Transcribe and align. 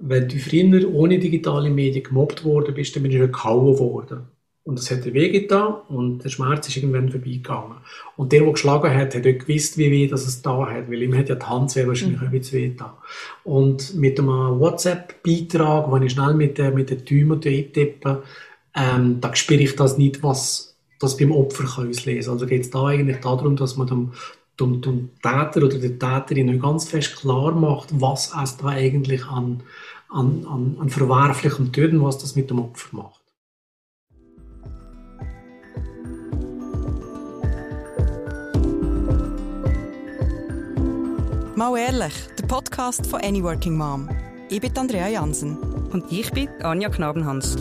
wenn 0.00 0.28
du 0.28 0.38
früher 0.38 0.92
ohne 0.92 1.18
digitale 1.18 1.70
Medien 1.70 2.04
gemobbt 2.04 2.44
worden 2.44 2.74
bist, 2.74 2.94
dann 2.94 3.02
bist 3.02 3.14
du 3.14 3.28
gehauen 3.28 3.78
worden. 3.78 4.28
Und 4.68 4.78
es 4.78 4.90
hat 4.90 5.06
dir 5.06 5.14
wehgetan 5.14 5.76
und 5.88 6.22
der 6.22 6.28
Schmerz 6.28 6.68
ist 6.68 6.76
irgendwann 6.76 7.08
vorbeigegangen. 7.08 7.78
Und 8.16 8.32
der, 8.32 8.42
der 8.42 8.52
geschlagen 8.52 8.94
hat, 8.94 9.14
hat 9.14 9.26
auch 9.26 9.38
gewusst, 9.38 9.78
wie 9.78 9.90
weh 9.90 10.06
das 10.06 10.26
es 10.26 10.42
da 10.42 10.66
hat, 10.66 10.90
weil 10.90 11.02
ihm 11.02 11.16
hat 11.16 11.30
ja 11.30 11.36
die 11.36 11.46
Hand 11.46 11.70
sehr 11.70 11.88
wahrscheinlich 11.88 12.20
mhm. 12.20 12.26
ein 12.26 12.32
bisschen 12.32 12.58
wehgetan. 12.58 12.90
Und 13.44 13.94
mit 13.94 14.18
einem 14.18 14.60
WhatsApp-Beitrag, 14.60 15.90
wo 15.90 15.96
ich 15.96 16.12
schnell 16.12 16.34
mit, 16.34 16.58
der, 16.58 16.72
mit 16.72 16.90
den 16.90 17.02
Tümen 17.02 17.40
eintippe, 17.42 18.22
ähm, 18.76 19.22
da 19.22 19.34
spüre 19.34 19.62
ich 19.62 19.74
das 19.74 19.96
nicht, 19.96 20.22
was 20.22 20.76
das 21.00 21.16
beim 21.16 21.32
Opfer 21.32 21.64
kann 21.64 21.88
auslesen 21.88 22.32
Also 22.32 22.44
geht 22.44 22.62
es 22.62 22.70
da 22.70 22.88
eigentlich 22.88 23.20
darum, 23.20 23.56
dass 23.56 23.78
man 23.78 23.86
dem, 23.86 24.12
dem, 24.60 24.80
dem 24.80 25.10
Täter 25.22 25.64
oder 25.64 25.78
der 25.78 25.98
Täterin 25.98 26.46
nicht 26.46 26.62
ganz 26.62 26.88
fest 26.88 27.16
klar 27.16 27.52
macht, 27.52 27.88
was 28.00 28.32
es 28.42 28.56
da 28.56 28.68
eigentlich 28.68 29.24
an, 29.26 29.62
an, 30.08 30.46
an, 30.46 30.76
an 30.80 30.90
verwerflichem 30.90 31.72
Töten, 31.72 32.02
was 32.02 32.18
das 32.18 32.34
mit 32.34 32.50
dem 32.50 32.60
Opfer 32.60 32.96
macht. 32.96 33.18
Mal 41.54 41.76
ehrlich, 41.76 42.14
der 42.38 42.46
Podcast 42.46 43.06
von 43.06 43.20
Any 43.20 43.42
Working 43.42 43.76
Mom. 43.76 44.08
Ich 44.48 44.60
bin 44.60 44.76
Andrea 44.78 45.08
Jansen. 45.08 45.56
Und 45.90 46.04
ich 46.12 46.30
bin 46.30 46.48
Anja 46.62 46.88
Knabenhans. 46.88 47.56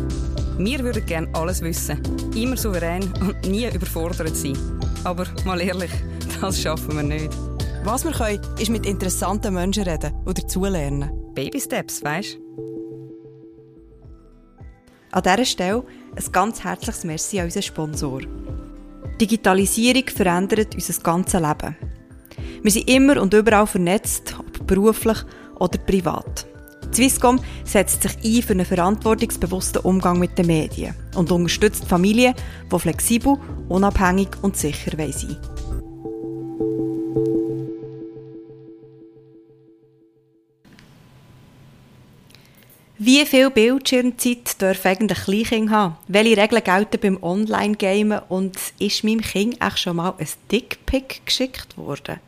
Wir 0.57 0.79
würden 0.79 1.05
gerne 1.05 1.29
alles 1.33 1.61
wissen, 1.61 1.99
immer 2.35 2.57
souverän 2.57 3.11
und 3.21 3.47
nie 3.47 3.67
überfordert 3.73 4.35
sein. 4.35 4.57
Aber 5.03 5.25
mal 5.45 5.61
ehrlich, 5.61 5.91
das 6.41 6.61
schaffen 6.61 6.95
wir 6.95 7.03
nicht. 7.03 7.31
Was 7.83 8.03
wir 8.03 8.11
können, 8.11 8.41
ist 8.59 8.69
mit 8.69 8.85
interessanten 8.85 9.53
Menschen 9.53 9.83
reden 9.83 10.13
oder 10.25 10.41
dazulernen. 10.41 11.09
Baby 11.33 11.59
Steps, 11.59 12.03
weißt 12.03 12.37
An 15.11 15.23
dieser 15.23 15.45
Stelle 15.45 15.83
ein 16.15 16.31
ganz 16.31 16.63
herzliches 16.63 17.03
Merci 17.03 17.39
an 17.39 17.45
unseren 17.45 17.63
Sponsor. 17.63 18.21
Digitalisierung 19.21 20.07
verändert 20.07 20.75
unser 20.75 21.01
ganzes 21.01 21.39
Leben. 21.39 21.75
Wir 22.61 22.71
sind 22.71 22.89
immer 22.89 23.21
und 23.21 23.33
überall 23.33 23.67
vernetzt, 23.67 24.35
ob 24.37 24.67
beruflich 24.67 25.17
oder 25.59 25.77
privat. 25.77 26.45
Swisscom 26.93 27.39
setzt 27.63 28.03
sich 28.03 28.17
ein 28.23 28.43
für 28.43 28.53
einen 28.53 28.65
verantwortungsbewussten 28.65 29.81
Umgang 29.83 30.19
mit 30.19 30.37
den 30.37 30.47
Medien 30.47 30.95
und 31.15 31.31
unterstützt 31.31 31.85
Familien, 31.85 32.33
die 32.71 32.79
flexibel, 32.79 33.37
unabhängig 33.69 34.29
und 34.41 34.57
sicher 34.57 34.91
sein 34.97 35.13
wollen. 35.13 35.56
Wie 42.99 43.23
viel 43.27 43.51
Bildschirmzeit 43.51 44.59
dürfen 44.59 44.87
eigentlich 44.87 45.19
Kleinkinder 45.19 45.71
haben? 45.71 45.97
Welche 46.07 46.35
Regeln 46.35 46.63
gelten 46.63 46.99
beim 46.99 47.21
Online-Gamen? 47.21 48.21
Und 48.27 48.57
ist 48.79 49.03
meinem 49.03 49.21
Kind 49.21 49.61
auch 49.61 49.77
schon 49.77 49.97
mal 49.97 50.15
ein 50.17 50.27
Dickpick 50.51 51.23
geschickt 51.23 51.77
worden? 51.77 52.19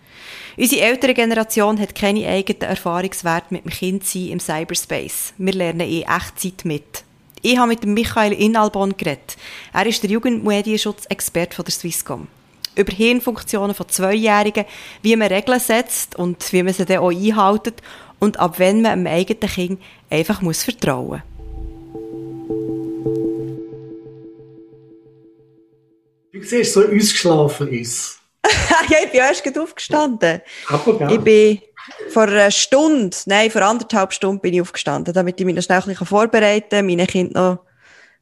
Unsere 0.57 0.81
ältere 0.83 1.15
Generation 1.15 1.79
hat 1.79 1.95
keine 1.95 2.27
eigenen 2.27 2.61
Erfahrungswerte 2.61 3.51
mit 3.51 3.65
dem 3.65 3.71
Kindsein 3.71 4.27
im 4.27 4.39
Cyberspace. 4.39 5.33
Wir 5.39 5.53
lernen 5.53 5.89
in 5.89 6.03
Echtzeit 6.03 6.63
mit. 6.65 7.03
Ich 7.41 7.57
habe 7.57 7.69
mit 7.69 7.83
Michael 7.85 8.33
Inalbon 8.33 8.95
geredet. 8.95 9.37
Er 9.73 9.87
ist 9.87 10.03
der 10.03 10.11
Jugendmedienschutzexperte 10.11 11.55
von 11.55 11.65
der 11.65 11.71
Swisscom. 11.71 12.27
Über 12.75 12.93
Hirnfunktionen 12.93 13.73
von 13.73 13.89
Zweijährigen, 13.89 14.65
wie 15.01 15.15
man 15.15 15.29
Regeln 15.29 15.59
setzt 15.59 16.15
und 16.15 16.53
wie 16.53 16.61
man 16.61 16.73
sie 16.73 16.85
dann 16.85 16.99
auch 16.99 17.09
einhält 17.09 17.73
und 18.19 18.39
ab 18.39 18.59
wenn 18.59 18.81
man 18.81 18.91
einem 18.91 19.07
eigenen 19.07 19.49
Kind 19.49 19.81
einfach 20.09 20.41
muss 20.41 20.63
vertrauen 20.63 21.07
muss. 21.07 21.21
Du 26.31 26.43
siehst 26.43 26.73
so 26.73 26.81
ausgeschlafen 26.81 27.67
ist. 27.69 28.19
ja, 28.89 28.97
ich 29.03 29.11
bin 29.11 29.19
erst 29.19 29.57
aufgestanden. 29.57 30.41
Aber 30.67 31.11
ich 31.11 31.19
bin 31.19 31.59
vor 32.09 32.23
einer 32.23 32.51
Stunde, 32.51 33.15
nein, 33.25 33.51
vor 33.51 33.63
anderthalb 33.63 34.13
Stunden 34.13 34.41
bin 34.41 34.53
ich 34.53 34.61
aufgestanden, 34.61 35.13
damit 35.13 35.39
ich 35.39 35.45
mich 35.45 35.55
noch 35.55 35.63
schnell 35.63 35.79
ein 35.79 35.85
bisschen 35.85 36.07
vorbereiten 36.07 36.69
kann, 36.69 36.85
meine 36.85 37.07
Kinder 37.07 37.51
noch 37.51 37.69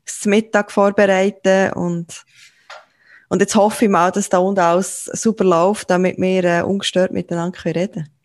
zum 0.05 0.29
Mittag 0.31 0.71
vorbereiten 0.71 1.73
und, 1.73 2.23
und 3.29 3.41
jetzt 3.41 3.55
hoffe 3.55 3.85
ich 3.85 3.91
mal, 3.91 4.11
dass 4.11 4.29
da 4.29 4.37
unten 4.37 4.61
alles 4.61 5.05
super 5.05 5.43
läuft, 5.43 5.89
damit 5.89 6.17
wir 6.17 6.43
äh, 6.43 6.61
ungestört 6.61 7.11
miteinander 7.11 7.65
reden 7.65 7.91
können. 7.93 8.16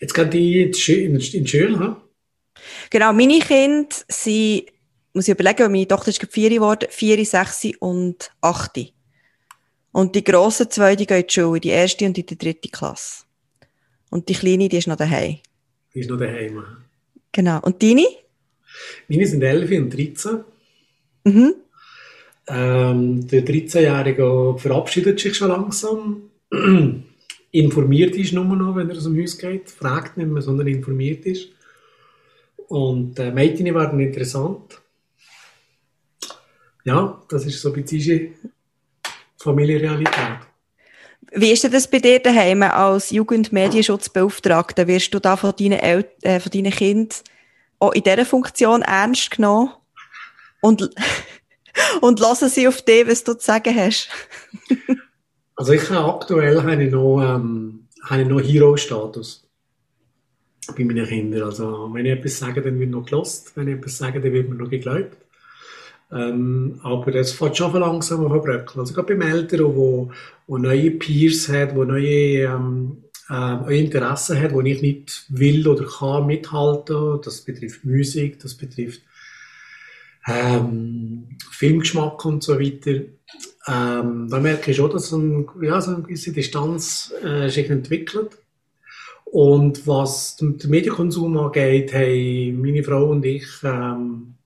Jetzt 0.00 0.14
gehen 0.14 0.30
die 0.30 0.62
in 0.62 0.72
die 1.18 1.46
Schule, 1.46 1.78
hm? 1.78 1.96
Genau, 2.90 3.12
meine 3.12 3.38
Kinder 3.38 3.88
sind, 4.08 4.64
muss 5.12 5.28
ich 5.28 5.34
überlegen, 5.34 5.70
meine 5.70 5.88
Tochter 5.88 6.08
ist 6.08 6.26
vier 6.30 6.50
geworden, 6.50 6.88
vier, 6.90 7.24
sechs 7.24 7.66
und 7.80 8.30
acht. 8.40 8.78
Und 9.92 10.14
die 10.14 10.24
grossen 10.24 10.70
zwei, 10.70 10.96
die 10.96 11.06
gehen 11.06 11.20
in 11.20 11.26
die 11.26 11.32
Schule, 11.32 11.60
die 11.60 11.70
erste 11.70 12.04
und 12.06 12.16
die 12.16 12.24
dritte 12.24 12.68
Klasse. 12.68 13.24
Und 14.10 14.28
die 14.28 14.34
kleine, 14.34 14.68
die 14.68 14.78
ist 14.78 14.86
noch 14.86 14.96
daheim. 14.96 15.38
Die 15.94 16.00
ist 16.00 16.10
noch 16.10 16.18
daheim. 16.18 16.62
Genau. 17.32 17.60
Und 17.62 17.82
deine? 17.82 18.06
Meine 19.08 19.26
sind 19.26 19.42
11 19.42 19.70
und 19.72 19.90
13. 19.90 20.44
Mhm. 21.24 21.54
Ähm, 22.46 23.26
der 23.28 23.44
13-Jährige 23.44 24.56
verabschiedet 24.58 25.20
sich 25.20 25.36
schon 25.36 25.48
langsam. 25.48 26.30
informiert 27.50 28.14
ist 28.16 28.32
nur 28.32 28.44
noch, 28.44 28.76
wenn 28.76 28.90
er 28.90 28.96
aus 28.96 29.04
dem 29.04 29.20
Haus 29.20 29.38
geht. 29.38 29.70
Fragt 29.70 30.16
nicht 30.16 30.28
mehr, 30.28 30.42
sondern 30.42 30.66
informiert 30.66 31.24
ist. 31.26 31.48
Und 32.68 33.18
äh, 33.18 33.30
Mädchen 33.30 33.74
werden 33.74 34.00
interessant. 34.00 34.80
Ja, 36.84 37.22
das 37.28 37.46
ist 37.46 37.60
so 37.60 37.72
ein 37.72 37.82
bisschen 37.82 38.34
Familienrealität. 39.38 40.38
Wie 41.32 41.50
ist 41.52 41.64
denn 41.64 41.72
das 41.72 41.88
bei 41.88 41.98
dir 41.98 42.20
daheim 42.20 42.62
als 42.62 43.10
Jugendmedienschutzbeauftragter? 43.10 44.86
Wirst 44.86 45.12
du 45.12 45.18
da 45.18 45.36
von 45.36 45.54
deinen, 45.58 45.78
El 45.78 46.10
äh, 46.22 46.40
von 46.40 46.50
deinen 46.50 46.72
Kindern 46.72 47.18
auch 47.78 47.92
in 47.92 48.02
dieser 48.02 48.24
Funktion 48.24 48.82
ernst 48.82 49.30
genommen? 49.30 49.70
Und, 50.60 50.90
und 52.00 52.20
lassen 52.20 52.48
sie 52.48 52.66
auf 52.66 52.82
dich, 52.82 53.06
was 53.06 53.24
du 53.24 53.34
zu 53.34 53.44
sagen 53.44 53.74
hast? 53.74 54.08
also 55.58 55.72
ich 55.72 55.90
habe 55.90 56.14
aktuell 56.14 56.62
habe 56.62 56.84
ich 56.84 56.92
noch, 56.92 57.20
ähm, 57.20 57.88
habe 58.04 58.22
ich 58.22 58.28
noch 58.28 58.40
Hero-Status 58.40 59.44
bei 60.76 60.84
meinen 60.84 61.04
Kindern. 61.04 61.42
Also 61.42 61.92
wenn 61.92 62.06
ich 62.06 62.12
etwas 62.12 62.38
sage, 62.38 62.62
dann 62.62 62.78
wird 62.78 62.90
noch 62.90 63.04
gelost. 63.04 63.56
Wenn 63.56 63.66
ich 63.66 63.74
etwas 63.74 63.98
sage, 63.98 64.20
dann 64.20 64.32
wird 64.32 64.48
mir 64.48 64.54
noch 64.54 64.70
geglaubt. 64.70 65.16
Ähm, 66.12 66.78
aber 66.84 67.12
es 67.16 67.32
fängt 67.32 67.56
schon 67.56 67.72
langsam 67.72 68.24
an 68.24 68.40
bröckeln. 68.40 68.78
Also 68.78 68.94
gerade 68.94 69.16
beim 69.16 69.28
Älteren, 69.28 69.74
wo, 69.74 70.12
wo 70.46 70.58
neue 70.58 70.92
Peers 70.92 71.48
hat, 71.48 71.74
wo 71.74 71.82
neue 71.82 72.44
ähm, 72.44 73.02
äh, 73.28 73.80
Interessen 73.80 74.40
hat, 74.40 74.52
wo 74.52 74.60
ich 74.60 74.80
nicht 74.80 75.24
will 75.28 75.66
oder 75.66 75.86
kann 75.86 76.26
mithalten. 76.26 77.20
Das 77.24 77.40
betrifft 77.40 77.84
Musik, 77.84 78.38
das 78.38 78.54
betrifft 78.54 79.02
ähm, 80.28 81.36
Filmgeschmack 81.50 82.24
und 82.24 82.44
so 82.44 82.60
weiter. 82.60 83.00
Ähm, 83.68 84.28
da 84.30 84.40
merke 84.40 84.70
ich 84.70 84.78
schon, 84.78 84.90
dass 84.90 85.12
ein, 85.12 85.46
ja, 85.60 85.80
so 85.80 85.94
eine 85.94 86.02
gewisse 86.02 86.32
Distanz 86.32 87.12
äh, 87.22 87.48
sich 87.48 87.68
entwickelt. 87.68 88.38
Und 89.26 89.86
was 89.86 90.36
den 90.36 90.58
Medienkonsum 90.68 91.36
angeht, 91.36 91.92
haben 91.92 92.62
meine 92.62 92.82
Frau 92.82 93.10
und 93.10 93.26
ich 93.26 93.46
ähm, 93.62 94.36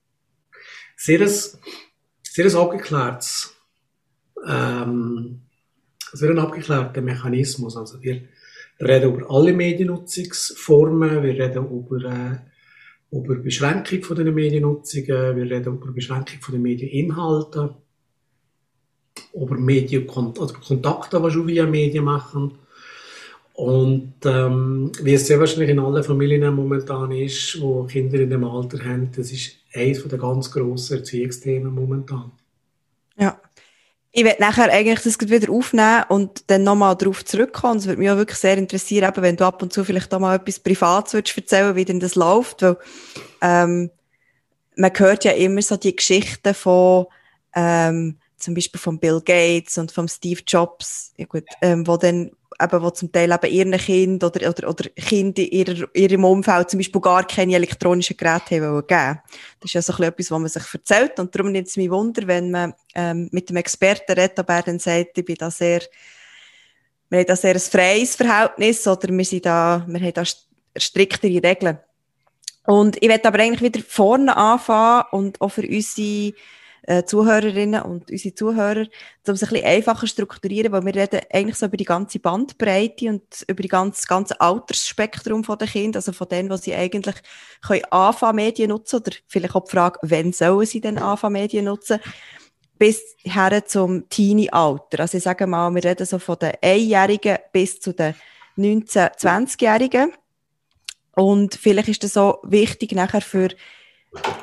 sehr, 0.97 1.21
ein, 1.21 1.29
sehr 1.29 2.45
ein 2.45 2.55
abgeklärtes, 2.55 3.55
ähm, 4.45 5.43
sehr 6.11 6.31
ein 6.31 6.39
abgeklärter 6.39 7.01
Mechanismus. 7.01 7.77
Also 7.77 8.01
wir 8.01 8.23
reden 8.81 9.15
über 9.15 9.31
alle 9.31 9.53
Mediennutzungsformen, 9.53 11.23
wir 11.23 11.33
reden 11.33 11.69
über, 11.69 12.03
äh, 12.03 13.15
über 13.15 13.35
Beschränkung 13.35 14.03
von 14.03 14.17
den 14.17 14.33
Mediennutzungen, 14.33 15.37
wir 15.37 15.49
reden 15.49 15.77
über 15.77 15.93
Beschränkung 15.93 16.41
von 16.41 16.55
den 16.55 16.61
Medieninhalten, 16.61 17.69
über 19.33 19.55
Medien, 19.55 20.07
also 20.09 20.53
Kontakte, 20.65 21.21
die 21.21 21.31
schon 21.31 21.47
via 21.47 21.65
Medien 21.65 22.05
machen. 22.05 22.53
Und 23.53 24.13
ähm, 24.25 24.91
wie 25.01 25.13
es 25.13 25.27
sehr 25.27 25.39
wahrscheinlich 25.39 25.69
in 25.69 25.79
allen 25.79 26.03
Familien 26.03 26.55
momentan 26.55 27.11
ist, 27.11 27.61
wo 27.61 27.83
Kinder 27.83 28.19
in 28.19 28.31
dem 28.31 28.43
Alter 28.43 28.83
haben, 28.83 29.11
das 29.15 29.31
ist 29.31 29.57
eines 29.73 30.07
der 30.07 30.17
ganz 30.17 30.51
grossen 30.51 30.97
Erziehungsthemen 30.97 31.73
momentan. 31.73 32.31
Ja. 33.17 33.39
Ich 34.15 34.23
werde 34.23 34.41
nachher 34.41 34.71
eigentlich 34.71 35.01
das 35.01 35.19
wieder 35.19 35.51
aufnehmen 35.51 36.03
und 36.09 36.49
dann 36.49 36.63
nochmal 36.63 36.95
darauf 36.95 37.25
zurückkommen. 37.25 37.77
Es 37.77 37.87
würde 37.87 37.99
mich 37.99 38.11
auch 38.11 38.17
wirklich 38.17 38.37
sehr 38.37 38.57
interessieren, 38.57 39.11
eben, 39.11 39.23
wenn 39.23 39.35
du 39.35 39.45
ab 39.45 39.61
und 39.63 39.73
zu 39.73 39.83
vielleicht 39.83 40.13
auch 40.13 40.19
mal 40.19 40.35
etwas 40.35 40.59
Privates 40.59 41.13
würdest 41.13 41.35
erzählen, 41.35 41.75
wie 41.75 41.85
denn 41.85 41.99
das 41.99 42.13
läuft, 42.13 42.61
weil 42.61 42.77
ähm, 43.41 43.89
man 44.75 44.91
hört 44.95 45.25
ja 45.25 45.31
immer 45.31 45.63
so 45.63 45.77
die 45.77 45.95
Geschichten 45.95 46.53
von 46.53 47.07
ähm, 47.55 48.17
zum 48.43 48.53
Beispiel 48.53 48.79
von 48.79 48.99
Bill 48.99 49.21
Gates 49.23 49.77
und 49.77 49.91
von 49.91 50.07
Steve 50.07 50.41
Jobs, 50.45 51.13
ja 51.17 51.25
gut, 51.25 51.45
ähm, 51.61 51.87
wo 51.87 51.97
dann 51.97 52.31
eben, 52.61 52.81
wo 52.81 52.89
zum 52.89 53.11
Teil 53.11 53.31
eben 53.31 53.51
ihren 53.51 53.77
Kind 53.77 54.23
oder, 54.23 54.49
oder, 54.49 54.69
oder 54.69 54.89
Kinder 54.89 55.41
in 55.41 55.47
ihrer, 55.49 55.87
ihrem 55.93 56.25
Umfeld 56.25 56.69
zum 56.69 56.79
Beispiel 56.79 57.01
gar 57.01 57.25
keine 57.25 57.55
elektronischen 57.55 58.17
Geräte 58.17 58.61
haben 58.61 58.87
geben. 58.87 59.19
Das 59.59 59.69
ist 59.69 59.73
ja 59.73 59.81
so 59.81 59.93
etwas, 60.03 60.31
was 60.31 60.39
man 60.39 60.47
sich 60.47 60.73
erzählt. 60.73 61.19
Und 61.19 61.35
darum 61.35 61.51
nimmt 61.51 61.67
es 61.67 61.77
mich 61.77 61.89
Wunder, 61.89 62.27
wenn 62.27 62.51
man 62.51 62.73
ähm, 62.95 63.29
mit 63.31 63.49
dem 63.49 63.57
Experten 63.57 64.13
redet, 64.13 64.39
ob 64.39 64.49
er 64.49 64.61
dann 64.61 64.79
sagt, 64.79 65.17
ich 65.17 65.25
bin 65.25 65.35
da 65.35 65.49
sehr, 65.49 65.81
wir 67.09 67.19
haben 67.19 67.27
da 67.27 67.35
sehr 67.35 67.55
ein 67.55 67.59
freies 67.59 68.15
Verhältnis 68.15 68.87
oder 68.87 69.09
wir 69.09 69.25
sind 69.25 69.45
da, 69.45 69.85
wir 69.87 69.99
haben 69.99 70.13
da 70.13 70.23
striktere 70.77 71.43
Regeln. 71.43 71.79
Und 72.65 73.01
ich 73.01 73.09
werde 73.09 73.27
aber 73.27 73.39
eigentlich 73.39 73.73
wieder 73.73 73.85
vorne 73.85 74.35
anfangen 74.35 75.05
und 75.11 75.41
auch 75.41 75.49
für 75.49 75.67
unsere 75.67 76.33
äh, 76.83 77.03
Zuhörerinnen 77.05 77.81
und 77.81 78.11
unsere 78.11 78.35
Zuhörer, 78.35 78.81
um 78.81 79.33
es 79.33 79.43
ein 79.43 79.49
bisschen 79.49 79.65
einfacher 79.65 80.07
strukturieren, 80.07 80.71
weil 80.71 80.85
wir 80.85 80.95
reden 80.95 81.21
eigentlich 81.31 81.55
so 81.55 81.65
über 81.65 81.77
die 81.77 81.85
ganze 81.85 82.19
Bandbreite 82.19 83.09
und 83.09 83.23
über 83.47 83.61
die 83.61 83.69
ganze, 83.69 84.05
ganze 84.05 84.39
Altersspektrum 84.39 85.43
der 85.43 85.67
Kinder, 85.67 85.99
also 85.99 86.11
von 86.11 86.27
denen, 86.27 86.49
die 86.49 86.57
sie 86.57 86.75
eigentlich 86.75 87.15
können 87.65 87.85
anfangen, 87.85 88.35
Medien 88.35 88.69
nutzen 88.69 88.97
oder 88.97 89.11
vielleicht 89.27 89.55
auch 89.55 89.63
die 89.63 89.71
Frage, 89.71 89.99
wann 90.01 90.33
sollen 90.33 90.65
sie 90.65 90.81
denn 90.81 90.97
anfangen, 90.97 91.33
Medien 91.33 91.65
nutzen, 91.65 91.99
bis 92.77 93.15
her 93.23 93.65
zum 93.65 94.09
Teenie-Alter. 94.09 94.99
Also 94.99 95.17
ich 95.17 95.23
sage 95.23 95.47
mal, 95.47 95.73
wir 95.73 95.83
reden 95.83 96.05
so 96.05 96.19
von 96.19 96.37
den 96.39 96.51
Einjährigen 96.61 97.37
bis 97.53 97.79
zu 97.79 97.93
den 97.93 98.13
19-, 98.57 99.17
20-Jährigen. 99.17 100.11
Und 101.15 101.55
vielleicht 101.55 101.87
ist 101.89 102.03
das 102.03 102.13
so 102.13 102.39
wichtig 102.43 102.91
nachher 102.91 103.21
für 103.21 103.49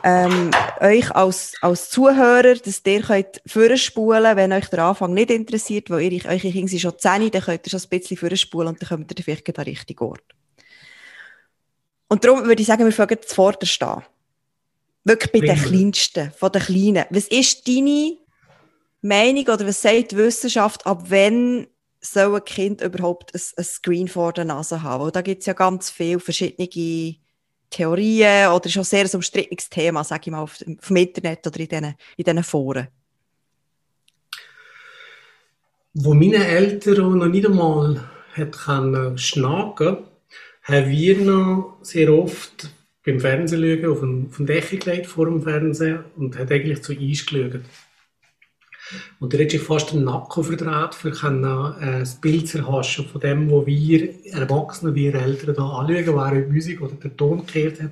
ähm, 0.02 0.50
euch 0.80 1.10
als, 1.14 1.54
als 1.60 1.90
Zuhörer, 1.90 2.54
dass 2.54 2.82
ihr 2.84 3.02
könnt 3.02 3.40
vorspulen 3.46 4.36
wenn 4.36 4.52
euch 4.52 4.66
der 4.68 4.84
Anfang 4.84 5.14
nicht 5.14 5.30
interessiert, 5.30 5.90
weil 5.90 6.12
ihr, 6.12 6.24
eure 6.24 6.38
Kinder 6.38 6.68
sind 6.68 6.80
schon 6.80 6.98
10, 6.98 7.30
dann 7.30 7.42
könnt 7.42 7.66
ihr 7.66 7.70
schon 7.70 7.80
ein 7.80 7.98
bisschen 7.98 8.16
vorspulen 8.16 8.68
und 8.68 8.82
dann 8.82 8.88
kommt 8.88 9.18
ihr 9.18 9.24
vielleicht 9.24 9.48
an 9.48 9.54
den 9.54 9.64
richtigen 9.64 10.04
Ort. 10.04 10.24
Und 12.08 12.24
darum 12.24 12.44
würde 12.44 12.60
ich 12.60 12.66
sagen, 12.66 12.84
wir 12.84 12.92
fangen 12.92 13.18
zuvorderst 13.24 13.82
an. 13.82 14.02
Wirklich 15.04 15.32
bei 15.32 15.40
den 15.40 15.56
Kleinsten, 15.56 16.32
von 16.32 16.52
den 16.52 16.62
Kleinen. 16.62 17.04
Was 17.10 17.28
ist 17.28 17.66
deine 17.66 18.16
Meinung 19.00 19.44
oder 19.44 19.66
was 19.66 19.80
sagt 19.80 20.12
die 20.12 20.16
Wissenschaft, 20.16 20.84
ab 20.86 21.04
wann 21.08 21.68
soll 22.00 22.36
ein 22.36 22.44
Kind 22.44 22.80
überhaupt 22.80 23.34
ein, 23.34 23.40
ein 23.56 23.64
Screen 23.64 24.08
vor 24.08 24.32
der 24.32 24.44
Nase 24.44 24.82
haben? 24.82 25.04
Weil 25.04 25.12
da 25.12 25.22
gibt 25.22 25.40
es 25.40 25.46
ja 25.46 25.52
ganz 25.52 25.90
viele 25.90 26.20
verschiedene 26.20 26.68
Theorien 27.70 28.48
oder 28.50 28.66
ist 28.66 28.78
auch 28.78 28.84
sehr 28.84 29.04
ein 29.04 29.10
umstrittenes 29.14 29.70
Thema, 29.70 30.04
sage 30.04 30.22
ich 30.26 30.30
mal, 30.32 30.40
auf, 30.40 30.58
auf 30.60 30.86
dem 30.88 30.96
Internet 30.96 31.46
oder 31.46 31.60
in 31.60 31.68
diesen, 31.68 31.94
in 32.16 32.42
Foren. 32.42 32.88
Wo 35.94 36.14
meine 36.14 36.46
Eltern 36.46 37.18
noch 37.18 37.26
nicht 37.26 37.46
einmal 37.46 38.08
schnacken 39.16 39.98
haben 40.62 40.90
wir 40.90 41.18
noch 41.18 41.78
sehr 41.82 42.12
oft 42.12 42.70
beim 43.04 43.20
Fernsehen 43.20 43.86
auf 43.86 44.00
den, 44.00 44.28
auf 44.30 44.36
den 44.36 44.46
Decke 44.46 44.76
gelegt 44.76 45.06
vor 45.06 45.26
dem 45.26 45.42
Fernsehen 45.42 46.04
und 46.16 46.38
hat 46.38 46.52
eigentlich 46.52 46.82
zu 46.82 46.92
Eis 46.92 47.26
geschaut. 47.26 47.62
Und 49.18 49.34
er 49.34 49.44
hat 49.44 49.50
sich 49.50 49.60
fast 49.60 49.92
den 49.92 50.04
Nacken 50.04 50.44
verdreht, 50.44 50.94
für 50.94 51.10
äh, 51.10 52.00
das 52.00 52.14
Bild 52.16 52.48
zu 52.48 52.58
erhaschen 52.58 53.06
von 53.06 53.20
dem, 53.20 53.50
was 53.50 53.66
wir 53.66 54.14
Erwachsene, 54.32 54.94
wir 54.94 55.14
Eltern 55.14 55.54
da 55.54 55.68
anschauen, 55.68 56.16
wer 56.16 56.42
die 56.42 56.52
Musik 56.52 56.80
oder 56.80 56.94
der 56.94 57.16
Ton 57.16 57.46
gekehrt 57.46 57.80
hat, 57.80 57.90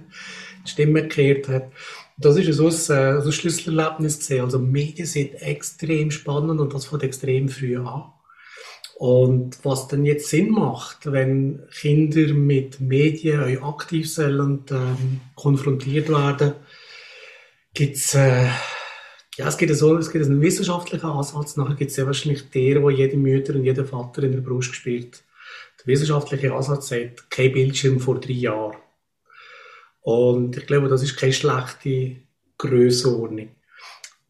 die 0.64 0.70
Stimme 0.70 1.02
gekehrt 1.02 1.48
hat. 1.48 1.72
Das 2.16 2.36
ist 2.36 2.52
so 2.56 2.66
ein, 2.66 2.72
äh, 2.72 3.20
so 3.20 3.28
ein 3.28 3.32
Schlüsselerlebnis 3.32 4.18
gesehen. 4.18 4.44
Also 4.44 4.58
Medien 4.58 5.06
sind 5.06 5.34
extrem 5.34 6.10
spannend 6.10 6.60
und 6.60 6.74
das 6.74 6.86
fängt 6.86 7.04
extrem 7.04 7.48
früh 7.48 7.76
an. 7.78 8.04
Und 8.98 9.64
was 9.64 9.86
dann 9.86 10.04
jetzt 10.04 10.28
Sinn 10.28 10.50
macht, 10.50 11.12
wenn 11.12 11.62
Kinder 11.70 12.34
mit 12.34 12.80
Medien 12.80 13.62
aktiv 13.62 14.12
sind 14.12 14.40
und 14.40 14.72
ähm, 14.72 15.20
konfrontiert 15.36 16.08
werden, 16.08 16.54
gibt's 17.74 18.16
äh, 18.16 18.48
ja, 19.38 19.46
es 19.46 19.56
gibt, 19.56 19.74
so, 19.76 19.96
es 19.96 20.10
gibt 20.10 20.24
einen 20.24 20.40
wissenschaftlichen 20.40 21.06
Ansatz, 21.06 21.56
nachher 21.56 21.76
gibt 21.76 21.92
es 21.92 21.96
ja 21.96 22.04
wahrscheinlich 22.04 22.50
der, 22.50 22.82
wo 22.82 22.90
jede 22.90 23.16
Mutter 23.16 23.54
und 23.54 23.64
jeder 23.64 23.84
Vater 23.84 24.24
in 24.24 24.32
der 24.32 24.40
Brust 24.40 24.74
spürt. 24.74 25.22
Der 25.78 25.86
wissenschaftliche 25.86 26.52
Ansatz 26.52 26.88
sagt, 26.88 27.30
kein 27.30 27.52
Bildschirm 27.52 28.00
vor 28.00 28.18
drei 28.18 28.32
Jahren. 28.32 28.78
Und 30.00 30.56
ich 30.56 30.66
glaube, 30.66 30.88
das 30.88 31.04
ist 31.04 31.16
keine 31.16 31.32
schlechte 31.32 32.16
Grössenordnung. 32.58 33.50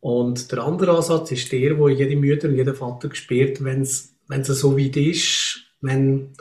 Und 0.00 0.52
der 0.52 0.58
andere 0.58 0.94
Ansatz 0.94 1.32
ist 1.32 1.50
der, 1.52 1.78
wo 1.78 1.88
jede 1.88 2.14
Mutter 2.14 2.48
und 2.48 2.56
jeder 2.56 2.74
Vater 2.74 3.08
spürt, 3.14 3.64
wenn 3.64 3.80
es 3.80 4.14
so 4.28 4.78
weit 4.78 4.96
ist, 4.98 5.62
wenn 5.80 6.34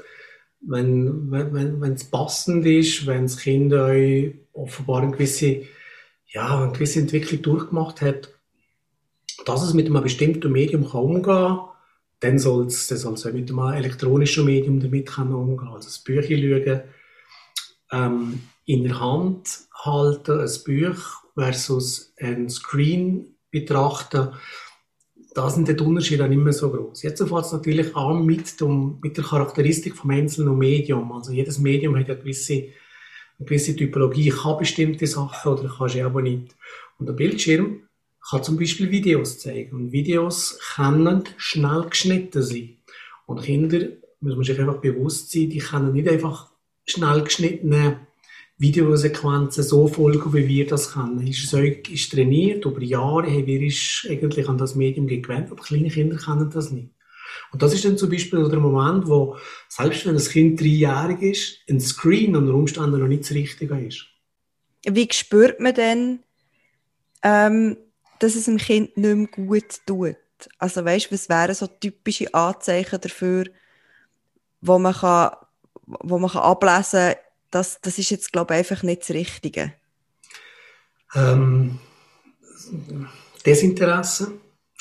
wenn 0.60 1.32
wenn 1.32 1.80
wenn 1.80 1.94
es 1.94 2.04
passend 2.04 2.66
ist, 2.66 3.08
wenn 3.08 3.24
das 3.24 3.38
Kind 3.38 3.72
euch 3.72 4.34
offenbar 4.52 5.04
eine 5.04 5.12
gewisse 5.12 5.62
ja 6.26 6.64
eine 6.64 6.74
gewisse 6.74 7.00
Entwicklung 7.00 7.42
durchgemacht 7.42 8.02
hat 8.02 8.37
dass 9.46 9.64
es 9.64 9.74
mit 9.74 9.88
einem 9.88 10.04
bestimmten 10.04 10.52
Medium 10.52 10.90
kann 10.90 11.02
umgehen 11.02 11.24
kann, 11.24 11.60
dann 12.20 12.40
soll 12.40 12.66
es 12.66 13.06
auch 13.06 13.32
mit 13.32 13.50
einem 13.52 13.74
elektronischen 13.74 14.46
Medium 14.46 14.80
damit 14.80 15.08
können 15.08 15.34
umgehen 15.34 15.70
Also 15.70 15.88
das 15.88 16.00
Bücher 16.00 16.36
schauen, 16.36 16.82
ähm, 17.92 18.42
in 18.66 18.84
der 18.84 19.00
Hand 19.00 19.68
halten, 19.74 20.40
ein 20.40 20.50
Buch 20.66 21.24
versus 21.36 22.14
ein 22.20 22.50
Screen 22.50 23.36
betrachten, 23.52 24.30
da 25.34 25.52
sind 25.52 25.68
die 25.68 25.84
Unterschiede 25.84 26.28
nicht 26.28 26.42
mehr 26.42 26.52
so 26.52 26.72
groß. 26.72 27.04
Jetzt 27.04 27.20
fängt 27.20 27.46
es 27.46 27.52
natürlich 27.52 27.96
an 27.96 28.26
mit, 28.26 28.60
dem, 28.60 28.98
mit 29.04 29.18
der 29.18 29.24
Charakteristik 29.24 29.96
vom 29.96 30.10
einzelnen 30.10 30.58
Medium. 30.58 31.12
Also 31.12 31.32
jedes 31.32 31.60
Medium 31.60 31.96
hat 31.96 32.08
ja 32.08 32.16
eine 32.16 32.24
gewisse, 32.24 32.54
eine 32.54 33.46
gewisse 33.46 33.76
Typologie. 33.76 34.30
Ich 34.30 34.38
kann 34.38 34.58
bestimmte 34.58 35.06
Sachen 35.06 35.52
oder 35.52 35.70
kann 35.70 35.90
sie 35.90 36.02
aber 36.02 36.24
nicht. 36.24 36.56
Und 36.98 37.08
der 37.08 37.14
Bildschirm 37.14 37.87
kann 38.30 38.44
zum 38.44 38.58
Beispiel 38.58 38.92
Videos 38.92 39.40
zeigen. 39.40 39.76
Und 39.76 39.92
Videos 39.92 40.60
können 40.76 41.24
schnell 41.38 41.86
geschnitten 41.90 42.42
sein. 42.42 42.78
Und 43.26 43.44
Kinder, 43.44 43.88
muss 44.20 44.36
man 44.36 44.44
sich 44.44 44.60
einfach 44.60 44.78
bewusst 44.78 45.32
sein, 45.32 45.50
die 45.50 45.60
können 45.60 45.94
nicht 45.94 46.10
einfach 46.10 46.52
schnell 46.86 47.22
geschnittene 47.22 48.08
Videosequenzen 48.58 49.64
so 49.64 49.88
folgen, 49.88 50.34
wie 50.34 50.48
wir 50.48 50.66
das 50.66 50.94
können. 50.94 51.26
Ist, 51.28 51.54
ist 51.54 52.12
trainiert, 52.12 52.66
über 52.66 52.82
Jahre 52.82 53.28
haben 53.28 53.46
wir 53.46 53.62
ist 53.62 54.08
eigentlich 54.10 54.50
an 54.50 54.58
das 54.58 54.76
Medium 54.76 55.08
gewöhnt, 55.08 55.52
aber 55.52 55.62
kleine 55.62 55.90
Kinder 55.90 56.18
können 56.18 56.50
das 56.50 56.72
nicht. 56.72 56.90
Und 57.52 57.62
das 57.62 57.74
ist 57.74 57.86
dann 57.86 57.98
zum 57.98 58.10
Beispiel 58.10 58.50
der 58.50 58.60
Moment, 58.60 59.08
wo, 59.08 59.38
selbst 59.70 60.06
wenn 60.06 60.16
das 60.16 60.30
Kind 60.30 60.60
dreijährig 60.60 61.22
ist, 61.22 61.60
ein 61.70 61.80
Screen 61.80 62.36
unter 62.36 62.54
Umständen 62.54 63.00
noch 63.00 63.08
nicht 63.08 63.24
das 63.24 63.32
Richtige 63.32 63.80
ist. 63.80 64.08
Wie 64.90 65.08
spürt 65.12 65.60
man 65.60 65.76
denn, 65.76 66.20
ähm, 67.22 67.78
dass 68.20 68.36
es 68.36 68.46
dem 68.46 68.58
Kind 68.58 68.98
nicht 68.98 69.16
mehr 69.16 69.28
gut 69.28 69.86
tut. 69.86 70.18
Also 70.60 70.86
weißt, 70.86 71.12
was 71.12 71.30
wären 71.30 71.56
so 71.56 71.68
typische 71.68 72.34
Anzeichen 72.34 73.02
dafür, 73.02 73.46
wo 74.62 74.78
man 74.78 74.94
kann, 74.94 75.32
wo 75.86 76.20
man 76.20 76.30
kann 76.30 76.44
ablesen 76.44 77.14
kann, 77.14 77.16
dass 77.52 77.80
das 77.82 77.98
ist 77.98 78.10
jetzt 78.10 78.32
glaube 78.32 78.54
ich 78.54 78.60
einfach 78.60 78.84
nicht 78.84 79.02
das 79.02 79.12
Richtige. 79.12 79.74
Ähm, 81.16 81.80
Desinteresse, 83.46 84.34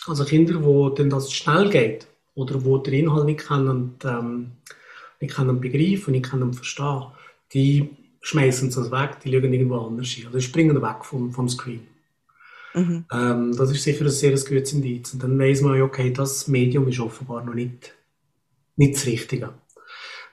also 0.07 0.25
Kinder, 0.25 0.63
wo 0.63 0.91
denn 0.91 1.09
das 1.11 1.33
schnell 1.33 1.71
geht 1.71 2.07
oder 2.35 2.65
wo 2.65 2.79
der 2.79 2.95
Inhalt 2.95 3.27
nicht 3.27 3.41
können, 3.41 3.97
ähm, 4.05 4.53
nicht 5.21 5.35
können 5.35 5.61
begreifen, 5.61 6.13
nicht 6.13 6.29
können 6.29 6.53
verstehen, 6.53 7.07
die 7.53 7.97
schmeißen 8.23 8.69
es 8.69 8.91
weg, 8.91 9.21
die 9.25 9.31
liegen 9.31 9.53
irgendwo 9.53 9.79
anders 9.79 10.09
hin, 10.09 10.27
oder 10.27 10.41
springen 10.41 10.83
weg 10.83 11.05
vom, 11.05 11.33
vom 11.33 11.49
Screen. 11.49 11.87
Mhm. 12.77 13.07
Ähm, 13.11 13.57
das 13.57 13.71
ist 13.71 13.83
sicher 13.83 14.05
ein 14.05 14.11
sehr 14.11 14.33
gutes 14.33 14.75
Indiz. 14.75 15.15
Und 15.15 15.23
dann 15.23 15.39
weiß 15.39 15.63
man, 15.63 15.81
okay, 15.81 16.13
das 16.13 16.47
Medium 16.47 16.87
ist 16.89 17.01
offenbar 17.01 17.43
noch 17.43 17.55
nicht, 17.55 17.95
nicht 18.77 18.97
das 18.97 19.07
Richtige. 19.07 19.55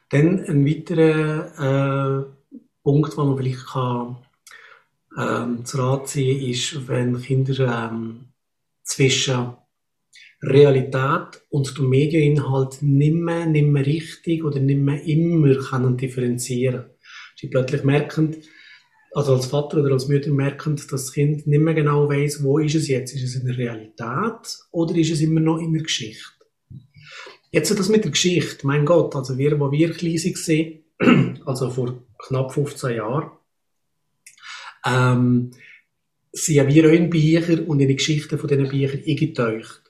Dann 0.10 0.44
ein 0.44 0.66
weiterer 0.66 2.26
äh, 2.28 2.60
Punkt, 2.84 3.18
den 3.18 3.26
man 3.26 3.38
vielleicht 3.38 3.66
kann, 3.68 4.18
ähm, 5.18 5.64
zu 5.64 5.78
Rat 5.78 6.10
ziehen 6.10 6.50
ist, 6.50 6.88
wenn 6.88 7.22
Kinder 7.22 7.90
ähm, 7.92 8.26
zwischen 8.84 9.54
Realität 10.42 11.42
und 11.50 11.78
dem 11.78 11.90
Medieninhalt 11.90 12.82
nicht 12.82 13.14
mehr, 13.14 13.46
nicht 13.46 13.68
mehr 13.68 13.86
richtig 13.86 14.44
oder 14.44 14.60
nicht 14.60 14.80
mehr 14.80 15.02
immer 15.04 15.56
können 15.56 15.96
differenzieren. 15.96 16.88
Sie 17.38 17.48
plötzlich 17.48 17.86
merken, 17.86 18.36
also 19.16 19.36
als 19.36 19.46
Vater 19.46 19.78
oder 19.78 19.94
als 19.94 20.08
Mutter 20.08 20.32
merken, 20.32 20.76
dass 20.76 20.88
das 20.88 21.14
Kind 21.14 21.46
nicht 21.46 21.62
mehr 21.62 21.74
genau 21.74 22.10
weiß, 22.10 22.44
wo 22.44 22.58
ist 22.60 22.76
es 22.76 22.88
jetzt? 22.88 23.14
Ist 23.14 23.24
es 23.24 23.36
in 23.36 23.46
der 23.46 23.58
Realität 23.58 24.58
oder 24.72 24.96
ist 24.96 25.12
es 25.12 25.22
immer 25.22 25.40
noch 25.40 25.60
in 25.60 25.74
der 25.74 25.84
Geschichte? 25.84 26.34
Jetzt 27.52 27.78
das 27.78 27.90
mit 27.90 28.04
der 28.04 28.12
Geschichte, 28.12 28.66
mein 28.66 28.86
Gott, 28.86 29.16
also 29.16 29.38
wir, 29.38 29.60
wo 29.60 29.72
wir 29.72 29.92
klein 29.94 30.16
waren, 30.16 31.42
also 31.46 31.70
vor 31.70 32.04
knapp 32.18 32.52
15 32.52 32.96
Jahren, 32.96 33.32
ähm, 34.86 35.52
sind 36.32 36.68
wir 36.68 36.90
auch 36.90 36.94
in 36.94 37.12
Bücher 37.12 37.68
und 37.68 37.80
in 37.80 37.88
die 37.88 37.96
Geschichten 37.96 38.40
von 38.40 38.50
diesen 38.50 38.70
Büchern 38.70 39.04
eingetaucht. 39.08 39.82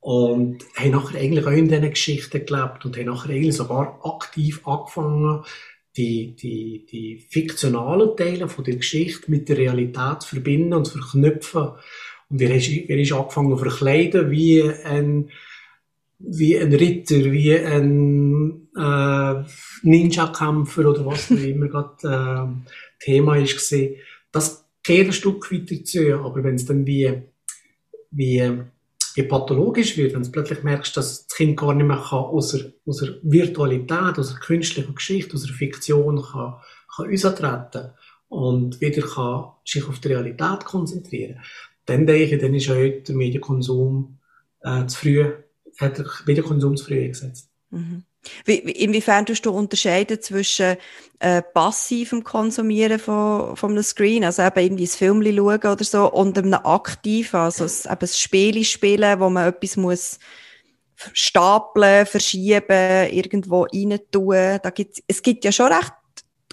Und 0.00 0.64
haben 0.76 0.90
nachher 0.90 1.18
eigentlich 1.18 1.46
auch 1.46 1.52
in 1.52 1.68
diesen 1.68 1.90
Geschichten 1.90 2.44
gelebt 2.44 2.84
und 2.84 2.96
haben 2.96 3.06
nachher 3.06 3.30
eigentlich 3.30 3.56
sogar 3.56 3.98
aktiv 4.04 4.60
angefangen, 4.66 5.42
die, 5.96 6.36
die, 6.36 6.86
die 6.90 7.18
fiktionalen 7.18 8.16
Teile 8.16 8.48
von 8.48 8.64
der 8.64 8.76
Geschichte 8.76 9.30
mit 9.30 9.48
der 9.48 9.58
Realität 9.58 10.24
verbinden 10.24 10.74
und 10.74 10.88
verknüpfen. 10.88 11.70
Und 12.28 12.40
wir 12.40 12.48
haben, 12.48 12.60
wir 12.60 12.96
haben 12.96 13.22
angefangen 13.22 13.56
zu 13.56 13.64
verkleiden 13.64 14.30
wie 14.30 14.62
ein, 14.62 15.30
wie 16.18 16.58
ein 16.58 16.72
Ritter, 16.72 17.16
wie 17.16 17.56
ein 17.56 18.68
äh, 18.76 19.44
Ninja-Kämpfer 19.82 20.90
oder 20.90 21.06
was 21.06 21.30
auch 21.30 21.36
immer 21.36 21.68
gerade 21.68 22.60
äh, 23.00 23.04
Thema 23.04 23.36
ist. 23.36 23.74
Das 24.32 24.66
geht 24.82 25.06
ein 25.06 25.12
Stück 25.12 25.50
weiter 25.50 25.82
zu, 25.84 26.14
aber 26.18 26.44
wenn 26.44 26.56
es 26.56 26.66
dann 26.66 26.86
wie, 26.86 27.22
wie 28.10 28.52
wie 29.16 29.22
pathologisch 29.22 29.96
wird, 29.96 30.14
wenn 30.14 30.22
du 30.22 30.30
plötzlich 30.30 30.62
merkst, 30.62 30.96
dass 30.96 31.26
das 31.26 31.36
Kind 31.36 31.56
gar 31.56 31.74
nicht 31.74 31.86
mehr 31.86 31.96
kann, 31.96 32.18
aus, 32.18 32.52
der, 32.52 32.72
Virtualität, 33.22 34.18
aus 34.18 34.28
der 34.28 34.38
künstlichen 34.38 34.94
Geschichte, 34.94 35.34
aus 35.34 35.44
der 35.44 35.54
Fiktion 35.54 36.22
kann, 36.22 36.56
kann 36.94 37.12
austreten 37.12 37.90
und 38.28 38.80
wieder 38.80 39.06
kann 39.06 39.52
sich 39.64 39.88
auf 39.88 39.98
die 40.00 40.08
Realität 40.08 40.64
konzentrieren, 40.64 41.40
dann 41.86 42.06
denke 42.06 42.34
ich, 42.34 42.40
dann 42.40 42.54
ist 42.54 42.68
heute 42.68 43.00
der 43.02 43.16
Medienkonsum 43.16 44.18
äh, 44.60 44.86
zu 44.86 44.98
früh, 44.98 45.24
hat 45.78 45.98
der 45.98 46.06
Medienkonsum 46.26 46.76
zu 46.76 46.84
früh 46.84 47.04
eingesetzt. 47.04 47.50
Mhm. 47.70 48.04
Wie, 48.44 48.56
inwiefern 48.56 49.26
tust 49.26 49.46
du 49.46 49.50
unterscheiden 49.50 50.20
zwischen 50.20 50.76
äh, 51.18 51.42
passivem 51.42 52.24
Konsumieren 52.24 52.98
von, 52.98 53.56
von 53.56 53.70
einem 53.72 53.82
Screen, 53.82 54.24
also 54.24 54.42
eben 54.42 54.60
irgendwie 54.60 54.84
ein 54.84 54.88
Film 54.88 55.22
schauen 55.22 55.72
oder 55.72 55.84
so, 55.84 56.12
und 56.12 56.38
einem 56.38 56.54
aktiven, 56.54 57.40
also 57.40 57.64
ein, 57.64 57.92
eben 57.92 58.00
ein 58.00 58.08
Spiel 58.08 58.64
spielen, 58.64 59.20
wo 59.20 59.30
man 59.30 59.48
etwas 59.48 59.76
muss 59.76 60.18
stapeln, 61.12 62.06
verschieben, 62.06 63.10
irgendwo 63.10 63.62
rein 63.64 63.98
tun. 64.10 64.58
Da 64.62 64.70
gibt's, 64.70 65.02
es 65.06 65.22
gibt 65.22 65.44
ja 65.44 65.52
schon 65.52 65.72
recht 65.72 65.92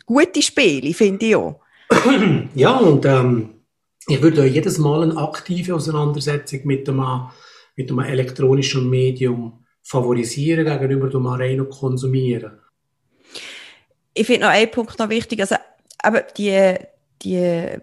gute 0.06 0.42
Spiele, 0.42 0.94
finde 0.94 1.25
ich 1.25 1.36
auch. 1.36 1.60
Ja, 2.56 2.77
und 2.77 3.06
ähm, 3.06 3.62
ich 4.08 4.22
würde 4.22 4.46
jedes 4.46 4.77
Mal 4.77 5.03
eine 5.03 5.18
aktive 5.18 5.75
Auseinandersetzung 5.75 6.62
mit 6.65 6.88
einem, 6.89 7.30
mit 7.75 7.89
einem 7.89 8.00
elektronischen 8.00 8.89
Medium 8.89 9.62
favorisieren 9.84 10.66
gegenüber 10.66 11.10
dem 11.10 11.28
rein 11.28 11.70
konsumieren. 11.70 12.60
Ich 14.13 14.25
finde 14.25 14.42
noch 14.46 14.54
einen 14.54 14.72
Punkt 14.72 14.98
noch 14.98 15.10
wichtig, 15.10 15.42
also 15.42 15.56
aber 16.00 16.22
die, 16.22 16.75
die 17.22 17.78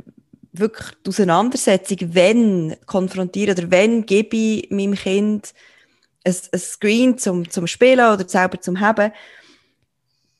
wirklich 0.52 0.88
die 1.04 1.08
Auseinandersetzung, 1.08 1.98
wenn 2.14 2.76
konfrontieren 2.86 3.56
oder 3.56 3.70
wenn 3.70 4.06
gebe 4.06 4.36
ich 4.36 4.70
meinem 4.70 4.94
Kind 4.94 5.54
ein, 6.24 6.34
ein 6.52 6.58
Screen 6.58 7.18
zum, 7.18 7.48
zum 7.48 7.66
Spielen 7.66 8.12
oder 8.12 8.28
selber 8.28 8.60
zum 8.60 8.80
Haben, 8.80 9.12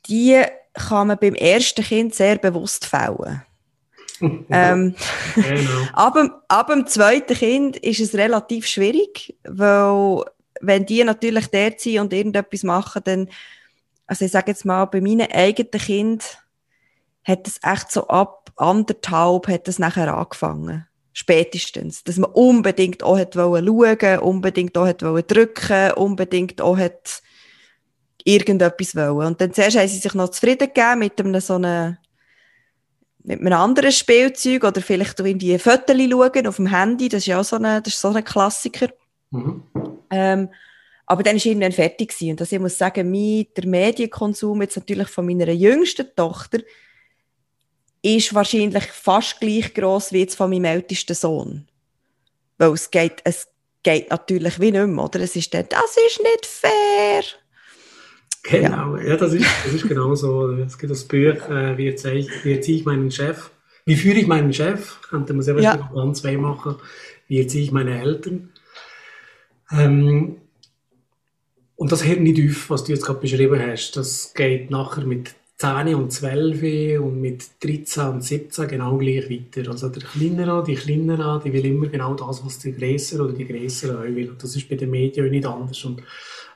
die 0.06 0.42
kann 0.74 1.08
man 1.08 1.18
beim 1.18 1.34
ersten 1.34 1.84
Kind 1.84 2.14
sehr 2.14 2.38
bewusst 2.38 2.86
fällen. 2.86 3.42
ähm, 4.50 4.94
genau. 5.34 5.82
ab, 5.94 6.14
dem, 6.14 6.32
ab 6.48 6.66
dem 6.68 6.86
zweiten 6.86 7.34
Kind 7.34 7.76
ist 7.78 8.00
es 8.00 8.14
relativ 8.14 8.66
schwierig, 8.66 9.36
weil 9.44 10.24
wenn 10.60 10.86
die 10.86 11.02
natürlich 11.04 11.46
dort 11.48 11.80
sind 11.80 11.98
und 11.98 12.12
irgendetwas 12.12 12.62
machen, 12.62 13.02
dann, 13.04 13.28
also 14.06 14.24
ich 14.24 14.30
sage 14.30 14.50
jetzt 14.50 14.64
mal, 14.64 14.84
bei 14.86 15.00
meinen 15.00 15.30
eigenen 15.30 15.70
Kind 15.70 16.38
hat 17.24 17.46
es 17.46 17.60
echt 17.62 17.92
so 17.92 18.08
ab 18.08 18.40
anderthalb 18.60 19.48
hat 19.48 19.68
es 19.68 19.78
nachher 19.78 20.14
angefangen. 20.14 20.86
Spätestens. 21.12 22.04
Dass 22.04 22.18
man 22.18 22.30
unbedingt 22.30 23.02
auch 23.02 23.18
hat 23.18 23.34
schauen 23.34 24.18
unbedingt 24.20 24.76
auch 24.78 24.86
hat 24.86 25.02
drücken, 25.02 25.92
unbedingt 25.92 26.60
auch 26.60 26.78
hat 26.78 27.22
irgendetwas 28.24 28.94
wollen. 28.94 29.28
Und 29.28 29.40
dann 29.40 29.52
zuerst 29.52 29.76
haben 29.76 29.88
sie 29.88 29.98
sich 29.98 30.14
noch 30.14 30.28
zufrieden 30.28 30.70
gegeben 30.72 31.00
mit 31.00 31.20
einem 31.20 31.40
so 31.40 31.54
einem, 31.54 31.96
mit 33.24 33.40
einem 33.40 33.52
anderen 33.54 33.92
Spielzeug 33.92 34.64
oder 34.64 34.80
vielleicht 34.80 35.18
irgendwie 35.18 35.58
Fotos 35.58 35.96
schauen 35.96 36.46
auf 36.46 36.56
dem 36.56 36.66
Handy. 36.66 37.08
Das 37.08 37.22
ist 37.22 37.26
ja 37.26 37.40
auch 37.40 37.44
so 37.44 37.56
ein, 37.56 37.62
das 37.62 37.94
ist 37.94 38.00
so 38.00 38.08
ein 38.08 38.24
Klassiker. 38.24 38.88
Mhm. 39.30 39.64
Ähm, 40.10 40.48
aber 41.06 41.22
dann 41.24 41.36
war 41.36 41.46
irgendwann 41.46 41.72
fertig 41.72 42.10
gewesen. 42.10 42.30
Und 42.30 42.40
dass 42.40 42.52
ich 42.52 42.58
muss 42.58 42.78
sagen, 42.78 43.10
mein, 43.10 43.46
der 43.56 43.66
Medienkonsum 43.66 44.62
jetzt 44.62 44.76
natürlich 44.76 45.08
von 45.08 45.26
meiner 45.26 45.50
jüngsten 45.50 46.06
Tochter 46.14 46.60
ist 48.02 48.34
wahrscheinlich 48.34 48.84
fast 48.84 49.40
gleich 49.40 49.74
groß 49.74 50.12
wie 50.12 50.20
jetzt 50.20 50.36
von 50.36 50.50
meinem 50.50 50.66
ältesten 50.66 51.14
Sohn. 51.14 51.66
Weil 52.58 52.72
es 52.72 52.90
geht, 52.90 53.22
es 53.24 53.48
geht 53.82 54.10
natürlich 54.10 54.60
wie 54.60 54.70
nicht 54.70 54.86
mehr, 54.86 55.04
oder? 55.04 55.20
Es 55.20 55.36
ist 55.36 55.52
dann, 55.52 55.66
das 55.68 55.96
ist 56.06 56.22
nicht 56.22 56.46
fair. 56.46 57.22
Genau, 58.42 58.96
ja, 58.96 59.08
ja 59.08 59.16
das, 59.16 59.34
ist, 59.34 59.46
das 59.64 59.74
ist 59.74 59.88
genau 59.88 60.14
so. 60.14 60.50
Es 60.52 60.78
gibt 60.78 60.90
das 60.90 61.04
Buch, 61.04 61.16
äh, 61.18 61.76
wie, 61.76 61.88
erziehe 61.88 62.14
ich, 62.14 62.44
wie 62.44 62.54
erziehe 62.54 62.78
ich 62.78 62.84
meinen 62.84 63.10
Chef? 63.10 63.50
Wie 63.84 63.96
führe 63.96 64.18
ich 64.18 64.26
meinen 64.26 64.52
Chef? 64.52 65.00
Könnte 65.02 65.32
man 65.32 65.42
selber 65.42 65.60
ja. 65.60 65.90
an 65.94 66.14
zwei 66.14 66.36
machen. 66.36 66.76
Wie 67.26 67.40
erziehe 67.40 67.64
ich 67.64 67.72
meine 67.72 68.00
Eltern? 68.00 68.50
Ähm, 69.72 70.36
und 71.76 71.92
das 71.92 72.04
hört 72.04 72.20
nicht 72.20 72.40
auf, 72.50 72.70
was 72.70 72.84
du 72.84 72.92
jetzt 72.92 73.04
gerade 73.04 73.20
beschrieben 73.20 73.60
hast. 73.60 73.96
Das 73.96 74.34
geht 74.34 74.70
nachher 74.70 75.04
mit 75.06 75.34
10 75.56 75.94
und 75.94 76.10
12 76.10 77.00
und 77.00 77.20
mit 77.20 77.44
13 77.62 78.08
und 78.08 78.24
17 78.24 78.68
genau 78.68 78.96
gleich 78.96 79.30
weiter. 79.30 79.70
Also 79.70 79.88
der 79.88 80.02
Kleinere, 80.02 80.64
die 80.64 80.74
Kleinere, 80.74 81.40
die 81.44 81.52
will 81.52 81.64
immer 81.66 81.86
genau 81.86 82.14
das, 82.14 82.44
was 82.44 82.58
der 82.58 82.72
Größere 82.72 83.24
oder 83.24 83.32
die 83.32 83.46
Größere 83.46 83.98
auch 83.98 84.04
will. 84.04 84.30
Und 84.30 84.42
das 84.42 84.56
ist 84.56 84.68
bei 84.68 84.76
den 84.76 84.90
Medien 84.90 85.30
nicht 85.30 85.46
anders. 85.46 85.84
Und 85.84 86.02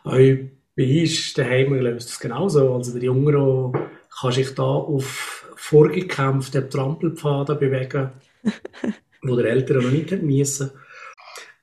auch 0.04 0.12
bei 0.12 1.00
uns 1.00 1.34
daheim 1.34 1.74
löst 1.74 2.08
das 2.08 2.20
genauso. 2.20 2.74
Also 2.74 2.92
der 2.92 3.04
Jüngere 3.04 3.72
kann 4.20 4.32
sich 4.32 4.54
da 4.54 4.62
auf 4.62 5.52
vorgekämpfte 5.56 6.68
Trampelpfade 6.68 7.54
bewegen, 7.54 8.10
wo 9.22 9.36
der 9.36 9.50
Ältere 9.50 9.82
noch 9.82 9.90
nicht 9.90 10.22
müssen. 10.22 10.70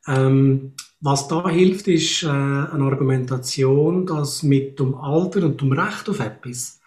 Ähm, 0.08 0.74
was 1.02 1.28
da 1.28 1.50
hilft, 1.50 1.88
ist 1.88 2.24
äh, 2.24 2.28
eine 2.28 2.84
Argumentation, 2.84 4.06
dass 4.06 4.44
mit 4.44 4.80
dem 4.80 4.96
Alter 4.96 5.44
und 5.44 5.60
dem 5.60 5.72
Recht 5.72 6.08
auf 6.08 6.20
etwas 6.20 6.80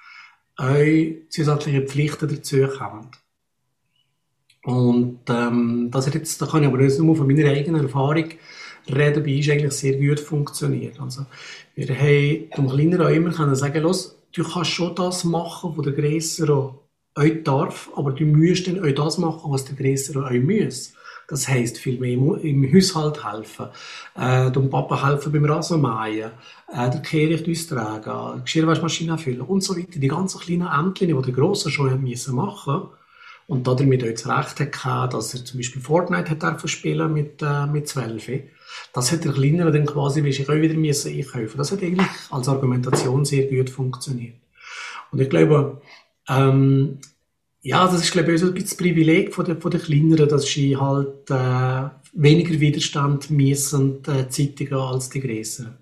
euch 0.59 1.17
zusätzliche 1.31 1.83
Pflichten 1.83 2.29
dazukommen. 2.29 3.09
Und 4.63 5.21
ähm, 5.29 5.91
das 5.91 6.13
jetzt, 6.13 6.41
da 6.41 6.47
kann 6.47 6.63
ich 6.63 6.69
aber 6.69 6.79
nicht 6.79 6.99
nur 6.99 7.17
von 7.17 7.27
meiner 7.27 7.51
eigenen 7.51 7.83
Erfahrung 7.83 8.31
reden, 8.89 9.25
bei 9.25 9.37
uns 9.37 9.51
eigentlich 9.51 9.73
sehr 9.73 9.99
gut 9.99 10.21
funktioniert. 10.21 11.01
Also, 11.01 11.27
wir 11.75 11.89
haben 11.89 12.51
dem 12.57 12.69
Kleineren 12.69 13.07
auch 13.07 13.11
immer 13.11 13.31
können 13.31 13.57
sagen, 13.57 13.83
los, 13.83 14.17
du 14.33 14.45
kannst 14.45 14.71
schon 14.71 14.95
das 14.95 15.25
machen, 15.25 15.75
was 15.77 15.85
der 15.85 15.93
Größere 15.93 16.79
euch 17.17 17.43
darf, 17.43 17.91
aber 17.97 18.13
du 18.13 18.25
musst 18.25 18.67
dann 18.69 18.79
auch 18.79 18.95
das 18.95 19.19
machen, 19.19 19.51
was 19.51 19.65
der 19.65 19.75
Größere 19.75 20.25
euch 20.25 20.43
muss. 20.43 20.95
Das 21.29 21.49
heisst, 21.49 21.79
viel 21.79 21.99
mehr 21.99 22.43
im 22.43 22.71
Haushalt 22.75 23.25
helfen, 23.25 23.67
äh, 24.15 24.51
dem 24.51 24.69
Papa 24.69 25.09
helfen 25.09 25.33
beim 25.33 25.45
Rasenmähen, 25.47 26.31
äh, 26.73 26.91
der 26.91 27.01
Kehricht 27.03 27.49
austragen, 27.49 28.43
Geschirrwaschmaschine 28.45 29.17
füllen 29.17 29.41
und 29.41 29.63
so 29.63 29.77
weiter. 29.77 29.99
Die 29.99 30.09
ganzen 30.09 30.41
kleinen 30.41 30.69
Ämtchen, 30.69 31.09
die 31.09 31.15
der 31.15 31.33
Grosse 31.33 31.71
schon 31.71 31.91
haben 31.91 32.03
müssen 32.03 32.35
machen 32.35 32.89
und 33.47 33.67
damit 33.67 34.03
auch 34.05 34.11
das 34.11 34.27
Recht 34.27 34.85
hatte, 34.85 35.17
dass 35.17 35.35
er 35.35 35.45
zum 35.45 35.59
Beispiel 35.59 35.83
Fortnite 35.83 36.31
hat 36.31 36.43
dürfen 36.43 36.69
spielen 36.69 37.13
mit, 37.13 37.43
äh, 37.43 37.67
mit 37.67 37.89
12. 37.89 38.31
Das 38.93 39.13
hat 39.13 39.25
der 39.25 39.33
Kleinere 39.33 39.73
dann 39.73 39.87
quasi 39.87 40.21
ich 40.27 40.49
auch 40.49 40.55
wieder 40.55 40.75
müssen 40.75 41.13
einkaufen. 41.13 41.57
Das 41.57 41.73
hat 41.73 41.83
eigentlich 41.83 42.09
als 42.31 42.49
Argumentation 42.49 43.25
sehr 43.25 43.47
gut 43.47 43.71
funktioniert. 43.71 44.37
Und 45.11 45.21
ich 45.21 45.29
glaube, 45.29 45.81
ähm, 46.29 46.99
ja, 47.65 47.87
das 47.87 48.03
ist, 48.03 48.13
glaube 48.13 48.35
ich, 48.35 48.41
so 48.41 48.47
ein 48.47 48.53
bisschen 48.53 48.69
das 48.69 48.77
Privileg 48.77 49.35
von 49.35 49.47
der, 49.47 49.57
von 49.57 49.71
der 49.71 49.81
Kleineren, 49.81 50.29
dass 50.29 50.45
sie 50.45 50.77
halt 50.77 51.31
äh, 51.31 51.89
weniger 52.13 52.61
Widerstand 52.61 53.31
müssen 53.31 54.03
äh, 54.07 54.29
zeitigen 54.29 54.75
als 54.75 55.09
die 55.09 55.21
Größeren. 55.21 55.75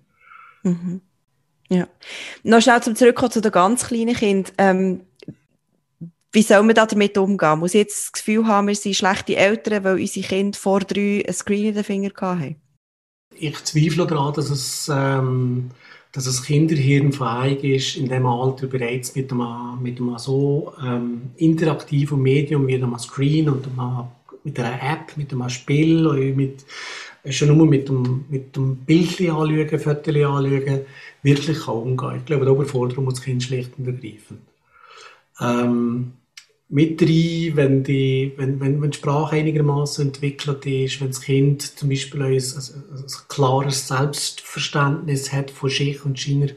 Mhm. 0.62 1.00
Ja. 1.68 1.88
Noch 2.44 2.62
schnell 2.62 2.80
zum 2.82 2.94
Zurückkommen 2.94 3.32
zu 3.32 3.40
den 3.40 3.50
ganz 3.50 3.88
kleinen 3.88 4.14
Kindern. 4.14 4.52
Ähm, 4.58 5.00
wie 6.30 6.42
soll 6.42 6.62
man 6.62 6.76
da 6.76 6.86
damit 6.86 7.18
umgehen? 7.18 7.58
Muss 7.58 7.74
ich 7.74 7.80
jetzt 7.80 8.04
das 8.04 8.12
Gefühl 8.12 8.46
haben, 8.46 8.68
wir 8.68 8.76
sind 8.76 8.94
schlechte 8.94 9.34
Eltern, 9.34 9.82
weil 9.82 9.98
unsere 9.98 10.26
Kinder 10.26 10.56
vor 10.56 10.80
drei 10.80 11.24
ein 11.26 11.34
Screen 11.34 11.66
in 11.66 11.74
den 11.74 11.84
Finger 11.84 12.10
hatten? 12.14 12.56
Ich 13.34 13.64
zweifle 13.64 14.06
daran, 14.06 14.32
dass 14.34 14.50
es 14.50 14.88
ähm, 14.92 15.72
dass 16.12 16.24
das 16.24 16.42
Kinderhirn 16.42 17.12
fähig 17.12 17.64
ist, 17.64 17.96
in 17.96 18.08
dem 18.08 18.26
Alter 18.26 18.66
bereits 18.66 19.14
mit 19.16 19.32
einem, 19.32 19.82
mit 19.82 19.98
einem 19.98 20.18
so 20.18 20.74
ähm, 20.84 21.30
interaktiven 21.36 22.20
Medium 22.20 22.66
wie 22.66 22.74
einem 22.74 22.98
Screen 22.98 23.48
und 23.48 23.66
einem, 23.66 24.08
mit 24.44 24.58
einer 24.60 24.74
App, 24.74 25.16
mit 25.16 25.32
einem 25.32 25.48
Spiel, 25.48 26.34
mit, 26.34 26.64
schon 27.30 27.56
nur 27.56 27.66
mit 27.66 27.88
dem, 27.88 28.26
mit 28.28 28.54
dem 28.54 28.76
Bildchen 28.76 29.30
anschauen, 29.30 29.78
Fotos 29.78 30.14
anschauen, 30.14 30.80
wirklich 31.22 31.60
kann 31.60 31.74
umgehen. 31.74 32.16
Ich 32.18 32.24
glaube, 32.26 32.44
die 32.44 32.50
Überforderung 32.50 33.04
muss 33.04 33.14
das 33.14 33.24
Kind 33.24 33.42
schlicht 33.42 33.72
und 33.78 33.86
ergreifend. 33.86 34.40
Ähm, 35.40 36.12
mit 36.72 37.02
rein, 37.02 37.52
wenn 37.54 37.84
die, 37.84 38.32
wenn, 38.36 38.58
wenn, 38.58 38.80
wenn 38.80 38.90
die 38.90 38.96
Sprache 38.96 39.36
einigermaßen 39.36 40.06
entwickelt 40.06 40.64
ist, 40.64 41.02
wenn 41.02 41.08
das 41.08 41.20
Kind 41.20 41.78
zum 41.78 41.90
Beispiel 41.90 42.22
ein, 42.22 42.32
ein, 42.32 43.04
klares 43.28 43.88
Selbstverständnis 43.88 45.30
hat 45.34 45.50
von 45.50 45.68
sich 45.68 46.02
und 46.02 46.18
seiner, 46.18 46.48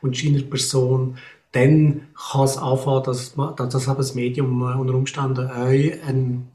und 0.00 0.16
seiner 0.16 0.42
Person, 0.42 1.18
dann 1.52 2.08
kann 2.14 2.44
es 2.44 2.56
anfangen, 2.56 3.04
dass, 3.04 3.34
dass 3.34 3.68
das, 3.68 3.84
das 3.84 4.14
Medium 4.14 4.62
unter 4.62 4.94
Umständen 4.94 5.50
auch 5.50 5.66
ein, 5.66 6.48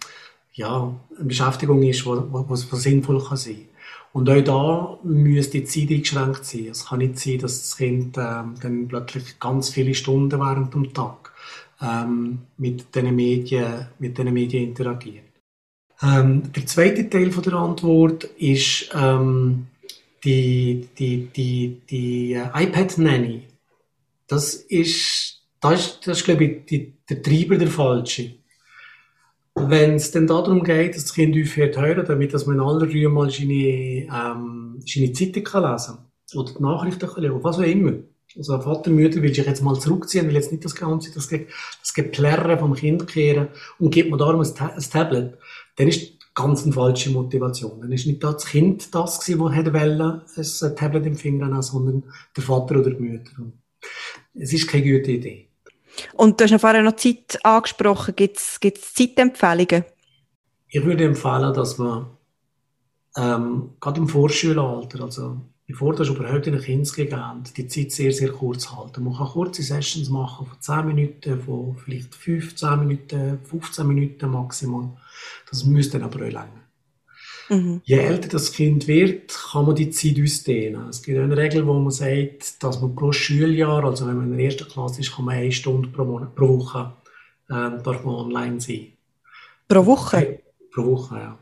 ja, 0.53 0.96
eine 1.15 1.25
Beschäftigung 1.25 1.84
ist, 1.84 2.08
was 2.08 2.62
sinnvoll 2.62 3.24
kann 3.24 3.38
sein 3.38 3.67
Und 4.12 4.27
auch 4.27 4.43
da 4.43 5.00
müsste 5.03 5.60
die 5.60 5.65
Zeit 5.65 5.91
eingeschränkt 5.91 6.46
sein. 6.46 6.70
Es 6.72 6.88
kann 6.88 6.98
nicht 6.98 7.20
sein, 7.20 7.38
dass 7.38 7.62
das 7.62 7.77
Kind 7.77 8.17
ähm, 8.17 8.55
dann 8.60 8.88
plötzlich 8.88 9.39
ganz 9.39 9.70
viele 9.70 9.93
Stunden 9.93 10.39
während 10.39 10.74
dem 10.74 10.91
Tag 10.96 11.23
ähm, 11.82 12.39
mit 12.58 12.94
diesen 12.94 13.15
Medien, 13.15 13.88
mit 14.00 14.18
diesen 14.18 14.34
Medien 14.34 14.70
interagiert. 14.70 15.25
Ähm, 16.01 16.51
der 16.51 16.65
zweite 16.65 17.10
Teil 17.10 17.32
von 17.32 17.44
der 17.44 17.53
Antwort 17.53 18.25
ist 18.38 18.89
ähm, 18.94 19.68
die, 20.24 20.89
die, 20.98 21.27
die, 21.27 21.82
die 21.89 22.34
äh, 22.34 22.63
iPad 22.63 22.98
Nanny. 22.98 23.48
Das 24.27 24.53
ist, 24.56 25.42
das 25.62 25.80
ist, 25.80 26.08
das 26.08 26.18
ist 26.18 26.25
glaube 26.25 26.44
ich, 26.46 26.65
die, 26.65 26.94
der 27.10 27.22
Treiber 27.22 27.58
der 27.58 27.68
falsche. 27.68 28.36
Wenn 29.56 29.96
es 29.96 30.12
dann 30.12 30.25
darum 30.27 30.63
geht, 30.63 30.96
dass 30.96 31.03
das 31.03 31.13
Kind 31.13 31.36
aufhört 31.38 31.77
hören, 31.77 32.06
damit 32.06 32.34
dass 32.34 32.48
man 32.48 32.56
in 32.56 32.62
aller 32.62 32.88
Ruhe 32.88 33.10
mal 33.10 33.30
seine, 33.30 33.53
ähm, 33.53 34.80
seine 34.86 35.13
Zeitung 35.13 35.44
kann 35.44 35.72
lesen 35.72 35.98
oder 36.34 36.53
die 36.53 36.63
Nachrichten 36.63 37.08
kann 37.08 37.24
lesen, 37.24 37.44
was 37.44 37.60
auch 37.60 37.63
immer. 37.63 37.94
Also 38.36 38.60
Vater, 38.60 38.90
Mutter 38.90 39.22
will 39.22 39.34
sich 39.34 39.46
jetzt 39.46 39.62
mal 39.62 39.80
zurückziehen, 39.80 40.28
will 40.28 40.36
jetzt 40.36 40.52
nicht 40.52 40.66
das 40.66 40.75
Ganze, 40.75 41.13
das, 41.13 41.30
das 41.30 41.94
Geplärren 41.94 42.60
vom 42.60 42.74
Kind 42.74 43.08
kehren 43.08 43.50
und 43.80 43.92
gibt 43.92 44.10
mir 44.10 44.18
darum 44.18 44.42
ein, 44.42 44.48
ein 44.48 44.84
Tablet, 44.92 45.38
dann 45.75 45.88
ist 45.88 46.13
ganz 46.34 46.63
eine 46.63 46.74
falsche 46.74 47.12
Motivation. 47.12 47.82
Dann 47.82 47.92
ist 47.92 48.08
nicht 48.08 48.24
das 48.24 48.46
Kind 48.46 48.94
das 48.94 49.20
gewesen, 49.20 49.46
das 49.46 49.56
hätte 49.56 49.74
wollen, 49.74 50.22
ein 50.36 50.75
Tablet 50.75 51.06
im 51.06 51.16
Finger 51.16 51.46
haben, 51.46 51.62
sondern 51.62 52.04
der 52.36 52.44
Vater 52.44 52.80
oder 52.80 52.92
die 52.92 53.04
Mutter. 53.04 53.32
Es 54.34 54.54
ist 54.54 54.68
keine 54.68 54.84
gute 54.84 55.12
Idee. 55.12 55.50
Und 56.13 56.40
du 56.40 56.46
hast 56.46 56.60
vorher 56.60 56.82
noch 56.82 56.96
Zeit 56.96 57.40
angesprochen. 57.44 58.16
Gibt 58.16 58.38
es 58.38 58.94
Zeitempfehlungen? 58.94 59.86
Ich 60.70 60.84
würde 60.84 61.04
empfehlen, 61.04 61.54
dass 61.54 61.78
man 61.78 62.08
ähm, 63.16 63.75
gerade 63.80 64.02
im 64.02 64.08
Vorschulalter, 64.08 65.04
also 65.04 65.42
bevor 65.67 65.96
das 65.96 66.10
überhaupt 66.10 66.48
in 66.48 66.55
ein 66.55 66.62
Kind 66.62 66.93
geht, 66.93 67.15
die 67.58 67.67
Zeit 67.67 67.91
sehr, 67.91 68.12
sehr 68.12 68.32
kurz 68.32 68.72
halten. 68.72 69.03
Man 69.03 69.15
kann 69.15 69.27
kurze 69.27 69.63
Sessions 69.63 70.10
machen 70.10 70.48
von 70.48 70.60
10 70.60 70.86
Minuten, 70.88 71.41
von 71.41 71.77
vielleicht 71.77 72.13
15 72.15 72.79
Minuten, 72.79 73.39
15 73.43 73.88
Minuten 73.88 74.29
maximal. 74.29 74.89
Das 75.50 75.63
müsste 75.65 76.00
dann 76.00 76.10
aber 76.10 76.25
auch 76.25 76.29
länger. 76.29 76.63
Mhm. 77.50 77.82
Je 77.84 77.98
älter 77.98 78.29
das 78.29 78.51
Kind 78.51 78.88
wird, 78.88 79.34
kann 79.51 79.65
man 79.65 79.75
die 79.75 79.89
Zeit 79.89 80.20
ausdehnen. 80.22 80.88
Es 80.89 81.01
gibt 81.01 81.20
eine 81.20 81.36
Regel, 81.36 81.65
wo 81.67 81.74
man 81.74 81.91
sagt, 81.91 82.63
dass 82.63 82.82
man 82.82 82.96
pro 82.96 83.12
Schuljahr, 83.12 83.84
also 83.84 84.08
wenn 84.08 84.17
man 84.17 84.32
in 84.32 84.38
der 84.38 84.46
ersten 84.46 84.67
Klasse 84.67 85.01
ist, 85.01 85.15
kann 85.15 85.25
man 85.25 85.36
eine 85.36 85.51
Stunde 85.51 85.89
pro, 85.89 86.05
Monat, 86.05 86.36
pro 86.36 86.48
Woche 86.60 86.93
ähm, 87.50 87.84
darf 87.84 88.03
man 88.03 88.15
online 88.15 88.62
sein. 88.62 88.93
Pro 89.67 89.86
Woche? 89.86 90.39
Pro 90.72 90.86
Woche, 90.86 91.15
ja. 91.15 91.39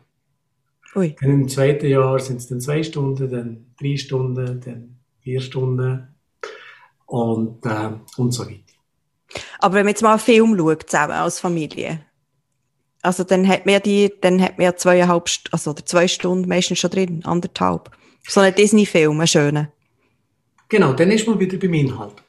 Ui. 0.96 1.16
Dann 1.20 1.30
im 1.30 1.48
zweiten 1.48 1.88
Jahr 1.88 2.20
sind 2.20 2.38
es 2.38 2.48
dann 2.48 2.60
zwei 2.60 2.84
Stunden, 2.84 3.30
dann 3.30 3.66
drei 3.80 3.96
Stunden, 3.98 4.62
dann 4.62 4.98
vier 5.22 5.40
Stunden 5.40 6.08
und, 7.06 7.66
äh, 7.66 7.92
und 8.18 8.32
so 8.32 8.46
weiter. 8.46 8.60
Aber 9.60 9.76
wenn 9.76 9.86
man 9.86 9.92
jetzt 9.92 10.02
mal 10.02 10.12
einen 10.12 10.20
Film 10.20 10.58
schaut, 10.58 10.90
zusammen 10.90 11.14
als 11.14 11.40
Familie, 11.40 12.02
also 13.02 13.24
dann 13.24 13.48
hat 13.48 13.66
man 13.66 13.82
die, 13.82 14.12
dann 14.22 14.42
hat 14.42 14.58
man 14.58 14.78
zweieinhalb, 14.78 15.30
also 15.52 15.74
zwei 15.74 16.08
Stunden 16.08 16.48
meistens 16.48 16.80
schon 16.80 16.92
drin, 16.92 17.22
anderthalb. 17.26 17.92
So 18.28 18.42
ein 18.42 18.54
Disney-Film, 18.54 19.20
ein 19.20 19.28
schöner. 19.28 19.72
Genau, 20.70 20.94
dann 20.94 21.12
ist 21.12 21.28
man 21.28 21.40
wieder 21.40 21.58
beim 21.58 21.74
Inhalt. 21.74 22.24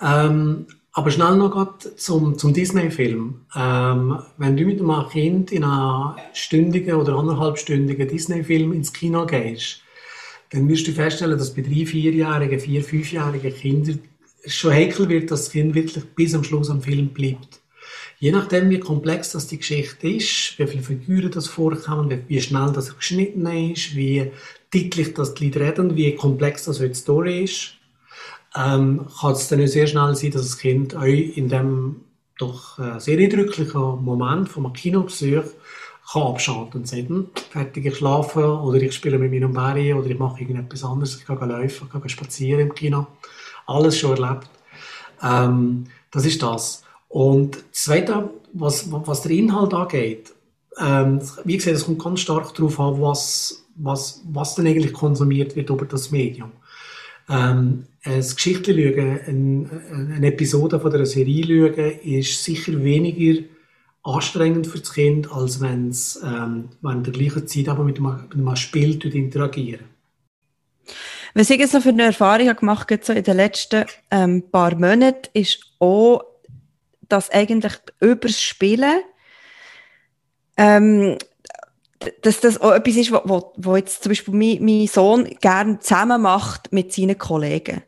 Ähm, 0.00 0.66
aber 0.96 1.10
schnell 1.10 1.36
noch 1.36 1.50
grad 1.50 1.82
zum, 1.96 2.38
zum 2.38 2.54
Disney-Film. 2.54 3.40
Ähm, 3.56 4.18
wenn 4.38 4.56
du 4.56 4.64
mit 4.64 4.80
einem 4.80 5.08
Kind 5.08 5.50
in 5.50 5.64
einen 5.64 6.14
stündigen 6.32 6.94
oder 6.94 7.16
anderthalbstündigen 7.16 8.06
Disney-Film 8.06 8.72
ins 8.72 8.92
Kino 8.92 9.26
gehst, 9.26 9.80
dann 10.50 10.68
wirst 10.68 10.86
du 10.86 10.92
feststellen, 10.92 11.36
dass 11.36 11.52
bei 11.52 11.62
drei, 11.62 11.84
vierjährigen, 11.84 12.60
vier, 12.60 12.84
fünfjährigen 12.84 13.52
Kindern 13.52 13.98
schon 14.46 14.72
heikel 14.72 15.08
wird, 15.08 15.32
dass 15.32 15.44
das 15.44 15.50
Kind 15.50 15.74
wirklich 15.74 16.04
bis 16.14 16.32
am 16.32 16.44
Schluss 16.44 16.70
am 16.70 16.80
Film 16.80 17.08
bleibt. 17.08 17.60
Je 18.20 18.30
nachdem, 18.30 18.70
wie 18.70 18.78
komplex 18.78 19.32
das 19.32 19.48
die 19.48 19.58
Geschichte 19.58 20.08
ist, 20.08 20.54
wie 20.58 20.66
viele 20.66 20.82
Figuren 20.82 21.32
das 21.32 21.48
vorkommen, 21.48 22.22
wie, 22.28 22.40
schnell 22.40 22.70
das 22.72 22.96
geschnitten 22.96 23.46
ist, 23.46 23.96
wie 23.96 24.30
deutlich 24.72 25.12
das 25.14 25.34
die 25.34 25.46
Leute 25.46 25.60
reden, 25.60 25.96
wie 25.96 26.14
komplex 26.14 26.66
das 26.66 26.78
die 26.78 26.94
Story 26.94 27.42
ist, 27.42 27.74
ähm, 28.56 29.06
kann 29.20 29.32
es 29.32 29.48
dann 29.48 29.66
sehr 29.66 29.86
schnell 29.86 30.14
sein, 30.14 30.30
dass 30.30 30.42
das 30.42 30.58
Kind 30.58 30.94
euch 30.94 31.36
in 31.36 31.48
dem 31.48 31.96
doch 32.38 32.78
äh, 32.78 32.98
sehr 32.98 33.18
eindrücklichen 33.18 34.04
Moment 34.04 34.48
vom 34.48 34.72
Kinobesuch 34.72 35.44
kann 36.10 36.22
abschalten 36.22 36.80
und 36.80 36.88
sagen, 36.88 37.08
hm, 37.08 37.30
fertig, 37.50 37.86
ich 37.86 37.96
schlafe 37.96 38.58
oder 38.60 38.80
ich 38.80 38.92
spiele 38.92 39.18
mit 39.18 39.32
meinem 39.32 39.52
Barry 39.52 39.92
oder 39.94 40.08
ich 40.08 40.18
mache 40.18 40.40
irgendetwas 40.40 40.84
anderes, 40.84 41.16
ich 41.16 41.26
gehe 41.26 41.36
laufen, 41.36 41.88
ich 41.92 42.00
gehe 42.00 42.08
spazieren 42.08 42.60
im 42.60 42.74
Kino. 42.74 43.06
Alles 43.66 43.98
schon 43.98 44.16
erlebt. 44.16 44.50
Ähm, 45.22 45.86
das 46.10 46.26
ist 46.26 46.42
das. 46.42 46.82
Und 47.08 47.56
das 47.56 47.84
Zweite, 47.84 48.30
was, 48.52 48.90
was 48.90 49.22
der 49.22 49.30
Inhalt 49.32 49.72
angeht, 49.72 50.34
ähm, 50.78 51.20
wie 51.44 51.56
gesagt, 51.56 51.76
es 51.76 51.86
kommt 51.86 52.02
ganz 52.02 52.20
stark 52.20 52.54
darauf 52.54 52.78
an, 52.80 53.00
was, 53.00 53.64
was, 53.76 54.22
was 54.30 54.54
denn 54.56 54.66
eigentlich 54.66 54.92
konsumiert 54.92 55.56
wird 55.56 55.70
über 55.70 55.86
das 55.86 56.10
Medium. 56.10 56.50
Ähm, 57.28 57.86
ein 58.04 58.20
Geschichte 58.20 58.72
schauen, 58.72 59.70
eine, 60.16 60.26
Episode 60.26 60.78
von 60.78 60.92
einer 60.92 61.06
Serie 61.06 61.44
schauen, 61.44 62.00
ist 62.02 62.44
sicher 62.44 62.82
weniger 62.82 63.42
anstrengend 64.02 64.66
für 64.66 64.78
das 64.78 64.92
Kind, 64.92 65.32
als 65.32 65.60
wenn 65.60 65.88
es 65.88 66.20
ähm, 66.22 66.68
während 66.82 67.06
der 67.06 67.14
gleichen 67.14 67.46
Zeit 67.46 67.68
aber 67.68 67.84
mit 67.84 67.98
einem, 67.98 68.28
mit 68.34 68.58
Spiel 68.58 69.02
interagieren. 69.06 69.86
Was 71.32 71.50
ich 71.50 71.72
noch 71.72 71.82
für 71.82 71.88
eine 71.88 72.04
Erfahrung 72.04 72.54
gemacht 72.54 72.90
habe, 72.90 73.02
so 73.02 73.12
in 73.12 73.24
den 73.24 73.36
letzten 73.36 73.86
ähm, 74.10 74.44
paar 74.52 74.74
Monaten, 74.74 75.28
ist 75.32 75.60
auch 75.78 76.22
dass 77.08 77.30
eigentlich 77.30 77.74
übers 78.00 78.40
Spielen 78.40 79.00
ähm, 80.56 81.18
dass 82.22 82.40
das 82.40 82.60
auch 82.60 82.72
etwas 82.72 82.96
ist, 82.96 83.12
was 83.12 83.78
jetzt 83.78 84.02
zum 84.02 84.10
Beispiel 84.10 84.34
mein, 84.34 84.64
mein 84.64 84.86
Sohn 84.86 85.24
gerne 85.40 85.78
zusammen 85.78 86.22
macht 86.22 86.72
mit 86.72 86.92
seinen 86.92 87.16
Kollegen. 87.16 87.82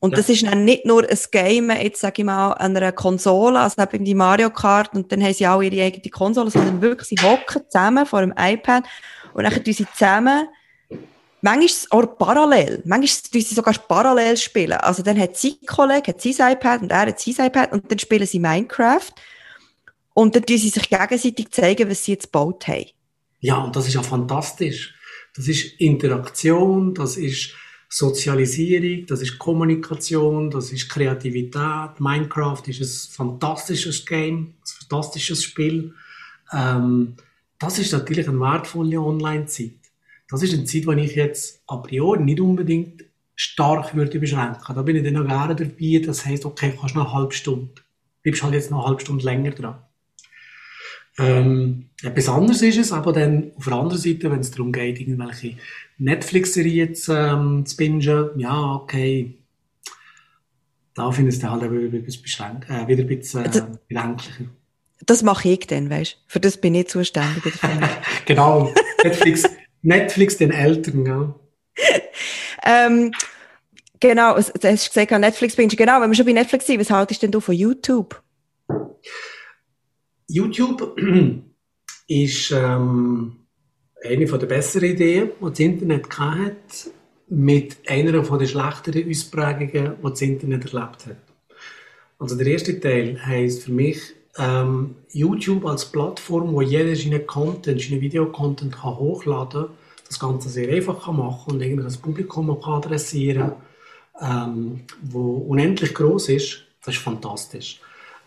Und 0.00 0.12
ja. 0.12 0.18
das 0.18 0.28
ist 0.28 0.46
dann 0.46 0.64
nicht 0.64 0.84
nur 0.84 1.02
ein 1.08 1.18
Game, 1.30 1.70
jetzt 1.70 2.00
sage 2.00 2.22
ich 2.22 2.24
mal, 2.24 2.52
an 2.52 2.76
einer 2.76 2.92
Konsole, 2.92 3.58
also 3.58 3.82
eben 3.82 4.04
die 4.04 4.14
Mario 4.14 4.50
Kart, 4.50 4.94
und 4.94 5.10
dann 5.10 5.22
haben 5.22 5.34
sie 5.34 5.46
auch 5.46 5.60
ihre 5.60 5.82
eigene 5.82 6.10
Konsole, 6.10 6.50
sondern 6.50 6.80
wirklich, 6.80 7.08
sie 7.08 7.26
hocken 7.26 7.62
zusammen 7.68 8.06
vor 8.06 8.20
einem 8.20 8.34
iPad 8.38 8.84
und 9.34 9.44
dann 9.44 9.52
tun 9.52 9.72
sie 9.72 9.86
zusammen 9.92 10.48
manchmal 11.40 12.02
auch 12.02 12.18
parallel. 12.18 12.82
Manchmal 12.84 13.30
tun 13.32 13.40
sie 13.40 13.54
sogar 13.54 13.74
parallel 13.74 14.36
spielen. 14.36 14.72
Also 14.72 15.02
dann 15.02 15.18
hat 15.18 15.36
sein 15.36 15.56
Kollege 15.66 16.12
hat 16.12 16.20
sein 16.20 16.52
iPad 16.52 16.82
und 16.82 16.90
er 16.90 17.06
hat 17.06 17.20
sein 17.20 17.46
iPad 17.46 17.72
und 17.72 17.90
dann 17.90 17.98
spielen 17.98 18.26
sie 18.26 18.38
Minecraft. 18.38 19.10
Und 20.14 20.34
dann 20.34 20.44
tun 20.44 20.58
sie 20.58 20.68
sich 20.68 20.88
gegenseitig 20.88 21.50
zeigen, 21.50 21.88
was 21.88 22.04
sie 22.04 22.12
jetzt 22.12 22.32
gebaut 22.32 22.66
haben. 22.66 22.86
Ja, 23.40 23.58
und 23.58 23.76
das 23.76 23.86
ist 23.86 23.94
ja 23.94 24.02
fantastisch. 24.02 24.94
Das 25.36 25.46
ist 25.46 25.80
Interaktion, 25.80 26.94
das 26.94 27.16
ist 27.16 27.54
Sozialisierung, 27.88 29.06
das 29.06 29.22
ist 29.22 29.38
Kommunikation, 29.38 30.50
das 30.50 30.72
ist 30.72 30.90
Kreativität. 30.90 31.98
Minecraft 31.98 32.62
ist 32.66 32.80
ein 32.80 33.14
fantastisches 33.14 34.04
Game, 34.04 34.36
ein 34.38 34.54
fantastisches 34.64 35.42
Spiel. 35.42 35.94
Ähm, 36.52 37.14
das 37.58 37.78
ist 37.78 37.92
natürlich 37.92 38.28
eine 38.28 38.38
wertvolle 38.38 39.00
Online-Zeit. 39.00 39.72
Das 40.28 40.42
ist 40.42 40.52
eine 40.52 40.64
Zeit, 40.64 40.84
die 40.84 41.00
ich 41.04 41.16
jetzt 41.16 41.62
a 41.66 41.78
priori 41.78 42.22
nicht 42.22 42.40
unbedingt 42.40 43.04
stark 43.34 43.94
würde 43.94 44.18
beschränken. 44.18 44.74
Da 44.74 44.82
bin 44.82 44.96
ich 44.96 45.04
dann 45.04 45.14
noch 45.14 45.26
gerne 45.26 45.56
dabei. 45.56 46.02
Das 46.04 46.26
heisst, 46.26 46.44
okay, 46.44 46.76
kannst 46.78 46.94
noch 46.94 47.06
eine 47.06 47.14
halbe 47.14 47.32
Stunde. 47.32 47.70
Bleibst 48.22 48.42
halt 48.42 48.54
jetzt 48.54 48.70
noch 48.70 48.80
eine 48.80 48.88
halbe 48.88 49.00
Stunde 49.00 49.24
länger 49.24 49.52
dran. 49.52 49.78
Ähm, 51.18 51.86
etwas 52.02 52.28
anderes 52.28 52.62
ist 52.62 52.78
es, 52.78 52.92
aber 52.92 53.12
dann 53.12 53.50
auf 53.56 53.64
der 53.64 53.74
anderen 53.74 54.00
Seite, 54.00 54.30
wenn 54.30 54.40
es 54.40 54.50
darum 54.52 54.70
geht, 54.70 55.00
irgendwelche 55.00 55.56
Netflix-Serien 55.98 56.94
zu, 56.94 57.12
ähm, 57.12 57.66
zu 57.66 57.76
bingen, 57.76 58.38
ja, 58.38 58.74
okay, 58.74 59.34
da 60.94 61.10
finde 61.10 61.30
ich 61.30 61.36
es 61.36 61.40
dann 61.40 61.52
halt 61.52 61.62
wieder 61.62 61.96
ein 61.96 62.04
bisschen, 62.04 62.22
beschränkt, 62.22 62.70
äh, 62.70 62.86
wieder 62.86 63.02
ein 63.02 63.08
bisschen 63.08 63.44
äh, 63.44 63.62
bedenklicher. 63.88 64.44
Das 65.06 65.22
mache 65.22 65.48
ich 65.48 65.66
dann, 65.66 65.90
weißt 65.90 66.14
du? 66.14 66.16
Für 66.26 66.40
das 66.40 66.56
bin 66.56 66.74
ich 66.74 66.88
zuständig. 66.88 67.54
genau. 68.26 68.72
Netflix, 69.02 69.44
Netflix 69.82 70.36
den 70.36 70.50
Eltern, 70.50 71.06
ja. 71.06 71.34
ähm, 72.64 73.12
genau, 74.00 74.34
du 74.34 74.68
hast 74.68 74.92
gesagt, 74.92 75.10
Netflix 75.12 75.54
bin 75.54 75.68
ich. 75.68 75.76
Genau, 75.76 76.00
wenn 76.00 76.10
wir 76.10 76.16
schon 76.16 76.26
bei 76.26 76.32
Netflix 76.32 76.66
sind, 76.66 76.80
was 76.80 76.90
haltest 76.90 77.22
denn 77.22 77.30
du 77.30 77.40
von 77.40 77.54
YouTube? 77.54 78.20
YouTube 80.28 80.96
ist 82.08 82.52
ähm, 82.52 83.36
eine 84.04 84.26
der 84.26 84.46
besseren 84.46 84.90
Ideen, 84.90 85.30
die 85.40 85.44
das 85.50 85.58
Internet 85.58 86.18
hat, 86.18 86.90
mit 87.28 87.76
einer 87.86 88.12
der 88.12 88.46
schlechteren 88.46 89.10
Ausprägungen, 89.10 89.96
die 90.02 90.10
das 90.10 90.22
Internet 90.22 90.72
erlebt 90.72 91.06
hat. 91.06 91.16
Also 92.18 92.36
der 92.36 92.46
erste 92.46 92.78
Teil 92.80 93.18
heisst 93.24 93.64
für 93.64 93.72
mich 93.72 94.00
ähm, 94.38 94.96
YouTube 95.12 95.66
als 95.66 95.84
Plattform, 95.90 96.52
wo 96.52 96.62
jeder 96.62 96.94
seinen 96.94 97.26
Content, 97.26 97.80
seinen 97.80 98.00
Videocontent 98.00 98.76
kann 98.76 98.96
hochladen 98.96 99.66
kann, 99.66 99.70
das 100.06 100.18
Ganze 100.18 100.48
sehr 100.48 100.72
einfach 100.72 101.04
kann 101.04 101.16
machen 101.16 101.54
und 101.54 101.62
eigentlich 101.62 101.86
Publikum 102.00 102.60
kann 102.60 102.74
adressieren 102.74 103.52
ähm, 104.20 104.80
wo 105.02 105.36
unendlich 105.48 105.94
groß 105.94 106.30
ist, 106.30 106.64
das 106.84 106.94
ist 106.94 107.02
fantastisch. 107.02 107.80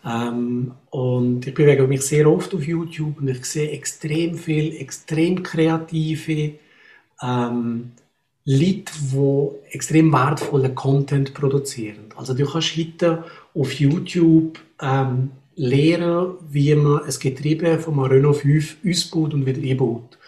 Ähm, 0.04 0.72
und 0.90 1.46
ich 1.46 1.54
bewege 1.54 1.86
mich 1.86 2.02
sehr 2.02 2.30
oft 2.30 2.54
auf 2.54 2.66
YouTube 2.66 3.20
und 3.20 3.28
ich 3.28 3.44
sehe 3.44 3.70
extrem 3.70 4.36
viel, 4.36 4.76
extrem 4.76 5.42
kreative 5.42 6.54
ähm, 7.22 7.92
Leute, 8.44 8.92
die 9.12 9.48
extrem 9.70 10.12
wertvollen 10.12 10.74
Content 10.74 11.32
produzieren. 11.34 12.06
Also 12.16 12.34
du 12.34 12.44
kannst 12.44 12.76
heute 12.76 13.24
auf 13.54 13.72
YouTube 13.74 14.58
ähm, 14.80 15.30
lernen, 15.54 16.34
wie 16.50 16.74
man 16.74 17.04
ein 17.04 17.14
Getriebe 17.20 17.78
von 17.78 17.94
einem 17.94 18.04
Renault 18.04 18.38
5 18.38 18.78
ausbaut 18.84 19.34
und 19.34 19.46
wieder 19.46 19.62
einbaut. 19.62 20.18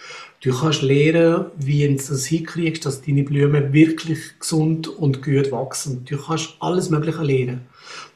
Du 0.41 0.53
kannst 0.53 0.83
lernen, 0.83 1.47
wie 1.57 1.89
du 1.89 1.97
das 1.97 2.27
hinkriegst, 2.27 2.85
dass 2.85 3.03
deine 3.03 3.23
Blumen 3.25 3.73
wirklich 3.73 4.39
gesund 4.39 4.87
und 4.87 5.23
gut 5.23 5.51
wachsen. 5.51 6.05
Du 6.05 6.19
kannst 6.19 6.55
alles 6.61 6.91
Mögliche 6.91 7.23
lernen. 7.23 7.63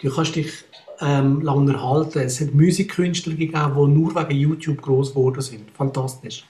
Du 0.00 0.14
kannst 0.14 0.36
dich 0.36 0.52
ähm, 1.00 1.40
lange 1.42 1.72
erhalten. 1.72 2.20
Es 2.20 2.40
hat 2.40 2.54
Musikkünstler 2.54 3.34
gegeben, 3.34 3.72
die 3.74 3.88
nur 3.88 4.14
wegen 4.14 4.40
YouTube 4.40 4.82
groß 4.82 5.10
geworden 5.10 5.40
sind. 5.40 5.70
Fantastisch. 5.72 6.44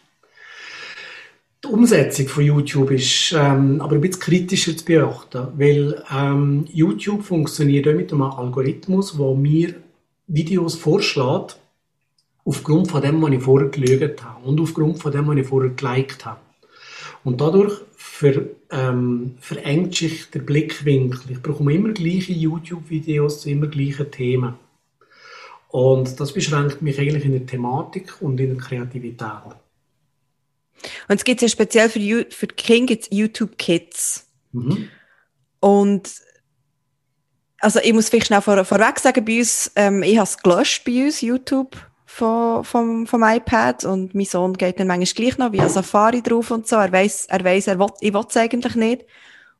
Die 1.64 1.68
Umsetzung 1.68 2.28
von 2.28 2.44
YouTube 2.44 2.90
ist 2.92 3.32
ähm, 3.36 3.80
aber 3.80 3.96
ein 3.96 4.00
bisschen 4.00 4.20
kritischer 4.20 4.76
zu 4.76 4.84
beachten, 4.84 5.48
weil 5.56 6.04
ähm, 6.14 6.66
YouTube 6.72 7.24
funktioniert 7.24 7.86
mit 7.86 8.12
einem 8.12 8.22
Algorithmus, 8.22 9.18
wo 9.18 9.34
mir 9.34 9.74
Videos 10.28 10.76
vorschlägt, 10.76 11.58
aufgrund 12.44 12.90
von 12.90 13.02
dem, 13.02 13.20
was 13.20 13.32
ich 13.32 13.42
vorher 13.42 13.68
gelügt 13.70 14.22
habe 14.22 14.46
und 14.46 14.60
aufgrund 14.60 15.00
von 15.00 15.10
dem, 15.10 15.26
was 15.26 15.36
ich 15.36 15.46
vorher 15.46 15.70
geliked 15.70 16.24
habe. 16.24 16.40
Und 17.24 17.40
dadurch 17.40 17.82
ver, 18.18 18.46
ähm, 18.70 19.36
verengt 19.40 19.94
sich 19.94 20.28
der 20.30 20.40
Blickwinkel. 20.40 21.20
Ich 21.30 21.40
bekomme 21.40 21.72
immer 21.72 21.92
gleiche 21.92 22.32
YouTube-Videos 22.32 23.42
zu 23.42 23.50
immer 23.50 23.68
gleichen 23.68 24.10
Themen. 24.10 24.54
Und 25.68 26.18
das 26.18 26.32
beschränkt 26.32 26.82
mich 26.82 26.98
eigentlich 26.98 27.24
in 27.24 27.32
der 27.32 27.46
Thematik 27.46 28.20
und 28.20 28.40
in 28.40 28.56
der 28.56 28.58
Kreativität. 28.58 29.54
Und 31.08 31.16
es 31.16 31.24
gibt 31.24 31.42
ja 31.42 31.48
speziell 31.48 31.88
für, 31.88 32.26
für 32.30 32.46
King 32.48 32.86
gibt's 32.86 33.08
YouTube 33.10 33.56
Kids. 33.56 34.26
Mhm. 34.52 34.88
Und 35.60 36.10
also 37.60 37.80
ich 37.80 37.92
muss 37.92 38.08
vielleicht 38.08 38.26
schnell 38.26 38.40
vor, 38.42 38.64
vorweg 38.64 38.98
sagen, 38.98 39.24
bei 39.24 39.38
uns, 39.38 39.70
ähm, 39.76 40.02
ich 40.02 40.16
habe 40.16 40.28
es 40.28 40.38
gelöscht 40.38 40.84
bei 40.84 41.04
uns, 41.04 41.20
YouTube 41.20 41.76
vom, 42.10 42.64
vom, 42.64 43.06
vom 43.06 43.22
iPad 43.22 43.84
und 43.84 44.14
mein 44.14 44.24
Sohn 44.24 44.54
geht 44.54 44.80
dann 44.80 44.86
manchmal 44.86 45.14
gleich 45.14 45.36
noch 45.36 45.52
via 45.52 45.68
Safari 45.68 46.22
drauf 46.22 46.50
und 46.50 46.66
so. 46.66 46.76
Er 46.76 46.90
weiß, 46.90 47.26
er 47.26 47.44
weiß, 47.44 47.66
er 47.66 47.78
will, 47.78 47.92
ich 48.00 48.14
will 48.14 48.24
es 48.26 48.36
eigentlich 48.36 48.74
nicht. 48.76 49.04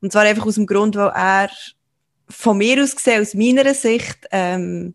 Und 0.00 0.12
zwar 0.12 0.22
einfach 0.22 0.46
aus 0.46 0.54
dem 0.54 0.66
Grund, 0.66 0.96
weil 0.96 1.12
er 1.14 1.50
von 2.28 2.56
mir 2.56 2.82
aus 2.82 2.96
gesehen, 2.96 3.20
aus 3.20 3.34
meiner 3.34 3.74
Sicht, 3.74 4.26
ähm, 4.30 4.94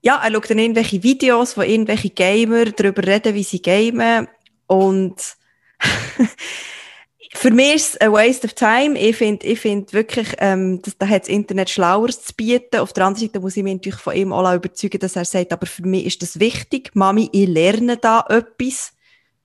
ja, 0.00 0.22
er 0.22 0.32
schaut 0.32 0.48
dann 0.48 0.60
irgendwelche 0.60 1.02
Videos, 1.02 1.56
wo 1.56 1.62
irgendwelche 1.62 2.10
Gamer 2.10 2.66
darüber 2.66 3.04
reden, 3.04 3.34
wie 3.34 3.42
sie 3.42 3.60
gamen 3.60 4.28
und 4.68 5.16
für 7.34 7.50
mich 7.50 7.74
ist 7.74 7.94
es 7.94 8.00
ein 8.00 8.12
Waste 8.12 8.46
of 8.46 8.52
Time. 8.52 8.98
Ich 8.98 9.16
finde 9.16 9.46
ich 9.46 9.58
find 9.58 9.92
wirklich, 9.92 10.34
ähm, 10.38 10.82
dass, 10.82 10.98
da 10.98 11.08
hat 11.08 11.22
das 11.22 11.28
Internet 11.28 11.70
Schlaueres 11.70 12.22
zu 12.22 12.34
bieten. 12.34 12.76
Auf 12.76 12.92
der 12.92 13.06
anderen 13.06 13.26
Seite 13.26 13.40
muss 13.40 13.56
ich 13.56 13.62
mich 13.62 13.74
natürlich 13.74 14.00
von 14.00 14.14
ihm 14.14 14.32
auch 14.32 14.54
überzeugen, 14.54 15.00
dass 15.00 15.16
er 15.16 15.24
sagt, 15.24 15.52
aber 15.52 15.66
für 15.66 15.86
mich 15.86 16.04
ist 16.04 16.22
das 16.22 16.38
wichtig. 16.38 16.90
Mami, 16.94 17.30
ich 17.32 17.48
lerne 17.48 17.96
da 17.96 18.24
etwas. 18.28 18.92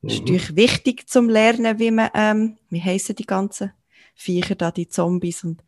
Es 0.04 0.14
ist 0.14 0.20
mhm. 0.20 0.20
natürlich 0.20 0.56
wichtig 0.56 1.10
zum 1.10 1.30
Lernen, 1.30 1.80
wie 1.80 1.92
man, 1.92 2.10
ähm, 2.14 2.58
wie 2.70 2.82
heissen 2.82 3.16
die 3.16 3.26
ganzen 3.26 3.72
Viecher 4.16 4.56
da, 4.56 4.72
die 4.72 4.90
Zombies 4.90 5.44
und 5.44 5.64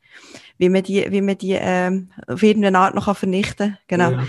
wie 0.57 0.69
man 0.69 0.83
die, 0.83 1.09
wie 1.09 1.21
man 1.21 1.37
die 1.37 1.57
ähm, 1.57 2.11
auf 2.27 2.43
irgendeine 2.43 2.79
Art 2.79 2.95
noch 2.95 3.15
vernichten 3.15 3.77
kann. 3.87 3.99
Genau. 3.99 4.11
Ja. 4.11 4.27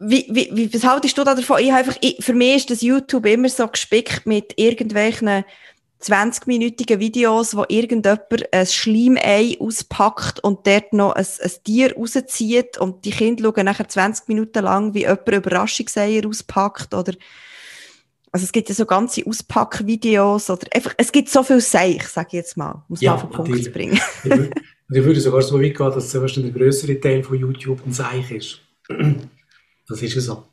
Wie, 0.00 0.26
wie, 0.28 0.50
wie, 0.52 0.74
was 0.74 0.82
haltest 0.82 1.16
du 1.16 1.22
da 1.22 1.36
davon? 1.36 1.60
Ich 1.60 1.72
einfach, 1.72 1.96
ich, 2.00 2.16
für 2.18 2.34
mich 2.34 2.56
ist 2.56 2.70
das 2.70 2.82
YouTube 2.82 3.26
immer 3.26 3.48
so 3.48 3.68
gespickt 3.68 4.26
mit 4.26 4.54
irgendwelchen 4.56 5.44
20-minütigen 6.02 6.98
Videos, 6.98 7.56
wo 7.56 7.64
irgendjemand 7.68 8.52
ein 8.52 8.66
Schleimei 8.66 9.56
auspackt 9.60 10.40
und 10.40 10.66
dort 10.66 10.92
noch 10.92 11.12
ein, 11.12 11.24
ein 11.24 11.50
Tier 11.64 11.94
rauszieht 11.94 12.78
und 12.78 13.04
die 13.04 13.10
Kinder 13.10 13.44
schauen 13.44 13.64
nachher 13.64 13.88
20 13.88 14.28
Minuten 14.28 14.64
lang, 14.64 14.94
wie 14.94 15.00
jemand 15.00 15.28
Überraschungseier 15.28 16.26
auspackt 16.26 16.94
oder 16.94 17.12
also 18.34 18.44
es 18.44 18.52
gibt 18.52 18.70
ja 18.70 18.74
so 18.74 18.86
ganze 18.86 19.26
Auspackvideos 19.26 20.48
oder 20.48 20.66
einfach, 20.74 20.94
es 20.96 21.12
gibt 21.12 21.28
so 21.28 21.42
viel 21.42 21.60
Seich, 21.60 22.08
sage 22.08 22.28
ich 22.28 22.34
jetzt 22.34 22.56
mal, 22.56 22.82
muss 22.88 23.02
ja, 23.02 23.14
man 23.14 23.22
auf 23.24 23.28
den 23.28 23.36
Punkt 23.36 23.72
bringen. 23.74 24.00
ich 24.24 25.04
würde 25.04 25.20
sogar 25.20 25.42
so 25.42 25.60
weit 25.60 25.76
gehen, 25.76 25.90
dass 25.90 26.14
wahrscheinlich 26.14 26.54
der 26.54 26.62
größere 26.62 26.98
Teil 26.98 27.22
von 27.22 27.38
YouTube 27.38 27.86
ein 27.86 27.92
Seich 27.92 28.30
ist. 28.30 28.60
Das 29.86 30.00
ist 30.00 30.14
ja 30.14 30.20
so. 30.22 30.44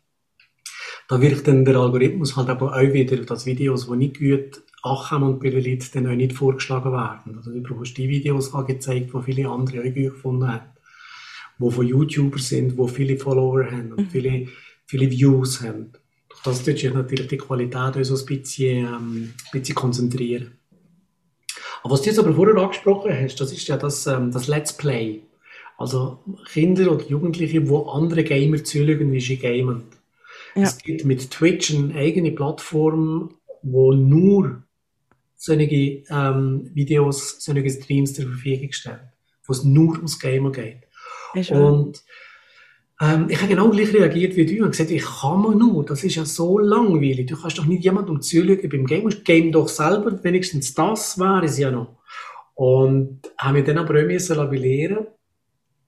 Da 1.08 1.22
wirkt 1.22 1.48
dann 1.48 1.64
der 1.64 1.78
Algorithmus 1.78 2.36
halt 2.36 2.50
aber 2.50 2.76
auch 2.76 2.94
wieder, 2.94 3.18
dass 3.18 3.46
Videos, 3.46 3.88
die 3.88 3.96
nicht 3.96 4.20
gut 4.20 4.62
ankommen 4.82 5.34
und 5.34 5.40
bei 5.40 5.50
den 5.50 5.64
Leuten 5.64 5.90
dann 5.94 6.08
auch 6.08 6.16
nicht 6.16 6.34
vorgeschlagen 6.34 6.92
werden. 6.92 7.38
Also 7.38 7.52
du 7.52 7.62
brauchst 7.62 7.98
die 7.98 8.10
Videos 8.10 8.54
angezeigt, 8.54 9.12
die 9.14 9.24
viele 9.24 9.50
andere 9.50 9.82
auch 9.82 9.94
gefunden 9.94 10.48
haben. 10.48 10.66
Die 11.60 11.72
von 11.72 11.88
YouTubers 11.88 12.50
sind, 12.50 12.80
die 12.80 12.88
viele 12.88 13.18
Follower 13.18 13.66
haben 13.66 13.92
und 13.92 14.02
mhm. 14.02 14.10
viele, 14.10 14.48
viele 14.86 15.12
Views 15.12 15.62
haben. 15.62 15.92
das 16.46 16.64
tut 16.64 16.80
sich 16.80 16.94
natürlich 16.94 17.28
die 17.28 17.38
Qualität 17.38 18.06
so 18.06 18.16
ein 18.16 18.26
bisschen, 18.26 18.86
ähm, 18.86 19.34
ein 19.52 19.60
bisschen 19.60 19.76
konzentrieren. 19.76 20.52
Aber 21.84 21.94
was 21.94 22.02
du 22.02 22.10
jetzt 22.10 22.20
aber 22.20 22.34
vorher 22.34 22.56
angesprochen 22.58 23.12
hast, 23.14 23.40
das 23.40 23.52
ist 23.52 23.68
ja 23.68 23.78
das, 23.78 24.08
ähm, 24.08 24.32
das 24.32 24.48
Let's 24.48 24.74
Play. 24.74 25.22
Also 25.78 26.20
Kinder 26.52 26.92
oder 26.92 27.06
Jugendliche, 27.06 27.62
die 27.62 27.84
andere 27.88 28.24
Gamer 28.24 28.64
zuschauen, 28.64 29.12
wie 29.12 29.22
sie 29.22 29.38
gamen. 29.38 29.84
Ja. 30.56 30.64
Es 30.64 30.78
gibt 30.78 31.06
mit 31.06 31.32
Twitch 31.32 31.74
eine 31.74 31.96
eigene 31.96 32.32
Plattform, 32.32 33.36
wo 33.62 33.94
nur 33.94 34.64
solche 35.40 36.04
ähm, 36.10 36.70
Videos, 36.74 37.38
solche 37.40 37.70
Streams 37.70 38.14
zur 38.14 38.26
Verfügung 38.26 38.72
stellt, 38.74 39.00
wo 39.46 39.54
es 39.54 39.64
nur 39.64 39.96
ums 39.96 40.20
Gamer 40.20 40.52
geht. 40.52 40.84
Und 41.50 42.04
ähm, 43.02 43.28
ich 43.30 43.38
habe 43.38 43.48
genau 43.48 43.70
gleich 43.70 43.94
reagiert 43.94 44.36
wie 44.36 44.46
du 44.46 44.66
und 44.66 44.72
gesagt, 44.72 44.92
ich 44.92 45.06
kann 45.06 45.42
mir 45.42 45.56
nur, 45.56 45.86
das 45.86 46.04
ist 46.04 46.16
ja 46.16 46.26
so 46.26 46.60
langweilig. 46.60 47.28
Du 47.28 47.40
kannst 47.40 47.58
doch 47.58 47.66
nicht 47.66 47.86
jemandem 47.86 48.22
zuschauen 48.22 48.70
beim 48.70 48.86
Game. 48.86 49.10
Game 49.24 49.52
doch 49.54 49.70
selber, 49.70 50.22
wenigstens 50.24 50.74
das 50.74 51.18
wäre 51.18 51.46
es 51.46 51.58
ja 51.58 51.72
noch. 51.72 51.96
Und 52.56 53.22
habe 53.38 53.60
mir 53.60 53.64
dann 53.64 53.78
aber 53.78 54.02
auch 54.02 54.06
müssen 54.06 54.50
belehren 54.50 55.08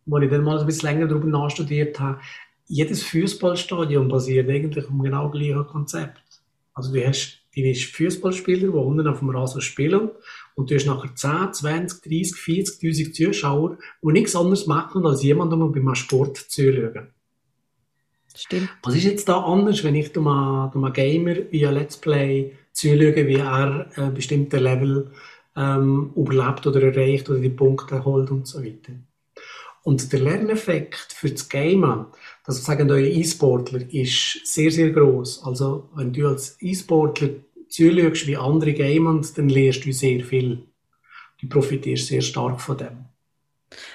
wo 0.05 0.17
ich 0.17 0.29
dann 0.29 0.43
mal 0.43 0.59
ein 0.59 0.65
bisschen 0.65 0.89
länger 0.89 1.07
darüber 1.07 1.27
nachstudiert 1.27 1.99
habe, 1.99 2.19
jedes 2.67 3.03
Fußballstadion 3.03 4.07
basiert 4.07 4.49
eigentlich 4.49 4.85
auf 4.85 4.89
dem 4.89 5.03
genau 5.03 5.29
gleichen 5.29 5.67
Konzept. 5.67 6.21
Also 6.73 6.93
du 6.93 7.05
hast 7.05 7.40
deine 7.55 7.75
Fußballspieler, 7.75 8.71
die 8.71 8.77
unten 8.77 9.07
auf 9.07 9.19
dem 9.19 9.29
Rasen 9.29 9.61
spielen 9.61 10.11
und 10.55 10.69
du 10.69 10.75
hast 10.75 10.85
nachher 10.85 11.13
10, 11.15 11.53
20, 11.53 12.01
30, 12.01 12.35
40'000 12.35 13.13
Zuschauer, 13.13 13.77
die 14.01 14.11
nichts 14.11 14.35
anderes 14.35 14.67
machen, 14.67 15.05
als 15.05 15.23
jemandem 15.23 15.71
beim 15.71 15.95
Sport 15.95 16.37
zuschauen. 16.37 17.09
Stimmt. 18.35 18.69
Was 18.83 18.95
ist 18.95 19.03
jetzt 19.03 19.27
da 19.27 19.41
anders, 19.41 19.83
wenn 19.83 19.95
ich 19.95 20.13
dem 20.13 20.27
einem 20.27 20.93
Gamer 20.93 21.35
via 21.51 21.69
Let's 21.69 21.97
Play 21.97 22.53
zuschaue, 22.71 23.27
wie 23.27 23.35
er 23.35 23.91
ein 23.95 24.13
bestimmtes 24.13 24.59
Level 24.59 25.11
ähm, 25.55 26.13
überlebt 26.15 26.65
oder 26.65 26.81
erreicht 26.81 27.29
oder 27.29 27.39
die 27.39 27.49
Punkte 27.49 28.05
holt 28.05 28.31
und 28.31 28.47
so 28.47 28.63
weiter? 28.63 28.93
Und 29.83 30.13
der 30.13 30.19
Lerneffekt 30.19 31.11
für 31.11 31.31
das 31.31 31.49
Gamen, 31.49 32.05
das 32.45 32.63
sagen 32.63 32.89
eure 32.89 33.07
E-Sportler, 33.07 33.81
ist 33.93 34.45
sehr, 34.45 34.71
sehr 34.71 34.89
groß. 34.91 35.43
Also, 35.45 35.89
wenn 35.95 36.11
du 36.11 36.27
als 36.27 36.57
E-Sportler 36.59 37.29
zuschaust, 37.67 38.27
wie 38.27 38.37
andere 38.37 38.73
gamen, 38.73 39.25
dann 39.35 39.49
lernst 39.49 39.85
du 39.85 39.93
sehr 39.93 40.23
viel. 40.23 40.63
Du 41.39 41.47
profitierst 41.47 42.07
sehr 42.07 42.21
stark 42.21 42.59
von 42.61 42.77
dem. 42.77 43.05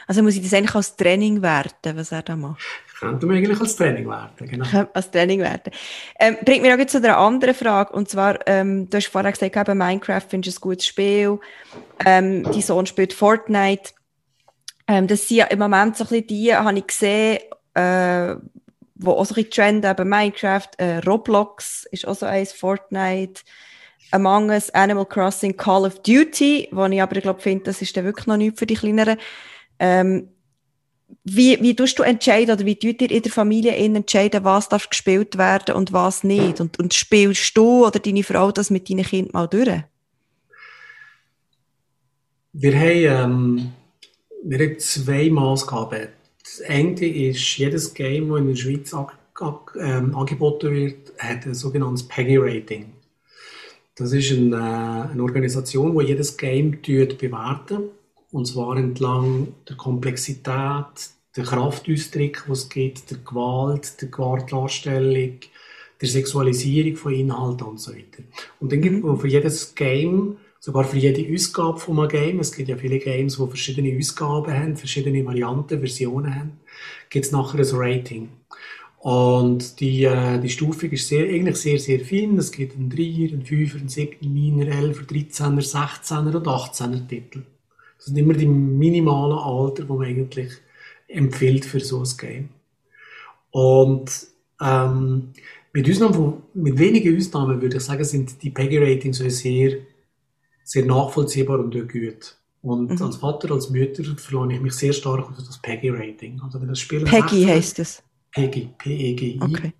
Also 0.06 0.22
muss 0.22 0.36
ich 0.36 0.42
das 0.42 0.54
eigentlich 0.54 0.74
als 0.74 0.96
Training 0.96 1.42
werten, 1.42 1.96
was 1.96 2.12
er 2.12 2.22
da 2.22 2.34
macht? 2.34 2.64
Könnte 2.98 3.26
man 3.26 3.36
eigentlich 3.36 3.60
als 3.60 3.76
Training 3.76 4.08
werten, 4.08 4.48
genau. 4.48 4.88
Als 4.94 5.10
Training 5.10 5.40
werten. 5.40 5.70
Ähm, 6.18 6.38
bringt 6.42 6.64
auch 6.66 6.78
jetzt 6.78 6.92
zu 6.92 6.98
einer 6.98 7.18
anderen 7.18 7.54
Frage. 7.54 7.92
Und 7.92 8.08
zwar, 8.08 8.38
ähm, 8.46 8.88
du 8.88 8.96
hast 8.96 9.08
vorher 9.08 9.32
gesagt, 9.32 9.54
eben 9.54 9.76
Minecraft 9.76 10.22
findest 10.26 10.56
du 10.56 10.60
ein 10.60 10.62
gutes 10.62 10.86
Spiel. 10.86 11.38
Ähm, 12.06 12.42
dein 12.44 12.62
Sohn 12.62 12.86
spielt 12.86 13.12
Fortnite. 13.12 13.92
Ähm, 14.88 15.06
das 15.06 15.28
sind 15.28 15.38
ja 15.38 15.44
im 15.46 15.58
Moment 15.58 15.96
so 15.96 16.04
ein 16.04 16.08
bisschen 16.08 16.26
die, 16.28 16.54
habe 16.54 16.78
ich 16.78 16.86
gesehen, 16.86 17.40
äh, 17.76 18.36
wo 18.94 19.12
auch 19.12 19.26
so 19.26 19.34
ein 19.34 19.50
Trend, 19.50 19.84
eben 19.84 20.08
Minecraft, 20.08 20.68
äh, 20.78 20.98
Roblox 20.98 21.86
ist 21.90 22.06
auch 22.06 22.14
so 22.14 22.26
eins, 22.26 22.52
Fortnite, 22.52 23.42
Among 24.10 24.50
Us, 24.50 24.70
Animal 24.70 25.04
Crossing, 25.04 25.56
Call 25.56 25.84
of 25.84 26.00
Duty, 26.02 26.68
wo 26.70 26.86
ich 26.86 27.02
aber, 27.02 27.20
glaube 27.20 27.40
finde, 27.40 27.64
das 27.64 27.82
ist 27.82 27.96
dann 27.96 28.04
wirklich 28.04 28.26
noch 28.26 28.36
nichts 28.36 28.58
für 28.58 28.66
die 28.66 28.74
Kleineren. 28.76 29.18
Ähm, 29.78 30.28
wie, 31.24 31.60
wie 31.60 31.76
tust 31.76 31.98
du 31.98 32.02
entscheiden 32.02 32.54
oder 32.54 32.64
wie 32.64 32.76
tut 32.76 33.02
ihr 33.02 33.10
in 33.10 33.22
der 33.22 33.32
Familie 33.32 33.74
entscheiden, 33.74 34.44
was 34.44 34.68
darf 34.68 34.88
gespielt 34.88 35.36
werden 35.38 35.74
und 35.74 35.92
was 35.92 36.24
nicht? 36.24 36.60
Und, 36.60 36.78
und 36.78 36.94
spielst 36.94 37.56
du 37.56 37.86
oder 37.86 37.98
deine 37.98 38.22
Frau 38.22 38.50
das 38.52 38.70
mit 38.70 38.88
deinen 38.88 39.04
Kindern 39.04 39.32
mal 39.32 39.46
durch? 39.46 39.82
Wir 42.52 42.74
haben, 42.74 43.32
ähm, 43.32 43.72
wir 44.42 44.58
haben 44.58 44.78
zwei 44.78 45.28
Maßgaben. 45.28 46.15
Das 46.46 46.62
eine 46.68 47.04
ist, 47.04 47.58
jedes 47.58 47.92
Game, 47.92 48.28
das 48.28 48.38
in 48.38 48.46
der 48.46 48.54
Schweiz 48.54 48.94
ähm, 48.94 50.14
angeboten 50.14 50.72
wird, 50.72 51.12
hat 51.18 51.44
ein 51.44 51.54
sogenanntes 51.54 52.06
Peggy-Rating. 52.06 52.86
Das 53.96 54.12
ist 54.12 54.30
eine, 54.30 54.56
äh, 54.56 55.12
eine 55.12 55.22
Organisation, 55.22 55.98
die 55.98 56.06
jedes 56.06 56.36
Game 56.36 56.80
bewertet. 57.18 57.90
Und 58.30 58.46
zwar 58.46 58.76
entlang 58.76 59.54
der 59.68 59.76
Komplexität, 59.76 61.10
der 61.36 61.44
Kraftausdruck, 61.44 62.44
die 62.46 62.52
es 62.52 62.68
gibt, 62.68 63.10
der 63.10 63.18
Gewalt, 63.18 64.00
der 64.00 64.08
Gewaltdarstellung, 64.08 65.40
der 66.00 66.08
Sexualisierung 66.08 66.96
von 66.96 67.12
Inhalten 67.12 67.66
und 67.66 67.80
so 67.80 67.92
weiter. 67.92 68.22
Und 68.60 68.70
dann 68.70 68.80
gibt 68.80 69.04
es 69.04 69.20
für 69.20 69.28
jedes 69.28 69.74
Game, 69.74 70.36
sogar 70.66 70.82
für 70.82 70.98
jede 70.98 71.32
Ausgabe 71.32 71.78
von 71.78 71.96
einem 71.96 72.08
Game, 72.08 72.40
es 72.40 72.50
gibt 72.50 72.68
ja 72.68 72.76
viele 72.76 72.98
Games, 72.98 73.36
die 73.36 73.46
verschiedene 73.46 73.96
Ausgaben 73.96 74.52
haben, 74.52 74.76
verschiedene 74.76 75.24
Varianten, 75.24 75.78
Versionen 75.78 76.34
haben, 76.34 76.60
gibt 77.08 77.24
es 77.24 77.30
nachher 77.30 77.60
ein 77.60 77.68
Rating. 77.72 78.28
Und 78.98 79.78
die, 79.78 80.02
äh, 80.02 80.40
die 80.40 80.48
Stufung 80.48 80.90
ist 80.90 81.06
sehr, 81.06 81.24
eigentlich 81.24 81.58
sehr, 81.58 81.78
sehr 81.78 82.00
fein. 82.00 82.36
Es 82.36 82.50
gibt 82.50 82.74
einen 82.74 82.90
3er, 82.90 83.32
einen 83.32 83.44
5er, 83.44 83.76
einen 83.76 83.88
7er, 83.88 84.20
9er, 84.20 84.72
11er, 84.72 85.06
13er, 85.06 86.02
16er 86.02 86.34
und 86.34 86.46
18er 86.48 87.06
Titel. 87.06 87.42
Das 87.96 88.06
sind 88.06 88.16
immer 88.18 88.34
die 88.34 88.46
minimalen 88.46 89.38
Alter, 89.38 89.84
die 89.84 89.92
man 89.92 90.04
eigentlich 90.04 90.50
empfiehlt 91.06 91.64
für 91.64 91.78
so 91.78 92.00
ein 92.00 92.16
Game. 92.18 92.48
Und 93.52 94.10
ähm, 94.60 95.28
mit, 95.72 95.88
Ausnahmen 95.88 96.42
mit 96.54 96.76
wenigen 96.76 97.16
Ausnahmen 97.16 97.62
würde 97.62 97.76
ich 97.76 97.84
sagen, 97.84 98.02
sind 98.02 98.42
die 98.42 98.50
Peggy-Ratings 98.50 99.18
sehr, 99.18 99.78
sehr 100.66 100.84
nachvollziehbar 100.84 101.60
und 101.60 101.72
gut. 101.88 102.36
Und 102.60 102.90
mhm. 102.90 103.02
als 103.02 103.16
Vater, 103.16 103.52
als 103.52 103.70
Mutter 103.70 104.02
verlange 104.16 104.56
ich 104.56 104.60
mich 104.60 104.72
sehr 104.74 104.92
stark 104.92 105.30
auf 105.30 105.36
das 105.36 105.58
Peggy-Rating. 105.62 106.40
Also 106.42 106.60
wenn 106.60 106.68
das 106.68 106.80
Spiel 106.80 107.04
Peggy 107.04 107.44
16, 107.44 107.48
heißt 107.48 107.78
es? 107.78 108.02
Peggy, 108.32 108.68
P-E-G-I. 108.76 109.38
Okay. 109.40 109.72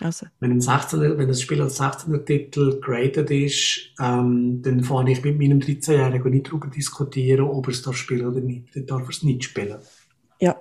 Also. 0.00 0.26
Wenn, 0.40 0.52
ein 0.52 0.60
16 0.60 1.18
wenn 1.18 1.28
das 1.28 1.42
Spiel 1.42 1.60
als 1.60 1.78
16er 1.78 2.24
Titel 2.24 2.80
graded 2.80 3.30
ist, 3.30 3.92
ähm, 4.00 4.62
dann 4.62 4.82
fange 4.82 5.12
ich 5.12 5.22
mit 5.22 5.38
meinem 5.38 5.60
13-Jährigen 5.60 6.32
nicht 6.32 6.48
darüber 6.48 6.68
diskutieren, 6.68 7.44
ob 7.44 7.68
er 7.68 7.72
es 7.72 7.82
darf 7.82 7.96
spielen 7.96 8.26
oder 8.26 8.40
nicht. 8.40 8.74
Dann 8.74 8.86
darf 8.86 9.02
er 9.02 9.10
es 9.10 9.22
nicht 9.22 9.44
spielen. 9.44 9.78
Ja. 10.40 10.56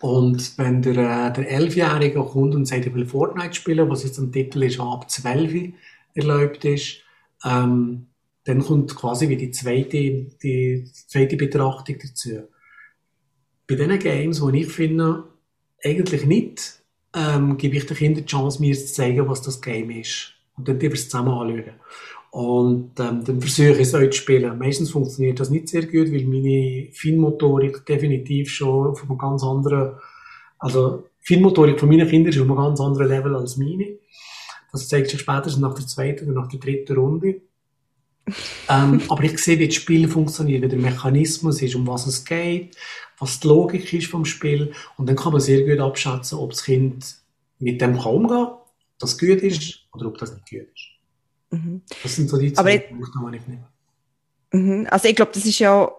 Und 0.00 0.58
wenn 0.58 0.82
der, 0.82 0.96
äh, 0.96 1.32
der 1.32 1.60
11-Jährige 1.60 2.22
kommt 2.22 2.54
und 2.54 2.66
sagt, 2.66 2.84
er 2.84 2.94
will 2.94 3.06
Fortnite 3.06 3.54
spielen, 3.54 3.88
was 3.88 4.04
jetzt 4.04 4.18
ein 4.18 4.30
Titel 4.30 4.62
ist, 4.62 4.78
ab 4.78 5.10
12 5.10 5.72
erlaubt 6.12 6.64
ist, 6.66 6.98
ähm, 7.42 8.08
dann 8.44 8.60
kommt 8.60 8.94
quasi 8.94 9.28
wie 9.28 9.36
die 9.36 9.50
zweite, 9.50 10.26
die 10.42 10.84
zweite 10.92 11.36
Betrachtung 11.36 11.96
dazu. 11.98 12.42
Bei 13.66 13.74
diesen 13.74 13.98
Games, 13.98 14.42
wo 14.42 14.50
ich 14.50 14.68
finde, 14.68 15.24
eigentlich 15.82 16.26
nicht, 16.26 16.82
ähm, 17.14 17.56
gebe 17.56 17.76
ich 17.76 17.86
den 17.86 17.96
Kindern 17.96 18.24
die 18.24 18.30
Chance, 18.30 18.60
mir 18.60 18.74
zu 18.74 18.92
zeigen, 18.92 19.28
was 19.28 19.42
das 19.42 19.60
Game 19.60 19.90
ist. 19.90 20.32
Und 20.56 20.68
dann 20.68 20.80
wir 20.80 20.92
es 20.92 21.08
zusammen 21.08 21.32
anschauen. 21.32 21.74
Und 22.30 22.98
ähm, 22.98 23.24
dann 23.24 23.40
versuche 23.40 23.72
ich 23.72 23.80
es 23.80 23.94
auch 23.94 24.00
zu 24.00 24.12
spielen. 24.12 24.58
Meistens 24.58 24.90
funktioniert 24.90 25.38
das 25.38 25.50
nicht 25.50 25.68
sehr 25.68 25.86
gut, 25.86 26.12
weil 26.12 26.24
meine 26.24 26.88
Feinmotorik 26.92 27.86
definitiv 27.86 28.50
schon 28.50 28.88
auf 28.88 29.02
einem 29.02 29.16
ganz 29.16 29.44
anderen, 29.44 29.92
also 30.58 31.04
Feinmotorik 31.20 31.78
von 31.78 31.88
meinen 31.88 32.08
Kindern 32.08 32.32
ist 32.32 32.40
auf 32.40 32.46
einem 32.46 32.56
ganz 32.56 32.80
anderen 32.80 33.08
Level 33.08 33.36
als 33.36 33.56
meine. 33.56 33.98
Das 34.72 34.88
zeigt 34.88 35.10
sich 35.10 35.20
spätestens 35.20 35.62
nach 35.62 35.74
der 35.74 35.86
zweiten 35.86 36.28
oder 36.28 36.40
nach 36.40 36.48
der 36.48 36.58
dritten 36.58 36.96
Runde. 36.96 37.40
Ähm, 38.68 39.02
aber 39.08 39.24
ich 39.24 39.38
sehe, 39.38 39.58
wie 39.58 39.68
das 39.68 39.76
Spiel 39.76 40.08
funktioniert, 40.08 40.62
wie 40.62 40.68
der 40.68 40.78
Mechanismus 40.78 41.60
ist, 41.60 41.74
um 41.74 41.86
was 41.86 42.06
es 42.06 42.24
geht, 42.24 42.76
was 43.18 43.40
die 43.40 43.48
Logik 43.48 43.92
ist 43.92 44.06
vom 44.06 44.24
Spiel. 44.24 44.72
Und 44.96 45.08
dann 45.08 45.16
kann 45.16 45.32
man 45.32 45.40
sehr 45.40 45.62
gut 45.62 45.80
abschätzen, 45.80 46.38
ob 46.38 46.50
das 46.50 46.64
Kind 46.64 47.16
mit 47.58 47.80
dem 47.80 47.98
kann 47.98 48.12
umgehen, 48.12 48.48
das 48.98 49.18
gut 49.18 49.40
ist, 49.42 49.80
oder 49.92 50.06
ob 50.06 50.18
das 50.18 50.32
nicht 50.32 50.48
gut 50.48 50.68
ist. 50.74 50.94
Mhm. 51.50 51.82
Das 52.02 52.16
sind 52.16 52.28
so 52.28 52.38
die 52.38 52.52
zwei 52.52 52.78
Punkte, 52.78 53.10
die 53.30 53.36
ich 53.36 53.46
nehme. 53.46 53.68
Mhm. 54.52 54.86
Also 54.90 55.08
ich 55.08 55.16
glaube, 55.16 55.32
das 55.34 55.44
ist 55.44 55.58
ja 55.58 55.90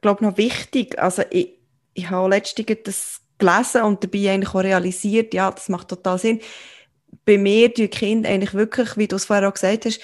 glaub, 0.00 0.20
noch 0.20 0.36
wichtig. 0.36 0.98
Also 0.98 1.22
ich, 1.30 1.58
ich 1.94 2.10
habe 2.10 2.30
letztens 2.30 2.78
das 2.84 3.20
gelesen 3.38 3.82
und 3.82 4.04
dabei 4.04 4.30
eigentlich 4.30 4.54
auch 4.54 4.62
realisiert, 4.62 5.34
ja, 5.34 5.50
das 5.50 5.68
macht 5.68 5.88
total 5.88 6.18
Sinn. 6.18 6.40
Bei 7.24 7.38
mir 7.38 7.68
die 7.68 7.88
Kinder 7.88 8.28
eigentlich 8.28 8.54
wirklich, 8.54 8.96
wie 8.96 9.08
du 9.08 9.16
es 9.16 9.26
vorher 9.26 9.48
auch 9.48 9.54
gesagt 9.54 9.84
hast, 9.84 10.00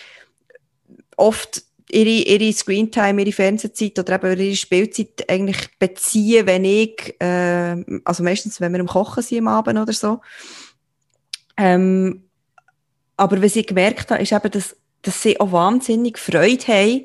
oft 1.17 1.63
ihre, 1.91 2.09
ihre 2.09 2.53
Screentime, 2.53 3.23
ihre 3.23 3.33
Fernsehzeit 3.33 3.99
oder 3.99 4.15
eben 4.15 4.41
ihre 4.41 4.57
Spielzeit 4.57 5.29
eigentlich 5.29 5.79
beziehen, 5.79 6.47
wenn 6.47 6.65
ich, 6.65 7.15
äh, 7.21 7.77
also 8.05 8.23
meistens, 8.23 8.61
wenn 8.61 8.73
wir 8.73 8.81
am 8.81 8.87
Kochen 8.87 9.23
sind 9.23 9.39
am 9.39 9.49
Abend 9.49 9.79
oder 9.79 9.93
so. 9.93 10.21
Ähm, 11.57 12.25
aber 13.17 13.43
was 13.43 13.57
ich 13.57 13.67
gemerkt 13.67 14.11
habe, 14.11 14.23
ist 14.23 14.33
eben, 14.33 14.51
dass, 14.51 14.77
dass 15.03 15.23
sie 15.23 15.41
auch 15.41 15.53
wahnsinnig 15.53 16.19
Freude 16.19 16.67
haben, 16.67 17.05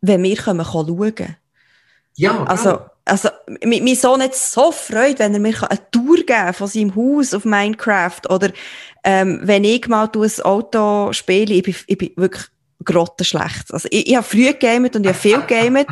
wenn 0.00 0.22
wir 0.22 0.36
kommen, 0.36 0.64
schauen 0.64 1.14
können. 1.14 1.36
Ja, 2.14 2.44
also, 2.44 2.80
also, 3.04 3.28
mein 3.64 3.94
Sohn 3.94 4.22
hat 4.22 4.34
so 4.34 4.72
Freude, 4.72 5.20
wenn 5.20 5.34
er 5.34 5.40
mir 5.40 5.70
eine 5.70 5.90
Tour 5.90 6.16
geben 6.16 6.52
von 6.52 6.66
seinem 6.66 6.94
Haus 6.94 7.32
auf 7.32 7.44
Minecraft 7.44 8.20
oder 8.28 8.50
ähm, 9.04 9.40
wenn 9.42 9.64
ich 9.64 9.86
mal 9.88 10.10
ein 10.12 10.42
Auto 10.42 11.12
spiele, 11.12 11.54
ich 11.54 11.62
bin, 11.62 11.74
ich 11.86 11.98
bin 11.98 12.10
wirklich 12.16 12.44
grottenschlecht. 12.84 13.72
Also 13.72 13.88
ich, 13.90 14.08
ich 14.08 14.16
habe 14.16 14.26
früh 14.26 14.46
gegamet 14.46 14.94
und 14.96 15.04
ich 15.04 15.08
habe 15.08 15.18
viel 15.18 15.40
gegamet 15.40 15.88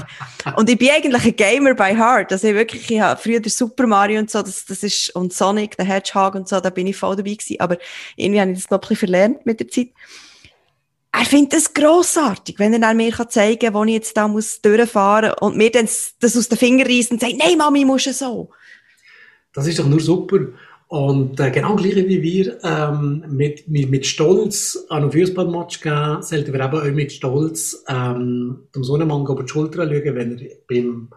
und 0.57 0.70
ich 0.70 0.79
bin 0.79 0.90
eigentlich 0.90 1.25
ein 1.25 1.37
Gamer 1.37 1.75
by 1.75 1.94
heart. 1.96 2.33
Also 2.33 2.49
ich 2.49 2.55
wirklich, 2.55 2.90
ich 2.90 3.01
habe 3.01 3.20
früher 3.20 3.40
Super 3.46 3.87
Mario 3.87 4.20
und 4.20 4.31
so, 4.31 4.42
das, 4.42 4.64
das 4.64 4.83
ist, 4.83 5.11
und 5.16 5.33
Sonic, 5.33 5.77
der 5.77 5.87
Hedgehog 5.87 6.35
und 6.35 6.49
so, 6.49 6.61
da 6.61 6.70
bin 6.70 6.87
ich 6.87 6.96
voll 6.96 7.16
dabei 7.16 7.35
gewesen, 7.35 7.61
aber 7.61 7.77
irgendwie 8.14 8.40
habe 8.40 8.51
ich 8.53 8.62
das 8.62 8.70
noch 8.70 8.79
ein 8.79 8.81
bisschen 8.81 8.96
verlernt 8.96 9.46
mit 9.46 9.61
der 9.61 9.68
Zeit. 9.68 9.88
Er 11.12 11.25
findet 11.25 11.55
das 11.55 11.72
grossartig, 11.72 12.59
wenn 12.59 12.81
er 12.81 12.94
mir 12.94 13.12
zeigen 13.29 13.59
kann, 13.59 13.75
wo 13.75 13.85
ich 13.85 13.94
jetzt 13.94 14.16
da 14.16 14.29
muss 14.29 14.61
durchfahren 14.61 15.31
muss 15.31 15.40
und 15.40 15.57
mir 15.57 15.70
dann 15.70 15.88
das 16.20 16.37
aus 16.37 16.49
den 16.49 16.59
Fingern 16.59 16.87
reißt 16.87 17.11
und 17.11 17.20
sagt, 17.20 17.37
nein 17.37 17.57
Mami, 17.57 17.85
musst 17.85 18.07
du 18.07 18.12
so. 18.12 18.51
Das 19.55 19.66
ist 19.66 19.79
doch 19.79 19.87
nur 19.87 20.01
super. 20.01 20.38
Und 20.88 21.40
äh, 21.40 21.51
genau 21.51 21.75
gleich 21.75 21.96
wie 21.96 22.22
wir 22.22 22.59
ähm, 22.62 23.25
mit, 23.29 23.68
mit, 23.68 23.90
mit 23.90 24.07
Stolz 24.07 24.87
an 24.88 25.03
einen 25.03 25.12
Fußballmatch 25.12 25.81
gehen, 25.81 26.22
sollten 26.22 26.53
wir 26.53 26.64
eben 26.64 26.75
auch 26.75 26.94
mit 26.94 27.12
Stolz 27.12 27.85
ähm, 27.88 28.68
dem 28.75 28.85
Sonnenmann 28.85 29.25
über 29.25 29.42
die 29.42 29.49
Schulter 29.49 29.85
schauen, 29.85 30.14
wenn 30.14 30.38
er 30.38 30.57
beim, 30.68 31.09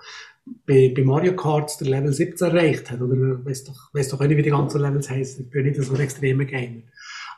bei, 0.65 0.91
bei 0.95 1.03
Mario 1.03 1.35
Kart 1.35 1.79
der 1.79 1.87
Level 1.87 2.11
17 2.11 2.47
erreicht 2.47 2.89
hat. 2.89 2.99
Oder 2.99 3.45
weiß 3.45 3.65
doch, 3.65 3.93
weiß 3.93 4.09
doch 4.09 4.19
auch 4.19 4.25
nicht, 4.25 4.37
wie 4.37 4.41
die 4.41 4.49
ganzen 4.49 4.81
Levels 4.81 5.07
heißen. 5.07 5.45
Ich 5.45 5.51
bin 5.51 5.65
nicht 5.67 5.79
so 5.79 5.93
ein 5.93 5.99
extremer 5.99 6.45
Gamer. 6.45 6.81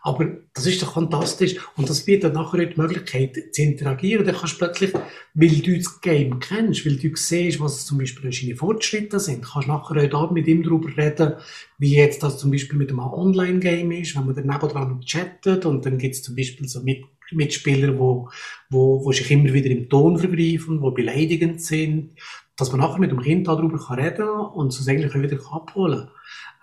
Aber 0.03 0.25
das 0.53 0.65
ist 0.65 0.81
doch 0.81 0.93
fantastisch. 0.93 1.57
Und 1.77 1.87
das 1.87 2.05
bietet 2.05 2.33
nachher 2.33 2.65
die 2.65 2.79
Möglichkeit 2.79 3.37
zu 3.51 3.61
interagieren. 3.61 4.25
Dann 4.25 4.35
kannst 4.35 4.55
du 4.55 4.57
plötzlich, 4.57 4.93
weil 5.35 5.59
du 5.59 5.77
das 5.77 6.01
Game 6.01 6.39
kennst, 6.39 6.85
weil 6.85 6.95
du 6.95 7.15
siehst, 7.15 7.59
was 7.59 7.85
zum 7.85 7.99
Beispiel 7.99 8.33
seine 8.33 8.55
Fortschritte 8.55 9.19
sind, 9.19 9.45
kannst 9.45 9.67
du 9.67 9.71
nachher 9.71 10.07
da 10.07 10.31
mit 10.31 10.47
ihm 10.47 10.63
darüber 10.63 10.89
reden, 10.97 11.33
wie 11.77 11.95
jetzt 11.95 12.23
das 12.23 12.39
zum 12.39 12.49
Beispiel 12.49 12.79
mit 12.79 12.89
einem 12.89 12.99
Online-Game 12.99 13.91
ist, 13.91 14.15
wenn 14.15 14.25
man 14.25 14.35
dann 14.35 14.47
nebenan 14.47 15.01
chattet 15.01 15.65
und 15.65 15.85
dann 15.85 15.99
gibt 15.99 16.15
es 16.15 16.23
zum 16.23 16.35
Beispiel 16.35 16.67
so 16.67 16.81
mit 16.81 17.03
Mitspieler, 17.33 17.97
wo, 17.97 18.29
wo, 18.69 19.05
wo 19.05 19.11
sich 19.11 19.29
immer 19.31 19.53
wieder 19.53 19.69
im 19.69 19.87
Ton 19.87 20.17
vergreifen, 20.17 20.81
wo 20.81 20.91
beleidigend 20.91 21.61
sind, 21.61 22.15
dass 22.57 22.71
man 22.71 22.81
nachher 22.81 22.99
mit 22.99 23.11
dem 23.11 23.21
Kind 23.21 23.47
darüber 23.47 23.77
kann 23.77 23.99
reden 23.99 24.29
und 24.29 24.73
es 24.73 24.87
eigentlich 24.87 25.13
wieder 25.13 25.37
abholen 25.51 26.07
kann 26.07 26.11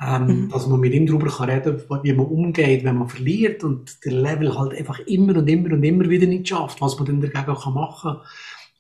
ähm, 0.00 0.26
mhm. 0.26 0.48
dass 0.50 0.66
man 0.66 0.80
mit 0.80 0.94
ihm 0.94 1.06
darüber 1.06 1.28
kann 1.28 1.50
reden 1.50 1.82
kann, 1.88 2.02
wie 2.04 2.12
man 2.12 2.26
umgeht, 2.26 2.84
wenn 2.84 2.98
man 2.98 3.08
verliert 3.08 3.64
und 3.64 4.04
der 4.04 4.12
Level 4.12 4.56
halt 4.56 4.74
einfach 4.74 5.00
immer 5.00 5.36
und 5.36 5.48
immer 5.48 5.72
und 5.72 5.82
immer 5.82 6.08
wieder 6.08 6.26
nicht 6.26 6.48
schafft, 6.48 6.80
was 6.80 6.96
man 6.96 7.06
dann 7.06 7.20
dagegen 7.20 7.54
kann 7.54 7.74
machen 7.74 8.12
kann. 8.12 8.26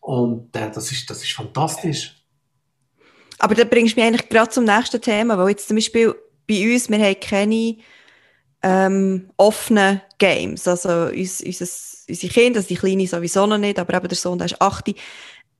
Und 0.00 0.54
äh, 0.56 0.70
das, 0.70 0.92
ist, 0.92 1.10
das 1.10 1.22
ist 1.22 1.32
fantastisch. 1.32 2.14
Aber 3.40 3.54
da 3.54 3.64
bringst 3.64 3.96
du 3.96 4.00
mich 4.00 4.08
eigentlich 4.08 4.28
gerade 4.28 4.50
zum 4.50 4.64
nächsten 4.64 5.00
Thema, 5.00 5.36
weil 5.38 5.50
jetzt 5.50 5.68
zum 5.68 5.76
Beispiel 5.76 6.14
bei 6.48 6.72
uns, 6.72 6.88
wir 6.88 6.98
haben 6.98 7.20
keine 7.20 7.76
ähm, 8.62 9.30
offenen 9.36 10.00
Games. 10.18 10.66
Also 10.66 11.06
uns, 11.06 11.40
unser, 11.40 11.66
unsere 12.08 12.32
Kinder, 12.32 12.58
also 12.58 12.68
die 12.68 12.76
Kleine 12.76 13.06
sowieso 13.06 13.46
noch 13.46 13.58
nicht, 13.58 13.78
aber 13.78 13.94
eben 13.94 14.08
der 14.08 14.16
Sohn, 14.16 14.38
der 14.38 14.46
ist 14.46 14.60
8, 14.60 14.94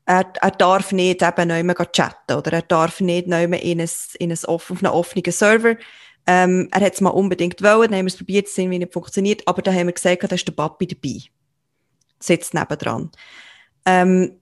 er, 0.09 0.33
er 0.41 0.51
darf 0.53 0.93
nicht 0.93 1.23
eben 1.23 1.49
nicht 1.49 1.65
mehr 1.65 1.93
chatten 1.93 2.35
oder 2.35 2.53
er 2.55 2.63
darf 2.63 3.01
nicht 3.01 3.27
mehr 3.27 3.63
in 3.63 3.81
ein, 3.81 3.91
in 4.19 4.33
ein, 4.33 4.45
auf 4.47 4.71
einen 4.71 4.87
offenen 4.87 5.33
Server 5.33 5.77
Ähm, 6.27 6.69
er 6.73 6.81
hat 6.81 6.95
es 6.95 7.01
mal 7.01 7.11
unbedingt 7.11 7.63
wollen, 7.63 7.91
dann 7.91 7.99
haben 7.99 8.07
wir 8.07 8.13
es 8.13 8.17
probiert, 8.17 8.47
es 8.47 8.59
irgendwie 8.59 8.79
nicht 8.79 8.93
funktioniert, 8.93 9.43
aber 9.47 9.63
da 9.63 9.73
haben 9.73 9.87
wir 9.87 9.95
gesagt, 9.95 10.25
da 10.25 10.35
ist 10.35 10.47
der 10.47 10.53
Papi 10.53 10.87
dabei. 10.87 11.21
Sitzt 12.21 12.53
nebendran. 12.53 13.11
Ähm, 13.87 14.33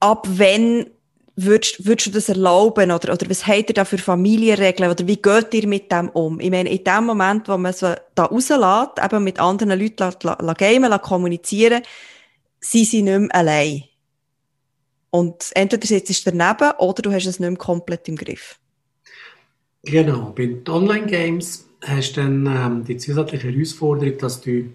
ab 0.00 0.26
wenn 0.28 0.90
würdest, 1.36 1.86
würdest 1.86 2.08
du 2.08 2.10
das 2.10 2.28
erlauben 2.28 2.90
oder, 2.90 3.12
oder 3.12 3.30
was 3.30 3.46
habt 3.46 3.70
ihr 3.70 3.74
da 3.74 3.84
für 3.86 3.98
Familienregeln 3.98 4.90
oder 4.90 5.06
wie 5.06 5.16
geht 5.16 5.54
ihr 5.54 5.66
mit 5.66 5.90
dem 5.90 6.10
um? 6.10 6.40
Ich 6.40 6.50
meine, 6.50 6.70
in 6.70 6.84
dem 6.84 7.04
Moment, 7.04 7.48
wo 7.48 7.56
man 7.56 7.72
so 7.72 7.94
da 8.14 8.24
rauslässt, 8.24 9.02
eben 9.02 9.24
mit 9.24 9.40
anderen 9.40 9.78
Leuten 9.78 9.96
la, 9.98 10.12
la, 10.22 10.38
la 10.40 10.52
gamen, 10.52 10.90
la 10.90 10.98
kommunizieren, 10.98 11.82
sind 12.60 12.86
sie 12.86 13.02
nicht 13.02 13.18
mehr 13.18 13.34
allein. 13.34 13.84
Und 15.14 15.50
entweder 15.54 15.86
sitzt 15.86 16.26
du 16.26 16.30
daneben 16.30 16.72
oder 16.78 17.02
du 17.02 17.12
hast 17.12 17.26
es 17.26 17.38
nicht 17.38 17.50
mehr 17.50 17.58
komplett 17.58 18.08
im 18.08 18.16
Griff. 18.16 18.58
Genau, 19.82 20.32
bei 20.34 20.46
den 20.46 20.66
Online-Games 20.66 21.66
hast 21.84 22.16
du 22.16 22.22
dann 22.22 22.46
ähm, 22.46 22.84
die 22.84 22.96
zusätzliche 22.96 23.52
Herausforderung, 23.52 24.16
dass 24.16 24.40
du 24.40 24.72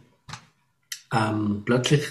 ähm, 1.12 1.64
plötzlich 1.66 2.04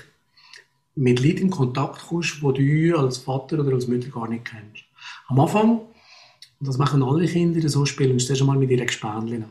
mit 0.97 1.21
Leuten 1.21 1.43
in 1.43 1.51
Kontakt 1.51 2.09
kommst, 2.09 2.43
die 2.43 2.89
du 2.91 2.99
als 2.99 3.19
Vater 3.19 3.61
oder 3.61 3.75
als 3.75 3.87
Mutter 3.87 4.09
gar 4.09 4.29
nicht 4.29 4.47
kennst. 4.47 4.85
Am 5.29 5.39
Anfang, 5.39 5.83
und 6.59 6.69
das 6.69 6.79
machen 6.79 7.05
alle 7.05 7.27
Kinder, 7.27 7.69
so 7.69 7.87
spielen 7.87 8.19
sie 8.19 8.35
schon 8.35 8.49
mal 8.49 8.57
mit 8.57 8.71
ihren 8.71 8.87
Gespänchen. 8.87 9.45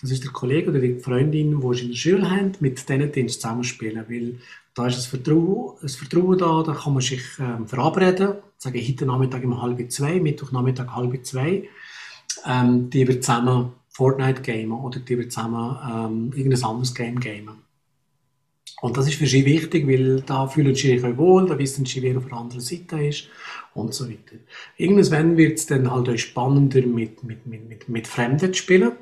Das 0.00 0.10
ist 0.10 0.24
der 0.24 0.30
Kollege 0.30 0.70
oder 0.70 0.80
die 0.80 0.98
Freundin, 0.98 1.60
die 1.60 1.80
in 1.82 1.88
der 1.90 1.96
Schule 1.96 2.30
haben, 2.30 2.52
mit 2.60 2.88
denen 2.88 3.12
die 3.12 3.26
zusammenspielen. 3.26 4.04
Weil 4.08 4.38
da 4.74 4.86
ist 4.86 4.96
ein 4.96 5.10
Vertrauen, 5.10 5.76
ein 5.82 5.88
Vertrauen 5.88 6.38
da, 6.38 6.62
da 6.62 6.72
kann 6.72 6.94
man 6.94 7.02
sich 7.02 7.22
ähm, 7.38 7.66
verabreden, 7.66 8.34
sagen, 8.56 8.80
heute 8.80 9.06
Nachmittag 9.06 9.44
um 9.44 9.60
halb 9.60 9.92
zwei, 9.92 10.20
Mittwoch 10.20 10.52
Nachmittag 10.52 10.94
halb 10.94 11.24
zwei, 11.26 11.68
ähm, 12.46 12.88
die 12.88 13.06
wir 13.06 13.20
zusammen 13.20 13.72
Fortnite 13.88 14.42
gamen 14.42 14.72
oder 14.72 15.00
die 15.00 15.18
wir 15.18 15.28
zusammen 15.28 15.76
ähm, 15.84 16.32
irgendein 16.34 16.64
anderes 16.64 16.94
Game 16.94 17.20
gamen. 17.20 17.70
Und 18.80 18.96
das 18.96 19.08
ist 19.08 19.16
für 19.16 19.26
sie 19.26 19.44
wichtig, 19.44 19.86
weil 19.86 20.22
da 20.22 20.46
fühlen 20.46 20.74
sie 20.74 20.98
sich 20.98 21.18
wohl, 21.18 21.46
da 21.46 21.58
wissen 21.58 21.84
sie, 21.84 22.00
wer 22.02 22.16
auf 22.16 22.26
der 22.26 22.38
anderen 22.38 22.62
Seite 22.62 23.04
ist 23.04 23.28
und 23.74 23.92
so 23.92 24.08
weiter. 24.08 24.36
Irgendwann 24.78 25.36
wird 25.36 25.58
es 25.58 25.66
dann 25.66 25.90
halt 25.90 26.08
auch 26.08 26.16
spannender 26.16 26.80
mit, 26.86 27.22
mit, 27.22 27.46
mit, 27.46 27.88
mit 27.88 28.06
Fremden 28.08 28.54
zu 28.54 28.58
spielen. 28.58 28.92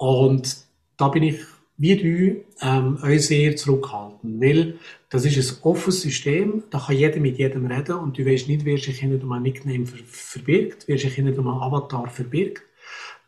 Und 0.00 0.56
da 0.96 1.08
bin 1.08 1.22
ich 1.22 1.40
wie 1.76 1.96
du 1.96 2.44
ähm, 2.60 2.98
euch 3.02 3.26
sehr 3.26 3.56
zurückhalten, 3.56 4.38
weil 4.38 4.78
das 5.08 5.24
ist 5.24 5.38
ein 5.38 5.62
offenes 5.62 6.02
System, 6.02 6.62
da 6.68 6.78
kann 6.78 6.96
jeder 6.96 7.18
mit 7.20 7.38
jedem 7.38 7.64
reden 7.64 7.96
und 7.96 8.18
du 8.18 8.26
weißt 8.26 8.48
nicht, 8.48 8.66
wer 8.66 8.76
sich 8.76 8.98
hinter 8.98 9.24
einem 9.24 9.42
Nickname 9.42 9.86
ver 9.86 9.98
verbirgt, 10.04 10.84
wer 10.88 10.98
sich 10.98 11.14
hinter 11.14 11.38
einem 11.38 11.48
Avatar 11.48 12.06
verbirgt. 12.10 12.62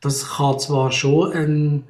Das 0.03 0.37
kann 0.37 0.59
zwar 0.59 0.93
schon 0.93 1.33
ein 1.33 1.85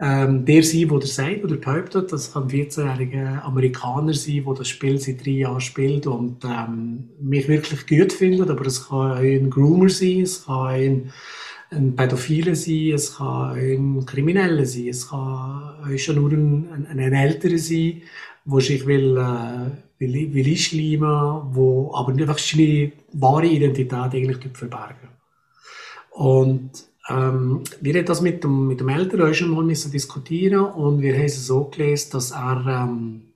ähm, 0.00 0.46
der 0.46 0.62
sein, 0.62 0.88
der 0.88 0.98
das 0.98 1.14
sagt 1.14 1.44
oder 1.44 1.56
behauptet. 1.56 2.12
Das 2.12 2.32
kann 2.32 2.44
ein 2.44 2.48
14-jähriger 2.48 3.42
Amerikaner 3.42 4.14
sein, 4.14 4.44
der 4.44 4.54
das 4.54 4.68
Spiel 4.68 4.98
seit 4.98 5.24
drei 5.24 5.32
Jahren 5.32 5.60
spielt 5.60 6.06
und 6.06 6.44
ähm, 6.44 7.10
mich 7.20 7.46
wirklich 7.48 7.86
gut 7.86 8.12
findet. 8.12 8.48
Aber 8.50 8.66
es 8.66 8.88
kann 8.88 9.12
ein 9.12 9.50
Groomer 9.50 9.90
sein, 9.90 10.22
es 10.22 10.46
kann 10.46 10.66
ein, 10.66 11.12
ein 11.70 11.94
Pädophile 11.94 12.56
sein, 12.56 12.92
es 12.94 13.16
kann 13.16 13.52
ein 13.52 14.04
Krimineller 14.04 14.66
sein, 14.66 14.88
es 14.88 15.08
kann 15.08 15.98
schon 15.98 16.16
nur 16.16 16.32
ein, 16.32 16.86
ein, 16.90 16.98
ein 16.98 17.12
Älterer 17.12 17.58
sein, 17.58 18.02
der 18.44 18.60
sich 18.60 18.86
will, 18.86 19.16
äh, 19.16 19.70
will, 19.98 20.34
will 20.34 20.46
einschleimen, 20.46 21.54
wo 21.54 21.94
aber 21.94 22.12
einfach 22.12 22.38
seine 22.38 22.92
wahre 23.12 23.46
Identität 23.46 23.92
eigentlich 23.92 24.52
verbergen. 24.52 25.08
Und 26.10 26.70
ähm, 27.08 27.62
wir 27.80 27.94
haben 27.94 28.06
das 28.06 28.20
mit 28.20 28.42
dem, 28.42 28.66
mit 28.66 28.80
dem 28.80 28.88
Eltern 28.88 29.32
schon 29.34 29.50
mal 29.50 29.66
diskutieren 29.66 30.64
und 30.64 31.00
wir 31.00 31.14
haben 31.14 31.24
es 31.24 31.46
so 31.46 31.64
gelesen, 31.64 32.10
dass 32.12 32.32
er 32.32 32.64
ähm, 32.66 33.32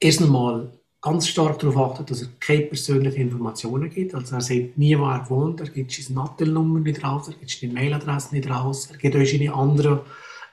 erst 0.00 0.22
einmal 0.22 0.77
ganz 1.00 1.28
stark 1.28 1.58
darauf 1.58 1.92
achtet, 1.92 2.10
dass 2.10 2.22
er 2.22 2.28
keine 2.40 2.62
persönlichen 2.62 3.20
Informationen 3.20 3.88
gibt. 3.88 4.14
Also 4.14 4.34
er 4.34 4.40
sagt 4.40 4.76
nie, 4.76 4.98
wo 4.98 5.04
er 5.04 5.28
wohnt, 5.30 5.60
er 5.60 5.68
gibt 5.68 5.92
seine 5.92 6.18
Nattelnummer 6.18 6.80
nicht 6.80 7.04
raus, 7.04 7.28
er 7.28 7.34
gibt 7.34 7.50
seine 7.50 7.72
Mailadresse 7.72 8.34
nicht 8.34 8.50
raus, 8.50 8.88
er 8.90 8.98
gibt 8.98 9.14
euch 9.14 9.30
seine 9.30 9.54
anderen 9.54 10.00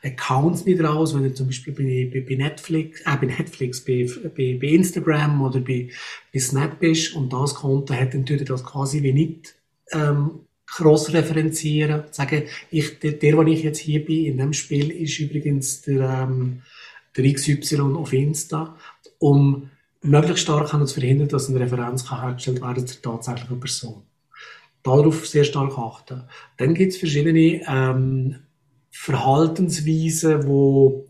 Accounts 0.03 0.65
nicht 0.65 0.83
raus, 0.83 1.15
wenn 1.15 1.23
er 1.23 1.33
zum 1.33 1.47
Beispiel 1.47 1.73
bei, 1.73 2.23
bei, 2.27 2.35
Netflix, 2.35 3.01
äh, 3.01 3.17
bei 3.19 3.25
Netflix, 3.25 3.83
bei, 3.83 4.07
bei, 4.35 4.57
bei 4.61 4.67
Instagram 4.67 5.41
oder 5.41 5.59
bei, 5.59 5.89
bei 6.31 6.39
Snap 6.39 6.81
ist 6.83 7.15
und 7.15 7.33
das 7.33 7.55
Konto 7.55 7.93
hat, 7.93 8.13
dann 8.13 8.25
tut 8.25 8.39
er 8.39 8.45
das 8.45 8.63
quasi 8.63 9.01
wie 9.01 9.13
nicht 9.13 9.55
ähm, 9.91 10.41
cross 10.67 11.11
referenzieren, 11.13 12.03
sagen, 12.11 12.43
ich, 12.69 12.99
der, 12.99 13.13
der, 13.13 13.37
wo 13.37 13.43
ich 13.43 13.63
jetzt 13.63 13.79
hier 13.79 14.05
bin, 14.05 14.25
in 14.25 14.37
dem 14.37 14.53
Spiel, 14.53 14.91
ist 14.91 15.19
übrigens 15.19 15.81
der, 15.81 16.27
ähm, 16.29 16.61
der 17.17 17.33
XY 17.33 17.95
auf 17.95 18.13
Insta, 18.13 18.77
um 19.19 19.69
möglichst 20.05 20.43
stark 20.43 20.69
zu 20.69 20.99
verhindern, 20.99 21.27
dass 21.27 21.49
eine 21.49 21.59
Referenz 21.59 22.05
kann 22.05 22.21
hergestellt 22.21 22.61
werden 22.61 22.87
zur 22.87 23.01
tatsächlichen 23.01 23.59
Person. 23.59 24.03
Darauf 24.83 25.27
sehr 25.27 25.43
stark 25.43 25.77
achten. 25.77 26.23
Dann 26.57 26.73
gibt 26.73 26.93
es 26.93 26.99
verschiedene 26.99 27.61
ähm, 27.67 28.35
Verhaltensweisen, 28.91 30.47
wo, 30.47 31.07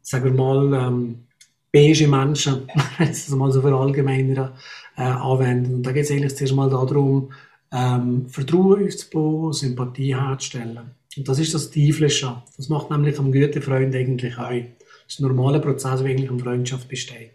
sagen 0.00 0.24
wir 0.24 0.32
mal, 0.32 0.74
ähm, 0.74 1.26
beige 1.70 2.08
Menschen, 2.08 2.68
das 2.98 3.28
mal 3.30 3.52
so 3.52 3.60
verallgemeinern, 3.60 4.52
äh, 4.96 5.02
anwenden. 5.02 5.74
Und 5.74 5.82
da 5.82 5.92
geht 5.92 6.04
es 6.04 6.10
eigentlich 6.10 6.36
zuerst 6.36 6.54
mal 6.54 6.70
darum, 6.70 7.32
ähm, 7.72 8.28
Vertrauen 8.28 8.86
aufzubauen, 8.86 9.52
Sympathie 9.52 10.14
herzustellen. 10.14 10.92
Und 11.16 11.28
das 11.28 11.38
ist 11.38 11.54
das 11.54 11.70
Tieflische. 11.70 12.42
Das 12.56 12.68
macht 12.68 12.90
nämlich 12.90 13.18
am 13.18 13.32
guten 13.32 13.62
Freund 13.62 13.94
eigentlich 13.94 14.38
auch. 14.38 14.50
Das 14.50 15.14
ist 15.14 15.20
ein 15.20 15.28
normaler 15.28 15.58
Prozess, 15.58 16.02
wie 16.02 16.10
eigentlich 16.10 16.30
eine 16.30 16.38
Freundschaft 16.38 16.88
besteht. 16.88 17.33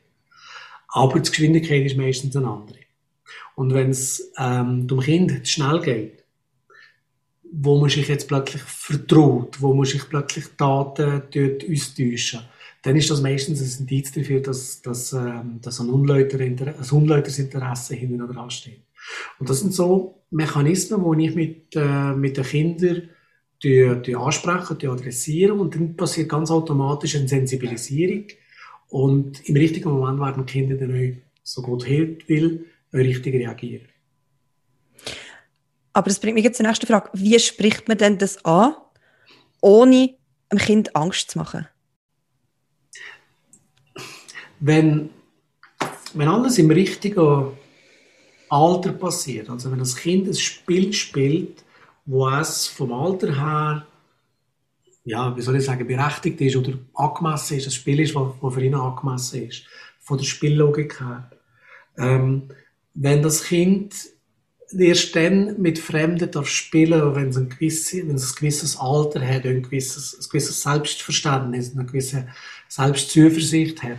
Aber 0.91 1.19
die 1.19 1.29
Geschwindigkeit 1.29 1.85
ist 1.85 1.97
meistens 1.97 2.35
eine 2.35 2.47
andere. 2.47 2.79
Und 3.55 3.73
wenn 3.73 3.89
es 3.89 4.31
ähm, 4.37 4.87
dem 4.87 4.99
Kind 4.99 5.47
schnell 5.47 5.81
geht, 5.81 6.23
wo 7.51 7.79
man 7.79 7.89
sich 7.89 8.07
jetzt 8.07 8.27
plötzlich 8.27 8.61
vertraut, 8.61 9.61
wo 9.61 9.73
man 9.73 9.85
sich 9.85 10.07
plötzlich 10.07 10.45
Daten 10.55 11.23
dort 11.31 11.69
austauschen, 11.69 12.41
dann 12.81 12.95
ist 12.95 13.09
das 13.09 13.21
meistens 13.21 13.61
ein 13.61 13.81
Indiz 13.81 14.11
dafür, 14.11 14.39
dass, 14.39 14.81
dass, 14.81 15.13
ähm, 15.13 15.59
dass 15.61 15.79
ein, 15.79 15.89
Unleuter, 15.89 16.39
ein 16.39 16.75
Unleutersinteresse 16.91 17.95
hinten 17.95 18.25
dran 18.27 18.49
steht. 18.49 18.81
Und 19.39 19.49
das 19.49 19.59
sind 19.59 19.73
so 19.73 20.21
Mechanismen, 20.31 21.17
die 21.17 21.25
ich 21.25 21.35
mit, 21.35 21.75
äh, 21.75 22.13
mit 22.13 22.37
den 22.37 22.43
Kindern 22.43 23.09
die, 23.63 23.93
die 24.05 24.15
ansprechen, 24.15 24.77
die 24.77 24.87
adressieren 24.87 25.59
und 25.59 25.75
dann 25.75 25.95
passiert 25.95 26.29
ganz 26.29 26.49
automatisch 26.49 27.15
eine 27.15 27.27
Sensibilisierung 27.27 28.25
und 28.89 29.47
im 29.47 29.55
richtigen 29.55 29.89
Moment 29.89 30.19
werden 30.19 30.45
die 30.45 30.51
Kinder 30.51 30.75
dann 30.75 30.93
auch, 30.93 31.15
so 31.43 31.61
gut 31.61 31.83
hilft 31.85 32.27
will, 32.29 32.65
richtig 32.93 33.33
reagieren. 33.33 33.87
Aber 35.93 36.09
das 36.09 36.19
bringt 36.19 36.35
mich 36.35 36.43
jetzt 36.43 36.57
zur 36.57 36.67
nächsten 36.67 36.85
Frage. 36.85 37.09
Wie 37.13 37.39
spricht 37.39 37.87
man 37.87 37.97
denn 37.97 38.17
das 38.17 38.43
an, 38.45 38.75
ohne 39.61 40.15
dem 40.51 40.59
Kind 40.59 40.95
Angst 40.95 41.31
zu 41.31 41.39
machen? 41.39 41.67
Wenn, 44.59 45.09
wenn 46.13 46.27
alles 46.27 46.57
im 46.57 46.69
richtigen 46.69 47.57
Alter 48.49 48.91
passiert. 48.91 49.49
Also 49.49 49.71
wenn 49.71 49.79
das 49.79 49.95
Kind 49.95 50.27
ein 50.27 50.33
Spiel 50.33 50.91
spielt, 50.93 51.63
wo 52.05 52.27
es 52.29 52.67
vom 52.67 52.91
Alter 52.91 53.35
her, 53.35 53.87
ja, 55.09 55.35
wie 55.35 55.41
soll 55.41 55.55
ich 55.55 55.65
sagen, 55.65 55.87
berechtigt 55.87 56.39
ist 56.39 56.55
oder 56.55 56.77
angemessen 56.93 57.57
ist, 57.57 57.65
ein 57.65 57.71
Spiel 57.71 57.99
ist, 57.99 58.15
das 58.15 58.53
für 58.53 58.63
ihn 58.63 58.75
angemessen 58.75 59.47
ist, 59.47 59.63
von 59.99 60.19
der 60.19 60.25
Spiellogik 60.25 60.99
her. 60.99 61.31
Ähm, 61.97 62.49
wenn 62.93 63.23
das 63.23 63.43
Kind 63.43 63.95
erst 64.77 65.15
dann 65.15 65.59
mit 65.59 65.79
Fremden 65.79 66.29
darf 66.29 66.47
spielen, 66.47 67.15
wenn 67.15 67.33
wenn 67.33 68.15
es 68.15 68.31
ein 68.31 68.35
gewisses 68.35 68.77
Alter 68.77 69.27
hat, 69.27 69.45
ein 69.45 69.63
gewisses, 69.63 70.13
ein 70.13 70.29
gewisses 70.29 70.61
Selbstverständnis, 70.61 71.75
eine 71.75 71.85
gewisse 71.85 72.27
Selbstzuversicht 72.67 73.81
hat, 73.81 73.97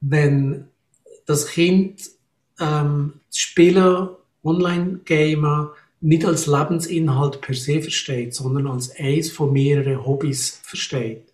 wenn 0.00 0.68
das 1.26 1.48
Kind 1.48 2.02
ähm, 2.60 3.14
Spielen, 3.32 4.10
Online-Gamer 4.44 5.72
nicht 6.00 6.24
als 6.24 6.46
Lebensinhalt 6.46 7.40
per 7.40 7.54
se 7.54 7.82
versteht, 7.82 8.34
sondern 8.34 8.66
als 8.66 8.94
eins 8.96 9.30
von 9.30 9.52
mehreren 9.52 10.04
Hobbys 10.04 10.60
versteht, 10.62 11.32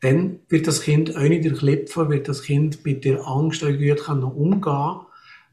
dann 0.00 0.40
wird 0.48 0.66
das 0.66 0.82
Kind 0.82 1.16
auch 1.16 1.22
nicht 1.22 1.44
durchlipfen, 1.44 2.10
wird 2.10 2.28
das 2.28 2.42
Kind 2.42 2.84
mit 2.84 3.04
der 3.04 3.26
Angst 3.26 3.64
auch 3.64 3.68
gut 3.68 4.08
umgehen 4.08 5.00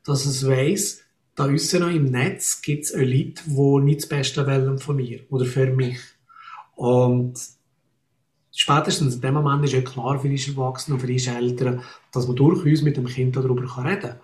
dass 0.06 0.26
es 0.26 0.48
weiß, 0.48 1.02
da 1.36 1.48
noch 1.48 1.90
im 1.90 2.06
Netz 2.06 2.62
gibt 2.62 2.86
es 2.86 2.94
auch 2.94 3.00
Leute, 3.00 3.42
die 3.46 3.84
nicht 3.84 4.02
das 4.02 4.10
Beste 4.10 4.48
wollen 4.48 4.80
von 4.80 4.96
mir 4.96 5.20
oder 5.30 5.46
für 5.46 5.66
mich. 5.66 5.98
Und 6.76 7.34
spätestens 8.52 9.16
in 9.16 9.22
dem 9.22 9.34
Moment 9.34 9.66
ist 9.66 9.74
ja 9.74 9.82
klar 9.82 10.20
für 10.20 10.30
die 10.30 10.42
Erwachsenen 10.48 10.96
und 10.96 11.02
für 11.02 11.08
die 11.12 11.26
Eltern, 11.26 11.82
dass 12.14 12.28
man 12.28 12.38
durchaus 12.38 12.84
mit 12.84 12.96
dem 12.96 13.06
Kind 13.06 13.36
darüber 13.36 13.64
reden 13.84 14.02
kann. 14.02 14.20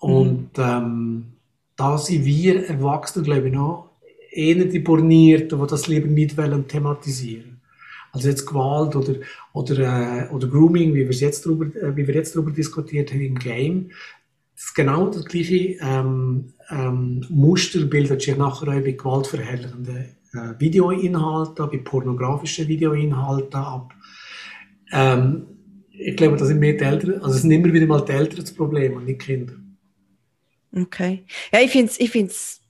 Und 0.00 0.50
ähm, 0.56 1.32
da 1.80 1.96
sind 1.96 2.26
wir 2.26 2.68
Erwachsene, 2.68 3.24
glaube 3.24 3.48
ich, 3.48 3.54
noch 3.54 3.90
eher 4.30 4.66
die 4.66 4.80
Bornierten, 4.80 5.58
die 5.58 5.66
das 5.66 5.88
lieber 5.88 6.08
nicht 6.08 6.36
wollen 6.36 6.68
thematisieren. 6.68 7.62
Also 8.12 8.28
jetzt 8.28 8.44
Gewalt 8.44 8.94
oder, 8.96 9.14
oder, 9.54 9.78
äh, 9.78 10.28
oder 10.30 10.46
Grooming, 10.46 10.92
wie 10.92 11.08
wir 11.08 11.16
jetzt 11.16 11.46
darüber, 11.46 11.64
äh, 11.76 11.96
wie 11.96 12.06
wir 12.06 12.14
jetzt 12.14 12.36
darüber 12.36 12.50
diskutiert 12.50 13.12
haben 13.12 13.22
im 13.22 13.38
Game. 13.38 13.88
Das 14.56 14.66
ist 14.66 14.74
genau 14.74 15.08
das 15.08 15.24
gleiche 15.24 15.78
ähm, 15.80 16.52
ähm, 16.70 17.24
Muster 17.30 17.86
bildet 17.86 18.20
sich 18.20 18.36
nachher 18.36 18.68
auch 18.68 18.82
bei 18.82 18.92
gewaltverherrlichenden 18.92 19.96
äh, 20.34 20.60
Videoinhalten, 20.60 21.70
bei 21.70 21.78
pornografischen 21.78 22.68
Videoinhalten 22.68 23.58
ab. 23.58 23.94
Ähm, 24.92 25.46
ich 25.92 26.16
glaube, 26.16 26.36
das 26.36 26.48
sind 26.48 26.60
mehr 26.60 26.74
die 26.74 26.84
Eltern, 26.84 27.22
also 27.22 27.36
es 27.36 27.42
sind 27.42 27.50
immer 27.52 27.72
wieder 27.72 27.86
mal 27.86 28.04
die 28.04 28.12
Eltern 28.12 28.40
das 28.40 28.52
Problem 28.52 28.96
und 28.96 29.06
nicht 29.06 29.22
die 29.22 29.26
Kinder. 29.26 29.54
Okay. 30.76 31.24
Ja, 31.52 31.60
ich 31.60 31.70
finde 31.70 31.90
es 31.90 32.00
ich 32.00 32.10
find's 32.10 32.60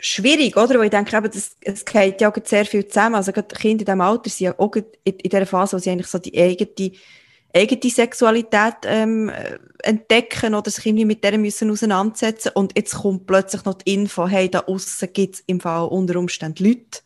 schwierig, 0.00 0.56
oder? 0.56 0.78
Weil 0.78 0.86
ich 0.86 0.90
denke, 0.90 1.16
eben, 1.16 1.30
das, 1.30 1.56
es 1.60 1.84
geht 1.84 2.20
ja 2.20 2.32
sehr 2.44 2.64
viel 2.64 2.86
zusammen. 2.86 3.16
Also 3.16 3.32
gerade 3.32 3.54
Kinder 3.54 3.82
in 3.82 3.86
diesem 3.86 4.00
Alter 4.00 4.30
sind 4.30 4.46
ja 4.46 4.58
auch 4.58 4.74
in, 4.74 4.84
in 5.04 5.18
dieser 5.18 5.46
Phase, 5.46 5.76
wo 5.76 5.80
sie 5.80 5.90
eigentlich 5.90 6.08
so 6.08 6.18
die 6.18 6.36
eigene, 6.40 6.92
eigene 7.54 7.90
Sexualität 7.90 8.76
ähm, 8.84 9.30
entdecken 9.82 10.54
oder 10.54 10.70
sich 10.70 10.86
irgendwie 10.86 11.04
mit 11.04 11.22
der 11.22 11.38
müssen 11.38 11.70
auseinandersetzen. 11.70 12.52
Und 12.54 12.76
jetzt 12.76 12.94
kommt 12.94 13.26
plötzlich 13.26 13.64
noch 13.64 13.74
die 13.74 13.94
Info, 13.94 14.26
hey, 14.26 14.50
da 14.50 14.60
außen 14.60 15.12
gibt 15.12 15.36
es 15.36 15.44
im 15.46 15.60
Fall 15.60 15.86
unter 15.88 16.18
Umständen 16.18 16.64
Leute, 16.64 17.00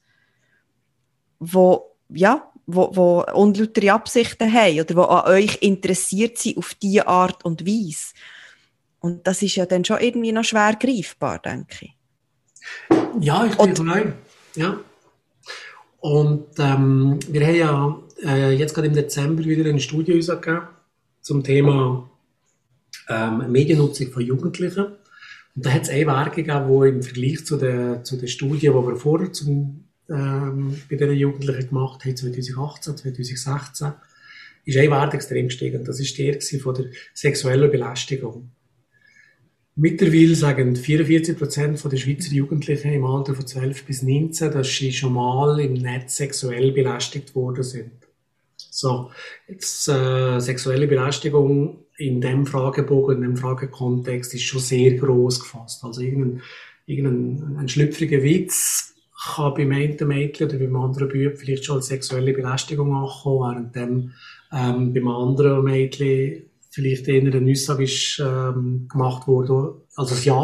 wo, 1.39 1.97
ja, 2.09 2.51
wo, 2.67 2.91
wo 2.95 3.25
unlautere 3.35 3.93
Absichten 3.93 4.51
haben 4.51 4.81
oder 4.81 4.97
wo 4.97 5.03
an 5.03 5.31
euch 5.31 5.59
interessiert 5.61 6.39
sind 6.39 6.57
auf 6.57 6.75
diese 6.75 7.07
Art 7.07 7.45
und 7.45 7.67
Weise. 7.67 8.15
Und 9.05 9.27
das 9.27 9.43
ist 9.43 9.57
ja 9.57 9.67
dann 9.67 9.85
schon 9.85 10.01
irgendwie 10.01 10.33
noch 10.33 10.45
schwer 10.45 10.79
greifbar, 10.81 11.39
denke 11.39 11.77
ich. 11.83 11.95
Ja, 13.21 13.45
ich 13.45 13.55
bin 13.55 13.91
rein. 13.91 14.15
Ja. 14.55 14.81
Und 16.01 16.47
ähm, 16.59 17.19
wir 17.29 17.47
haben 17.47 17.55
ja 17.55 18.03
äh, 18.25 18.53
jetzt 18.53 18.73
gerade 18.73 18.87
im 18.87 18.95
Dezember 18.95 19.45
wieder 19.45 19.69
eine 19.69 19.81
Studie 19.81 20.13
rausgegeben 20.13 20.69
zum 21.21 21.45
Thema 21.45 22.09
ähm, 23.11 23.53
Mediennutzung 23.53 24.11
von 24.11 24.23
Jugendlichen. 24.23 24.87
Und 24.87 25.67
da 25.67 25.73
hat 25.73 25.83
es 25.83 25.91
eine 25.91 26.07
Werke 26.07 26.43
gegeben, 26.43 26.69
wo 26.69 26.85
im 26.85 27.03
Vergleich 27.03 27.45
zu 27.45 27.59
der, 27.59 28.05
zu 28.05 28.17
der 28.17 28.29
Studie, 28.29 28.69
die 28.69 28.75
wir 28.75 28.97
vorher 28.97 29.31
zum, 29.35 29.85
ähm, 30.09 30.81
bei 30.89 30.97
den 30.97 31.13
Jugendlichen 31.13 31.69
gemacht 31.69 32.07
haben, 32.07 32.17
2018, 32.17 32.97
2016, 32.97 33.93
ist 34.65 34.79
ein 34.79 34.91
Wert 34.91 35.13
extrem 35.13 35.49
gestiegen. 35.49 35.85
Das 35.85 36.01
ist 36.01 36.17
der 36.17 36.41
von 36.59 36.75
der 36.75 36.87
sexuellen 37.13 37.71
Belästigung. 37.71 38.51
Mittlerweile 39.77 40.37
sagen 40.37 40.77
44 40.77 41.37
Prozent 41.37 41.85
der 41.85 41.97
Schweizer 41.97 42.33
Jugendlichen 42.33 42.93
im 42.93 43.05
Alter 43.05 43.35
von 43.35 43.47
12 43.47 43.85
bis 43.85 44.03
19, 44.03 44.53
dass 44.53 44.69
sie 44.69 44.93
schon 44.93 45.15
mal 45.15 45.59
im 45.59 45.73
Netz 45.75 46.17
sexuell 46.17 46.71
belästigt 46.71 47.35
worden 47.35 47.65
sind. 47.65 47.91
So, 48.57 49.11
jetzt 49.49 49.89
äh, 49.89 50.39
sexuelle 50.39 50.87
Belästigung 50.87 51.79
in 51.97 52.21
dem 52.21 52.47
Fragebogen, 52.47 53.17
in 53.17 53.23
dem 53.23 53.37
Fragekontext 53.37 54.35
ist 54.35 54.43
schon 54.43 54.61
sehr 54.61 54.95
groß 54.95 55.41
gefasst. 55.41 55.83
Also 55.85 56.03
irgendein, 56.03 56.43
irgendein 56.87 57.57
ein 57.57 57.69
schlüpfriger 57.69 58.23
Witz 58.23 58.95
kann 59.35 59.55
beim 59.55 59.73
einen 59.73 60.07
Mädchen 60.07 60.49
oder 60.49 60.59
beim 60.59 60.77
anderen 60.77 61.09
Bub 61.09 61.37
vielleicht 61.37 61.65
schon 61.65 61.77
als 61.77 61.87
sexuelle 61.87 62.33
Belästigung 62.33 62.95
ankommen, 62.95 63.73
während 63.73 63.75
dem, 63.75 64.13
ähm, 64.53 64.93
beim 64.93 65.09
anderen 65.09 65.65
Mädchen 65.65 66.45
vielleicht 66.75 67.07
eher 67.07 67.23
eine 67.23 67.51
Aussage 67.53 67.85
ist, 67.85 68.21
ähm, 68.21 68.89
gemacht 68.91 69.29
wurde, 69.29 69.81
also 69.95 70.15
das 70.15 70.25
Ja 70.25 70.35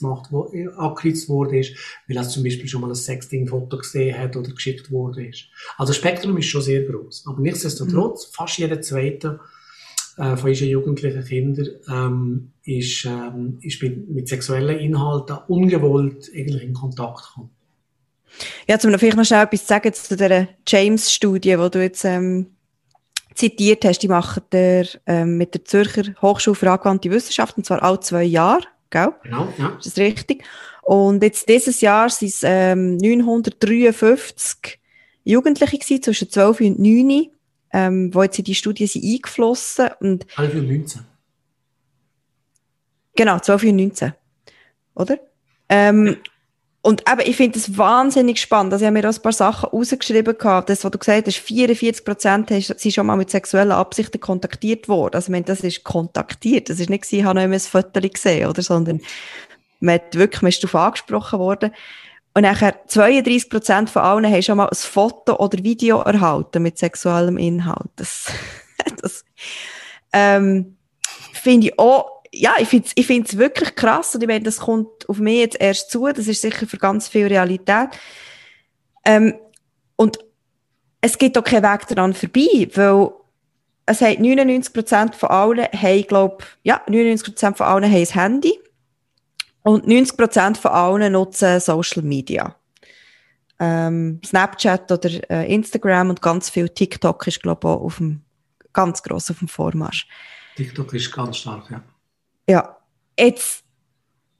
gemacht, 0.00 0.30
angekreuzt 0.76 1.28
wurde 1.28 1.58
ist, 1.58 1.76
weil 2.06 2.16
er 2.16 2.28
zum 2.28 2.44
Beispiel 2.44 2.68
schon 2.68 2.80
mal 2.80 2.90
ein 2.90 2.94
Sexting-Foto 2.94 3.78
gesehen 3.78 4.16
hat 4.16 4.36
oder 4.36 4.52
geschickt 4.52 4.90
wurde 4.90 5.26
ist. 5.26 5.46
Also 5.76 5.90
das 5.90 5.96
Spektrum 5.96 6.36
ist 6.38 6.46
schon 6.46 6.62
sehr 6.62 6.82
groß. 6.84 7.24
Aber 7.26 7.40
nichtsdestotrotz, 7.40 8.28
mhm. 8.28 8.32
fast 8.32 8.58
jeder 8.58 8.80
zweite 8.80 9.40
äh, 10.16 10.36
von 10.36 10.50
unseren 10.50 10.68
jugendlichen 10.68 11.24
Kindern 11.24 11.68
ähm, 11.90 12.52
ist, 12.62 13.04
ähm, 13.04 13.58
ist 13.60 13.82
mit, 13.82 14.08
mit 14.08 14.28
sexuellen 14.28 14.78
Inhalten 14.78 15.38
ungewollt 15.48 16.30
eigentlich 16.34 16.62
in 16.62 16.72
Kontakt 16.72 17.24
gekommen. 17.28 17.50
Ja, 18.68 18.78
zum 18.78 18.96
vielleicht 18.98 19.16
noch 19.16 19.24
schnell 19.24 19.42
etwas 19.42 19.66
sagen 19.66 19.92
zu 19.92 20.16
der 20.16 20.48
James-Studie, 20.66 21.56
die 21.56 21.70
du 21.70 21.82
jetzt 21.82 22.04
ähm, 22.04 22.46
zitiert 23.34 23.84
hast, 23.84 24.00
die 24.00 24.08
machen 24.08 24.42
der, 24.52 24.86
ähm, 25.06 25.36
mit 25.36 25.54
der 25.54 25.64
Zürcher 25.64 26.04
Hochschule 26.22 26.54
für 26.54 26.70
angewandte 26.70 27.10
Wissenschaften, 27.10 27.60
und 27.60 27.64
zwar 27.64 27.82
alle 27.82 28.00
zwei 28.00 28.24
Jahre, 28.24 28.64
gell? 28.90 29.12
Genau, 29.22 29.52
ja. 29.58 29.76
Ist 29.78 29.86
das 29.86 29.96
richtig? 29.98 30.44
Und 30.82 31.22
jetzt 31.22 31.48
dieses 31.48 31.80
Jahr 31.80 32.10
sind 32.10 32.28
es 32.28 32.42
ähm, 32.44 32.96
953 32.98 34.78
Jugendliche 35.24 35.78
gewesen, 35.78 36.02
zwischen 36.02 36.30
12 36.30 36.60
und 36.60 36.78
9, 36.78 37.30
ähm, 37.72 38.14
wo 38.14 38.22
jetzt 38.22 38.38
in 38.38 38.44
die 38.44 38.54
Studie 38.54 38.86
sind 38.86 39.04
eingeflossen. 39.04 39.88
Und 40.00 40.26
12 40.32 40.54
und 40.54 40.68
19. 40.68 41.02
Genau, 43.16 43.38
12 43.38 43.62
und 43.64 43.76
19. 43.76 44.12
Oder? 44.94 45.18
Ähm, 45.68 46.06
ja. 46.06 46.14
Und 46.84 47.04
eben, 47.10 47.22
ich 47.24 47.36
finde 47.36 47.58
das 47.58 47.78
wahnsinnig 47.78 48.38
spannend. 48.38 48.74
Also 48.74 48.82
ich 48.82 48.86
habe 48.86 49.00
mir 49.00 49.08
auch 49.08 49.14
ein 49.14 49.22
paar 49.22 49.32
Sachen 49.32 49.70
rausgeschrieben 49.70 50.36
gehabt. 50.36 50.68
Das, 50.68 50.84
was 50.84 50.90
du 50.90 50.98
gesagt 50.98 51.26
hast, 51.26 51.38
44 51.38 52.04
Prozent 52.04 52.50
sind 52.50 52.92
schon 52.92 53.06
mal 53.06 53.16
mit 53.16 53.30
sexuellen 53.30 53.72
Absichten 53.72 54.20
kontaktiert 54.20 54.86
worden. 54.86 55.14
Also 55.14 55.28
ich 55.28 55.30
meine, 55.30 55.46
das 55.46 55.60
ist 55.60 55.82
kontaktiert. 55.82 56.68
Das 56.68 56.80
ist 56.80 56.90
nicht 56.90 57.10
ich 57.10 57.24
habe 57.24 57.36
noch 57.36 57.42
ein 57.42 57.58
Foto 57.58 58.02
gesehen, 58.02 58.50
oder? 58.50 58.60
Sondern 58.60 59.00
man 59.80 59.94
hat 59.94 60.14
wirklich, 60.14 60.42
man 60.42 60.50
ist 60.50 60.62
darauf 60.62 60.74
angesprochen 60.74 61.38
worden. 61.38 61.72
Und 62.34 62.42
nachher 62.42 62.74
32 62.86 63.48
Prozent 63.48 63.88
von 63.88 64.02
allen 64.02 64.26
haben 64.26 64.42
schon 64.42 64.58
mal 64.58 64.68
ein 64.68 64.76
Foto 64.76 65.36
oder 65.36 65.64
Video 65.64 66.00
erhalten 66.00 66.62
mit 66.62 66.76
sexuellem 66.76 67.38
Inhalt. 67.38 67.88
Das, 67.96 68.26
das 69.00 69.24
ähm, 70.12 70.76
finde 71.32 71.68
ich 71.68 71.78
auch 71.78 72.13
ja, 72.34 72.54
ich 72.58 72.68
finde 72.68 72.86
es 72.86 72.92
ich 72.94 73.06
find's 73.06 73.36
wirklich 73.38 73.74
krass 73.74 74.14
und 74.14 74.22
ich 74.22 74.26
meine, 74.26 74.44
das 74.44 74.58
kommt 74.58 75.08
auf 75.08 75.18
mich 75.18 75.38
jetzt 75.38 75.60
erst 75.60 75.90
zu. 75.90 76.06
Das 76.06 76.26
ist 76.26 76.40
sicher 76.40 76.66
für 76.66 76.78
ganz 76.78 77.08
viel 77.08 77.26
Realität. 77.26 77.88
Ähm, 79.04 79.34
und 79.96 80.18
es 81.00 81.18
gibt 81.18 81.38
auch 81.38 81.44
keinen 81.44 81.62
Weg 81.62 81.86
daran 81.86 82.14
vorbei, 82.14 82.68
weil 82.74 83.10
es 83.86 84.00
hat 84.00 84.18
99% 84.18 85.14
von 85.14 85.28
allen 85.28 85.64
haben, 85.64 86.06
glaub, 86.06 86.44
ja, 86.62 86.80
99% 86.88 87.54
von 87.54 87.66
allen 87.66 87.84
haben 87.84 87.94
ein 87.94 88.06
Handy 88.06 88.58
und 89.62 89.86
90% 89.86 90.56
von 90.56 90.70
allen 90.70 91.12
nutzen 91.12 91.60
Social 91.60 92.02
Media. 92.02 92.56
Ähm, 93.60 94.20
Snapchat 94.24 94.90
oder 94.90 95.30
äh, 95.30 95.54
Instagram 95.54 96.10
und 96.10 96.22
ganz 96.22 96.50
viel 96.50 96.68
TikTok 96.68 97.26
ist, 97.26 97.42
glaube 97.42 97.60
ich, 97.68 97.70
auch 97.70 97.82
auf 97.82 97.98
dem, 97.98 98.22
ganz 98.72 99.02
gross 99.02 99.30
auf 99.30 99.38
dem 99.38 99.48
Vormarsch. 99.48 100.08
TikTok 100.56 100.92
ist 100.94 101.12
ganz 101.12 101.36
stark, 101.36 101.70
ja. 101.70 101.82
Ja, 102.48 102.76
jetzt, 103.18 103.64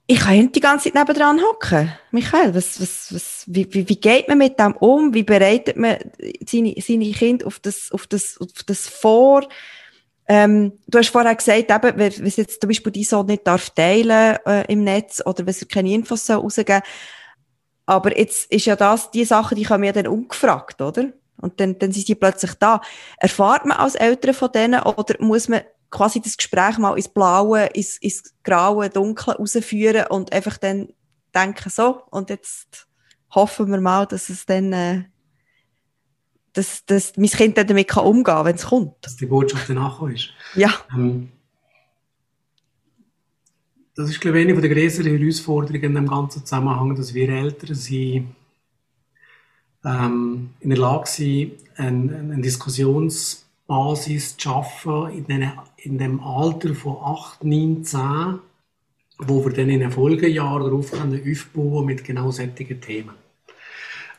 ich 0.06 0.20
kann 0.20 0.36
nicht 0.36 0.54
die 0.54 0.60
ganze 0.60 0.84
Zeit 0.84 0.94
nebendran 0.94 1.40
hocken. 1.40 1.92
Michael, 2.10 2.54
was, 2.54 2.80
was, 2.80 3.14
was, 3.14 3.44
wie, 3.46 3.72
wie, 3.72 3.88
wie 3.88 4.00
geht 4.00 4.28
man 4.28 4.38
mit 4.38 4.58
dem 4.58 4.76
um? 4.76 5.14
Wie 5.14 5.22
bereitet 5.22 5.76
man 5.76 5.96
seine, 6.46 6.74
seine 6.80 7.10
Kinder 7.12 7.46
auf 7.46 7.58
das, 7.60 7.90
auf 7.90 8.06
das, 8.06 8.38
auf 8.38 8.62
das 8.66 8.86
vor? 8.88 9.48
Ähm, 10.26 10.72
du 10.86 10.98
hast 10.98 11.08
vorher 11.08 11.34
gesagt, 11.34 11.70
eben, 11.70 11.98
wenn, 11.98 12.18
wenn 12.18 12.32
jetzt 12.36 12.60
zum 12.60 12.68
Beispiel 12.68 12.92
die 12.92 13.04
Sohn 13.04 13.26
nicht 13.26 13.46
darf 13.46 13.70
teilen 13.70 14.38
äh, 14.46 14.72
im 14.72 14.84
Netz 14.84 15.22
oder 15.24 15.46
wenn 15.46 15.52
sie 15.52 15.66
keine 15.66 15.92
Infos 15.92 16.26
soll 16.26 16.36
rausgeben 16.36 16.82
Aber 17.84 18.16
jetzt 18.16 18.50
ist 18.50 18.64
ja 18.64 18.76
das, 18.76 19.10
die 19.10 19.24
Sachen, 19.24 19.56
die 19.56 19.64
kommen 19.64 19.84
ja 19.84 19.92
dann 19.92 20.06
umgefragt, 20.06 20.80
oder? 20.80 21.12
Und 21.40 21.60
dann, 21.60 21.78
dann 21.78 21.92
sind 21.92 22.08
die 22.08 22.14
plötzlich 22.14 22.54
da. 22.54 22.80
Erfahrt 23.18 23.66
man 23.66 23.76
als 23.76 23.96
Eltern 23.96 24.34
von 24.34 24.52
denen 24.52 24.80
oder 24.82 25.14
muss 25.18 25.48
man 25.48 25.62
quasi 25.94 26.20
das 26.20 26.36
Gespräch 26.36 26.76
mal 26.76 26.96
ins 26.96 27.08
Blaue, 27.08 27.66
ins, 27.66 27.96
ins 27.98 28.34
Graue, 28.42 28.90
Dunkle 28.90 29.36
rausführen 29.36 30.08
und 30.08 30.32
einfach 30.32 30.58
dann 30.58 30.88
denken, 31.34 31.70
so, 31.70 32.02
und 32.10 32.30
jetzt 32.30 32.88
hoffen 33.30 33.70
wir 33.70 33.80
mal, 33.80 34.04
dass 34.04 34.28
es 34.28 34.44
dann, 34.44 34.72
äh, 34.72 35.04
dass, 36.52 36.84
dass 36.84 37.16
mein 37.16 37.30
Kind 37.30 37.56
dann 37.56 37.68
damit 37.68 37.88
kann 37.88 38.04
umgehen 38.04 38.24
kann, 38.24 38.44
wenn 38.44 38.56
es 38.56 38.66
kommt. 38.66 38.96
Dass 39.02 39.16
die 39.16 39.26
Botschaft 39.26 39.68
danach 39.68 40.02
ist. 40.02 40.30
Ja. 40.56 40.72
Ähm, 40.92 41.30
das 43.94 44.10
ist, 44.10 44.20
glaube 44.20 44.40
ich, 44.40 44.48
eine 44.48 44.60
der 44.60 44.74
größeren 44.74 45.16
Herausforderungen 45.16 45.84
in 45.84 45.94
dem 45.94 46.08
ganzen 46.08 46.44
Zusammenhang, 46.44 46.96
dass 46.96 47.14
wir 47.14 47.28
Eltern 47.28 47.76
sind, 47.76 48.34
ähm, 49.84 50.50
in 50.58 50.70
der 50.70 50.78
Lage 50.78 51.06
sind, 51.08 51.52
eine, 51.76 52.16
eine 52.16 52.42
Diskussions- 52.42 53.43
Basis 53.74 54.36
zu 54.36 54.48
den, 55.26 55.50
in 55.78 55.98
dem 55.98 56.20
Alter 56.20 56.74
von 56.74 56.96
8, 57.02 57.42
9, 57.42 57.84
10, 57.84 58.38
wo 59.18 59.44
wir 59.44 59.52
dann 59.52 59.68
in 59.68 59.80
den 59.80 59.90
Folgejahren 59.90 60.62
darauf 60.62 60.92
können 60.92 61.20
aufbauen 61.28 61.86
mit 61.86 62.04
genau 62.04 62.30
solchen 62.30 62.80
Themen. 62.80 63.14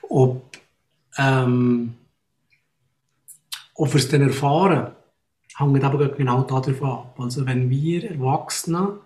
Ob, 0.09 0.57
ähm, 1.17 1.93
ob 3.75 3.93
wir 3.93 3.99
es 3.99 4.09
dann 4.09 4.23
erfahren, 4.23 4.91
hängt 5.57 5.83
aber 5.85 6.09
genau 6.09 6.41
davon 6.41 6.89
ab. 6.89 7.15
Also 7.17 7.45
wenn 7.45 7.69
wir 7.69 8.11
Erwachsene 8.11 8.99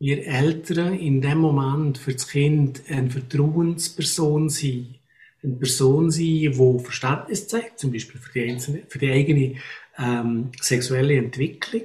wir 0.00 0.26
Eltern 0.26 0.94
in 0.98 1.20
dem 1.20 1.38
Moment 1.38 1.98
für 1.98 2.14
das 2.14 2.28
Kind 2.28 2.82
eine 2.90 3.10
Vertrauensperson 3.10 4.50
sind. 4.50 4.98
Eine 5.42 5.54
Person 5.54 6.10
sein, 6.10 6.24
die 6.24 6.52
Verständnis 6.52 7.46
zeigt, 7.48 7.78
zum 7.78 7.92
Beispiel 7.92 8.20
für 8.20 8.32
die, 8.32 8.50
einzelne, 8.50 8.82
für 8.88 8.98
die 8.98 9.10
eigene 9.10 9.54
ähm, 9.98 10.50
sexuelle 10.60 11.16
Entwicklung. 11.16 11.82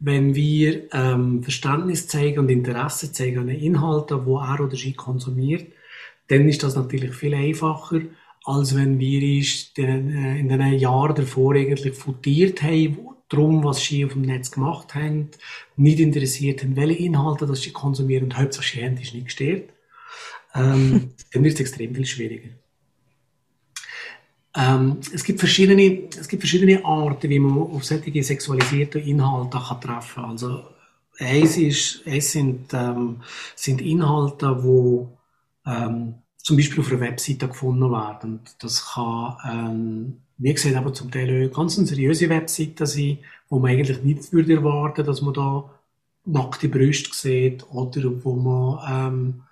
Wenn 0.00 0.34
wir 0.34 0.92
ähm, 0.92 1.42
Verständnis 1.42 2.06
zeigen 2.06 2.38
und 2.38 2.50
Interesse 2.50 3.12
zeigen 3.12 3.40
an 3.40 3.48
den 3.48 3.60
Inhalten, 3.60 4.24
die 4.24 4.30
er 4.30 4.60
oder 4.60 4.76
sie 4.76 4.92
konsumiert, 4.92 5.72
dann 6.28 6.48
ist 6.48 6.62
das 6.62 6.76
natürlich 6.76 7.14
viel 7.14 7.34
einfacher, 7.34 8.02
als 8.44 8.76
wenn 8.76 8.98
wir 8.98 9.22
äh, 9.22 10.40
in 10.40 10.48
den 10.48 10.78
Jahren 10.78 11.16
davor 11.16 11.54
eigentlich 11.54 11.94
futiert 11.94 12.62
haben, 12.62 12.98
darum, 13.28 13.64
was 13.64 13.82
sie 13.82 14.04
auf 14.04 14.12
dem 14.12 14.22
Netz 14.22 14.50
gemacht 14.50 14.94
haben, 14.94 15.28
nicht 15.76 16.00
interessiert 16.00 16.62
haben, 16.62 16.76
welche 16.76 17.02
Inhalte 17.02 17.46
das 17.46 17.62
sie 17.62 17.72
konsumieren 17.72 18.24
und 18.24 18.38
hauptsächlich 18.38 18.84
haben, 18.84 18.96
ist 18.96 19.14
nicht 19.14 19.26
gestört, 19.26 19.70
ähm, 20.54 21.10
dann 21.32 21.44
wird 21.44 21.54
es 21.54 21.60
extrem 21.60 21.94
viel 21.94 22.06
schwieriger. 22.06 22.50
Ähm, 24.58 24.98
es, 25.14 25.22
gibt 25.22 25.38
verschiedene, 25.38 26.08
es 26.10 26.28
gibt 26.28 26.42
verschiedene 26.42 26.84
Arten, 26.84 27.30
wie 27.30 27.38
man 27.38 27.58
auf 27.58 27.84
solche 27.84 28.22
sexualisierten 28.22 29.02
Inhalte 29.02 29.58
kann 29.58 29.80
treffen 29.80 30.22
kann. 30.22 30.30
Also, 30.32 30.64
eins, 31.18 31.56
ist, 31.56 32.06
eins 32.06 32.32
sind, 32.32 32.74
ähm, 32.74 33.22
sind 33.54 33.80
Inhalte, 33.80 34.60
die 34.62 35.70
ähm, 35.70 36.14
zum 36.38 36.56
Beispiel 36.56 36.80
auf 36.80 36.90
einer 36.90 37.00
Webseite 37.00 37.48
gefunden 37.48 37.90
werden. 37.90 38.40
Das 38.58 38.94
kann 38.94 39.36
ähm, 39.48 40.16
wie 40.38 40.54
gesagt, 40.54 40.76
aber 40.76 40.94
zum 40.94 41.10
Teil 41.10 41.48
ganz 41.50 41.74
seriöse 41.74 42.28
Webseiten 42.28 42.86
sein, 42.86 43.18
wo 43.48 43.58
man 43.58 43.72
eigentlich 43.72 44.02
nicht 44.02 44.32
würde 44.32 44.54
erwarten, 44.54 45.04
dass 45.04 45.20
man 45.20 45.34
da 45.34 45.68
nackte 46.24 46.68
Brüste 46.68 47.10
sieht 47.12 47.66
oder 47.70 48.24
wo 48.24 48.34
man, 48.34 48.78
ähm, 48.88 49.42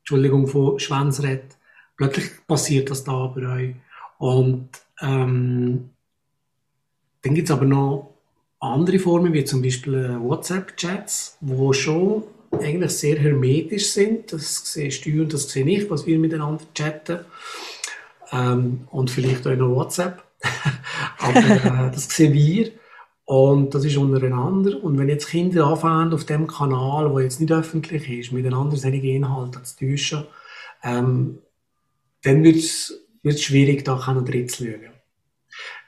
Entschuldigung, 0.00 0.48
von 0.48 0.78
Schwänz 0.80 1.22
redet. 1.22 1.56
Plötzlich 1.96 2.30
passiert 2.46 2.90
das 2.90 3.04
da 3.04 3.26
bei 3.28 3.46
euch. 3.46 3.74
Und 4.24 4.70
ähm, 5.02 5.90
dann 7.20 7.34
gibt 7.34 7.50
es 7.50 7.54
aber 7.54 7.66
noch 7.66 8.14
andere 8.58 8.98
Formen, 8.98 9.34
wie 9.34 9.44
zum 9.44 9.60
Beispiel 9.60 9.96
äh, 9.96 10.18
WhatsApp-Chats, 10.18 11.36
wo 11.42 11.74
schon 11.74 12.24
eigentlich 12.50 12.92
sehr 12.92 13.18
hermetisch 13.18 13.90
sind. 13.90 14.32
Das 14.32 14.72
siehst 14.72 15.04
du 15.04 15.20
und 15.20 15.34
das 15.34 15.50
sehe 15.50 15.66
ich, 15.66 15.90
was 15.90 16.06
wir 16.06 16.18
miteinander 16.18 16.64
chatten. 16.72 17.18
Ähm, 18.32 18.88
und 18.90 19.10
vielleicht 19.10 19.46
auch 19.46 19.56
noch 19.56 19.76
WhatsApp. 19.76 20.24
Aber 21.18 21.40
äh, 21.40 21.90
das 21.92 22.08
sehen 22.08 22.32
wir. 22.32 22.70
Und 23.26 23.74
das 23.74 23.84
ist 23.84 23.98
untereinander. 23.98 24.82
Und 24.82 24.96
wenn 24.96 25.10
jetzt 25.10 25.28
Kinder 25.28 25.66
anfangen, 25.66 26.14
auf 26.14 26.24
dem 26.24 26.46
Kanal, 26.46 27.12
der 27.12 27.24
jetzt 27.24 27.42
nicht 27.42 27.52
öffentlich 27.52 28.08
ist, 28.08 28.32
miteinander 28.32 28.78
solche 28.78 29.06
Inhalte 29.06 29.62
zu 29.64 29.80
täuschen, 29.80 30.24
ähm, 30.82 31.40
dann 32.22 32.42
wird 32.42 32.56
es 32.56 33.03
schwierig, 33.32 33.84
da 33.84 33.96
drin 33.96 34.48
zu 34.48 34.64
schauen. 34.64 34.90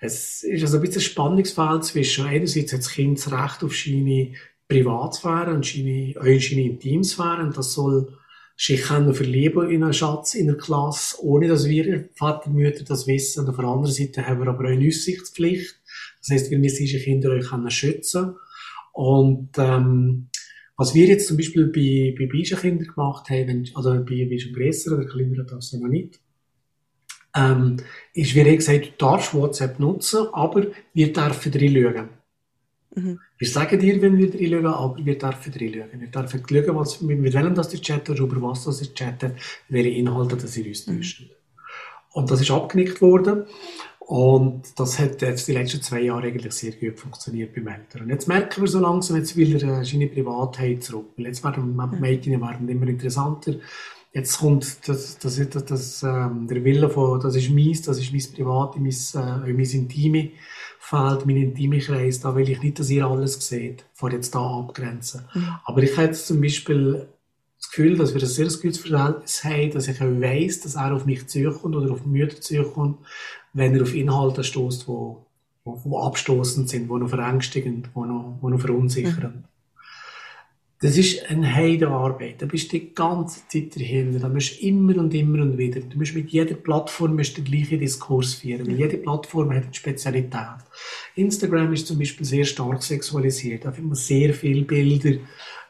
Es 0.00 0.42
ist 0.42 0.62
also 0.62 0.76
ein 0.76 0.82
bisschen 0.82 1.00
ein 1.00 1.04
Spannungsfeld 1.04 1.84
zwischen, 1.84 2.26
einerseits 2.26 2.72
hat 2.72 2.80
das 2.80 2.90
Kind 2.90 3.18
das 3.18 3.32
Recht 3.32 3.64
auf 3.64 3.76
seine 3.76 4.32
Privatsphäre 4.68 5.54
und 5.54 5.64
seine, 5.64 6.14
auch 6.18 6.24
seine 6.24 6.62
Intimsphäre, 6.62 7.42
und 7.42 7.56
das 7.56 7.72
soll 7.72 8.16
sich 8.56 8.82
können 8.82 9.12
verlieben 9.12 9.68
in 9.68 9.82
einen 9.82 9.92
Schatz 9.92 10.34
in 10.34 10.46
der 10.46 10.56
Klasse, 10.56 11.22
ohne 11.22 11.46
dass 11.46 11.68
wir 11.68 12.08
Vater 12.14 12.48
und 12.48 12.54
Mütter 12.54 12.84
das 12.84 13.06
wissen. 13.06 13.40
Und 13.40 13.50
auf 13.50 13.56
der 13.56 13.66
anderen 13.66 13.92
Seite 13.92 14.26
haben 14.26 14.40
wir 14.40 14.48
aber 14.48 14.64
auch 14.64 14.70
eine 14.70 14.88
Aussichtspflicht. 14.88 15.78
Das 16.20 16.30
heisst, 16.30 16.50
wir 16.50 16.58
müssen 16.58 16.82
unsere 16.82 17.02
Kinder 17.02 17.30
euch 17.32 17.46
können 17.46 17.70
schützen. 17.70 18.34
Und, 18.92 19.50
ähm, 19.58 20.28
was 20.78 20.94
wir 20.94 21.06
jetzt 21.06 21.28
zum 21.28 21.36
Beispiel 21.36 21.66
bei, 21.66 22.14
bei 22.18 22.26
beiden 22.26 22.58
Kindern 22.58 22.88
gemacht 22.88 23.28
haben, 23.28 23.68
also 23.74 23.90
bei, 23.90 24.26
bei 24.30 24.38
schon 24.38 24.52
größeren, 24.54 25.00
der 25.00 25.08
kleineren 25.08 25.46
das 25.46 25.72
noch 25.74 25.88
nicht, 25.88 26.20
ähm, 27.36 27.76
ist, 28.14 28.34
wie 28.34 28.56
gesagt, 28.56 28.86
du 28.86 28.90
darfst 28.98 29.34
WhatsApp 29.34 29.78
nutzen, 29.78 30.28
aber 30.32 30.66
wir 30.94 31.12
dürfen 31.12 31.52
reinschauen. 31.52 32.08
Mhm. 32.94 33.20
Wir 33.38 33.48
sagen 33.48 33.78
dir, 33.78 34.00
wenn 34.00 34.16
wir 34.16 34.32
reinschauen, 34.32 34.66
aber 34.66 34.96
wir 35.04 35.18
dürfen 35.18 35.52
reinschauen. 35.52 36.00
Wir 36.00 36.08
dürfen 36.08 36.42
schauen, 36.48 36.76
was, 36.76 37.00
mit, 37.02 37.20
mit 37.20 37.34
welchem 37.34 37.54
das 37.54 37.74
ihr 37.74 37.80
chattet, 37.80 38.18
über 38.18 38.40
was 38.42 38.64
das 38.64 38.80
ihr 38.82 38.94
chattet, 38.94 39.34
welche 39.68 39.90
Inhalte 39.90 40.36
das 40.36 40.56
ihr 40.56 40.66
uns 40.66 40.86
mhm. 40.86 41.02
Und 42.12 42.30
das 42.30 42.40
ist 42.40 42.50
abgenickt 42.50 43.02
worden. 43.02 43.44
Und 44.06 44.78
das 44.78 45.00
hat 45.00 45.20
jetzt 45.20 45.48
die 45.48 45.52
letzten 45.52 45.82
zwei 45.82 46.02
Jahre 46.02 46.28
eigentlich 46.28 46.52
sehr 46.52 46.72
gut 46.72 46.98
funktioniert 46.98 47.52
beim 47.54 47.66
Eltern. 47.66 48.02
Und 48.02 48.10
jetzt 48.10 48.28
merken 48.28 48.60
wir 48.60 48.68
so 48.68 48.78
langsam, 48.78 49.16
jetzt 49.16 49.36
will 49.36 49.60
er 49.60 49.80
äh, 49.80 49.84
seine 49.84 50.06
Privatheit 50.06 50.84
zurück. 50.84 51.10
Jetzt 51.16 51.42
werden 51.42 51.74
mhm. 51.74 52.00
Mädchen 52.00 52.40
werden 52.40 52.68
immer 52.68 52.86
interessanter. 52.86 53.56
Jetzt 54.16 54.38
kommt 54.38 54.88
das, 54.88 55.18
das, 55.18 55.36
das, 55.50 55.64
das 55.66 56.02
ähm, 56.02 56.46
der 56.48 56.64
Wille 56.64 56.88
von, 56.88 57.20
das 57.20 57.36
ist 57.36 57.50
meins, 57.50 57.82
das 57.82 57.98
ist 57.98 58.12
mein 58.12 58.22
Private, 58.34 58.80
mein, 58.80 58.90
äh, 58.90 59.52
mein 59.52 59.66
Intime 59.66 60.30
fehlt 60.78 61.26
mein 61.26 61.36
intimer 61.36 61.78
Kreis, 61.78 62.20
da 62.20 62.34
will 62.34 62.48
ich 62.48 62.62
nicht, 62.62 62.78
dass 62.78 62.88
ihr 62.88 63.06
alles 63.06 63.34
seht, 63.46 63.84
vor 63.92 64.10
jetzt 64.10 64.34
da 64.34 64.40
abgrenzen. 64.40 65.20
Mhm. 65.34 65.48
Aber 65.66 65.82
ich 65.82 65.92
habe 65.98 66.06
jetzt 66.06 66.26
zum 66.26 66.40
Beispiel 66.40 67.08
das 67.58 67.68
Gefühl, 67.68 67.98
dass 67.98 68.14
wir 68.14 68.22
ein 68.22 68.26
sehr 68.26 68.46
gutes 68.46 68.78
Verhältnis 68.78 69.44
haben, 69.44 69.70
dass 69.72 69.86
ich 69.86 70.00
auch 70.00 70.20
weiss, 70.20 70.60
dass 70.60 70.76
er 70.76 70.94
auf 70.94 71.04
mich 71.04 71.26
zukommt 71.26 71.76
oder 71.76 71.92
auf 71.92 72.06
Mütter 72.06 72.40
zukommt, 72.40 73.00
wenn 73.52 73.74
er 73.74 73.82
auf 73.82 73.94
Inhalte 73.94 74.44
stößt, 74.44 74.88
wo, 74.88 75.26
wo, 75.62 75.78
wo 75.84 75.98
abstoßend 75.98 76.70
sind, 76.70 76.88
wo 76.88 76.96
noch 76.96 77.10
verängstigend, 77.10 77.90
wo 77.92 78.06
noch, 78.06 78.38
wo 78.40 78.48
noch 78.48 78.60
verunsichernd. 78.60 79.36
Mhm. 79.36 79.55
Das 80.80 80.98
ist 80.98 81.30
eine 81.30 81.54
Heidenarbeit. 81.54 82.42
Da 82.42 82.46
bist 82.46 82.70
du 82.70 82.78
die 82.78 82.94
ganze 82.94 83.40
Zeit 83.48 83.74
dahinter. 83.76 84.18
Da 84.18 84.28
musst 84.28 84.60
du 84.60 84.66
immer 84.66 84.96
und 84.98 85.14
immer 85.14 85.42
und 85.42 85.56
wieder. 85.56 85.80
Du 85.80 85.96
musst 85.96 86.14
mit 86.14 86.28
jeder 86.28 86.54
Plattform 86.54 87.16
musst 87.16 87.36
den 87.38 87.44
gleichen 87.44 87.80
Diskurs 87.80 88.34
führen. 88.34 88.66
Weil 88.66 88.78
jede 88.78 88.98
Plattform 88.98 89.54
hat 89.54 89.64
eine 89.64 89.74
Spezialität. 89.74 90.58
Instagram 91.14 91.72
ist 91.72 91.86
zum 91.86 91.98
Beispiel 91.98 92.26
sehr 92.26 92.44
stark 92.44 92.82
sexualisiert. 92.82 93.64
Da 93.64 93.72
findet 93.72 93.88
man 93.88 93.96
sehr 93.96 94.34
viele 94.34 94.62
Bilder 94.62 95.18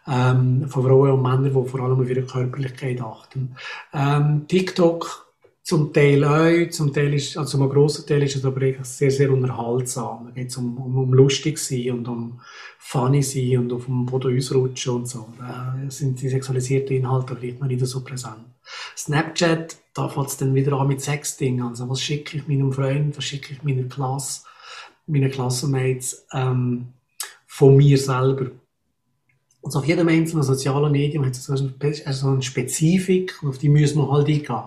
ähm, 0.08 0.68
von 0.68 0.82
Frauen 0.82 1.12
und 1.12 1.22
Männern, 1.22 1.44
die 1.44 1.70
vor 1.70 1.80
allem 1.80 2.00
auf 2.00 2.08
ihre 2.08 2.22
Körperlichkeit 2.22 3.00
achten. 3.00 3.54
Ähm, 3.94 4.44
TikTok 4.48 5.25
zum 5.66 5.92
Teil 5.92 6.22
auch, 6.22 6.70
zum 6.70 6.92
Teil 6.92 7.12
ist, 7.14 7.36
also 7.36 7.60
ein 7.60 7.68
grosser 7.68 8.06
Teil 8.06 8.22
ist 8.22 8.36
es 8.36 8.44
aber 8.44 8.60
sehr, 8.82 9.10
sehr 9.10 9.32
unterhaltsam. 9.32 10.26
Da 10.26 10.30
geht 10.30 10.50
es 10.50 10.56
um, 10.58 10.78
um, 10.78 10.96
um 10.96 11.12
lustig 11.12 11.58
sein 11.58 11.90
und 11.90 12.06
um 12.06 12.40
funny 12.78 13.20
sein 13.20 13.58
und 13.58 13.72
auf 13.72 13.86
dem 13.86 14.06
Boden 14.06 14.36
ausrutschen 14.36 14.94
und 14.94 15.08
so. 15.08 15.26
Da 15.36 15.76
sind 15.88 16.22
die 16.22 16.28
sexualisierten 16.28 16.96
Inhalte 16.96 17.34
vielleicht 17.34 17.60
noch 17.60 17.66
nicht 17.66 17.84
so 17.84 18.04
präsent. 18.04 18.44
Snapchat, 18.96 19.76
da 19.92 20.08
fängt 20.08 20.28
es 20.28 20.36
dann 20.36 20.54
wieder 20.54 20.78
an 20.78 20.86
mit 20.86 21.00
Sexting. 21.00 21.60
Also 21.60 21.88
was 21.88 22.00
schicke 22.00 22.36
ich 22.36 22.46
meinem 22.46 22.72
Freund, 22.72 23.16
was 23.16 23.24
schicke 23.24 23.52
ich 23.52 23.64
meiner 23.64 23.88
Klasse, 23.88 24.42
meinen 25.08 25.32
Klassenmates 25.32 26.28
ähm, 26.32 26.92
von 27.48 27.76
mir 27.76 27.98
selber. 27.98 28.52
Also 29.64 29.80
auf 29.80 29.84
jedem 29.84 30.06
einzelnen 30.06 30.44
sozialen 30.44 30.92
Medium 30.92 31.26
hat 31.26 31.34
es 31.34 31.46
so 31.46 32.28
eine 32.28 32.42
Spezifik 32.42 33.42
und 33.42 33.48
auf 33.48 33.58
die 33.58 33.68
müssen 33.68 33.98
wir 33.98 34.12
halt 34.12 34.28
eingehen. 34.28 34.62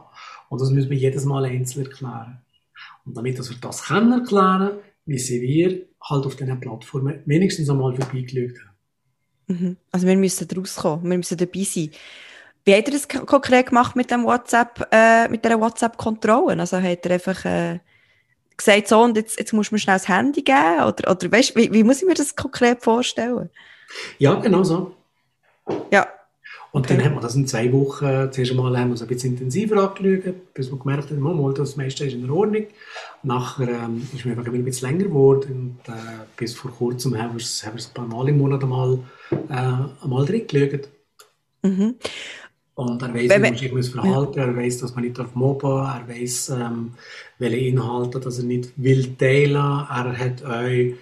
Und 0.50 0.62
das 0.62 0.72
müssen 0.72 0.90
wir 0.90 0.98
jedes 0.98 1.26
Mal 1.26 1.46
einzeln 1.46 1.86
erklären. 1.86 2.42
Und 3.06 3.16
damit 3.16 3.38
wir 3.38 3.56
das 3.62 3.84
können 3.84 4.12
erklären, 4.12 4.80
müssen 5.06 5.42
wir 5.42 5.86
halt 6.02 6.26
auf 6.26 6.36
diesen 6.36 6.60
Plattformen 6.60 7.22
wenigstens 7.26 7.70
einmal 7.70 7.96
vorbeigeschaut 7.96 8.58
haben. 8.60 8.70
Mhm. 9.48 9.78
Also 9.92 10.08
wir 10.08 10.16
müssen 10.16 10.48
rauskommen, 10.56 11.10
wir 11.10 11.18
müssen 11.18 11.38
dabei 11.38 11.64
sein. 11.64 11.92
Wie 12.66 12.76
hat 12.76 12.88
er 12.88 12.92
das 12.92 13.08
konkret 13.08 13.68
gemacht 13.68 13.96
mit 13.96 14.12
dem 14.12 14.24
WhatsApp, 14.24 14.88
äh, 14.92 15.28
mit 15.28 15.44
der 15.44 15.60
WhatsApp-Kontrolle? 15.60 16.60
Also 16.60 16.80
hat 16.82 17.06
er 17.06 17.12
einfach 17.12 17.46
äh, 17.46 17.80
gesagt, 18.56 18.88
so 18.88 19.02
und 19.02 19.18
jetzt, 19.18 19.40
jetzt 19.40 19.54
muss 19.54 19.72
man 19.72 19.80
schnell 19.80 19.96
das 19.96 20.08
Handy 20.08 20.44
geben? 20.44 20.84
Oder, 20.84 21.12
oder 21.12 21.32
weißt, 21.32 21.56
wie, 21.56 21.74
wie 21.74 21.84
muss 21.84 22.02
ich 22.02 22.08
mir 22.08 22.14
das 22.14 22.36
konkret 22.36 22.84
vorstellen? 22.84 23.50
Ja, 24.20 24.36
genau 24.36 24.64
so. 24.64 24.96
Ja, 25.92 26.08
und 26.72 26.86
okay. 26.86 26.96
dann 26.96 27.06
haben 27.06 27.16
wir 27.16 27.22
das 27.22 27.36
in 27.36 27.48
zwei 27.48 27.72
Wochen, 27.74 28.06
äh, 28.06 28.30
zuerst 28.32 28.52
einmal 28.52 28.78
haben 28.78 28.90
wir 28.90 28.96
es 28.96 29.02
ein 29.02 29.08
bisschen 29.08 29.32
intensiver 29.34 29.78
angeschaut, 29.78 30.54
bis 30.54 30.72
wir 30.72 30.78
gemerkt 30.78 31.10
haben, 31.10 31.20
mal, 31.20 31.54
das 31.54 31.76
meiste 31.76 32.06
ist 32.06 32.14
in 32.14 32.30
Ordnung. 32.30 32.68
Nachher 33.24 33.70
ähm, 33.70 34.08
ist 34.14 34.24
mir 34.24 34.32
einfach 34.38 34.46
ein 34.46 34.64
bisschen 34.64 34.90
länger 34.90 35.06
geworden 35.06 35.78
und 35.86 35.94
äh, 35.94 35.98
bis 36.38 36.54
vor 36.54 36.72
kurzem 36.72 37.18
haben 37.18 37.34
wir 37.34 37.42
es, 37.42 37.66
haben 37.66 37.74
wir 37.74 37.80
es 37.80 37.88
ein 37.88 37.94
paar 37.94 38.08
Mal 38.08 38.30
im 38.30 38.38
Monat 38.38 38.64
einmal, 38.64 39.00
äh, 39.32 40.04
einmal 40.04 40.26
drin 40.26 40.46
geschaut. 40.48 40.90
Mhm. 41.64 41.96
Und 42.76 43.02
er 43.02 43.14
weiß, 43.14 43.30
wie 43.30 43.40
man 43.40 43.58
sich 43.58 43.74
muss 43.74 43.90
verhalten 43.90 44.40
ja. 44.40 44.46
er 44.46 44.56
weiß, 44.56 44.78
dass 44.78 44.96
man 44.96 45.04
nicht 45.04 45.18
darf 45.18 45.36
mobben 45.36 45.80
er 45.80 46.08
weiß, 46.08 46.50
ähm, 46.50 46.94
welche 47.38 47.58
Inhalte 47.58 48.20
dass 48.20 48.38
er 48.38 48.46
nicht 48.46 48.72
will 48.78 49.16
teilen. 49.18 49.56
Er 49.56 50.18
hat 50.18 50.46
auch 50.46 50.96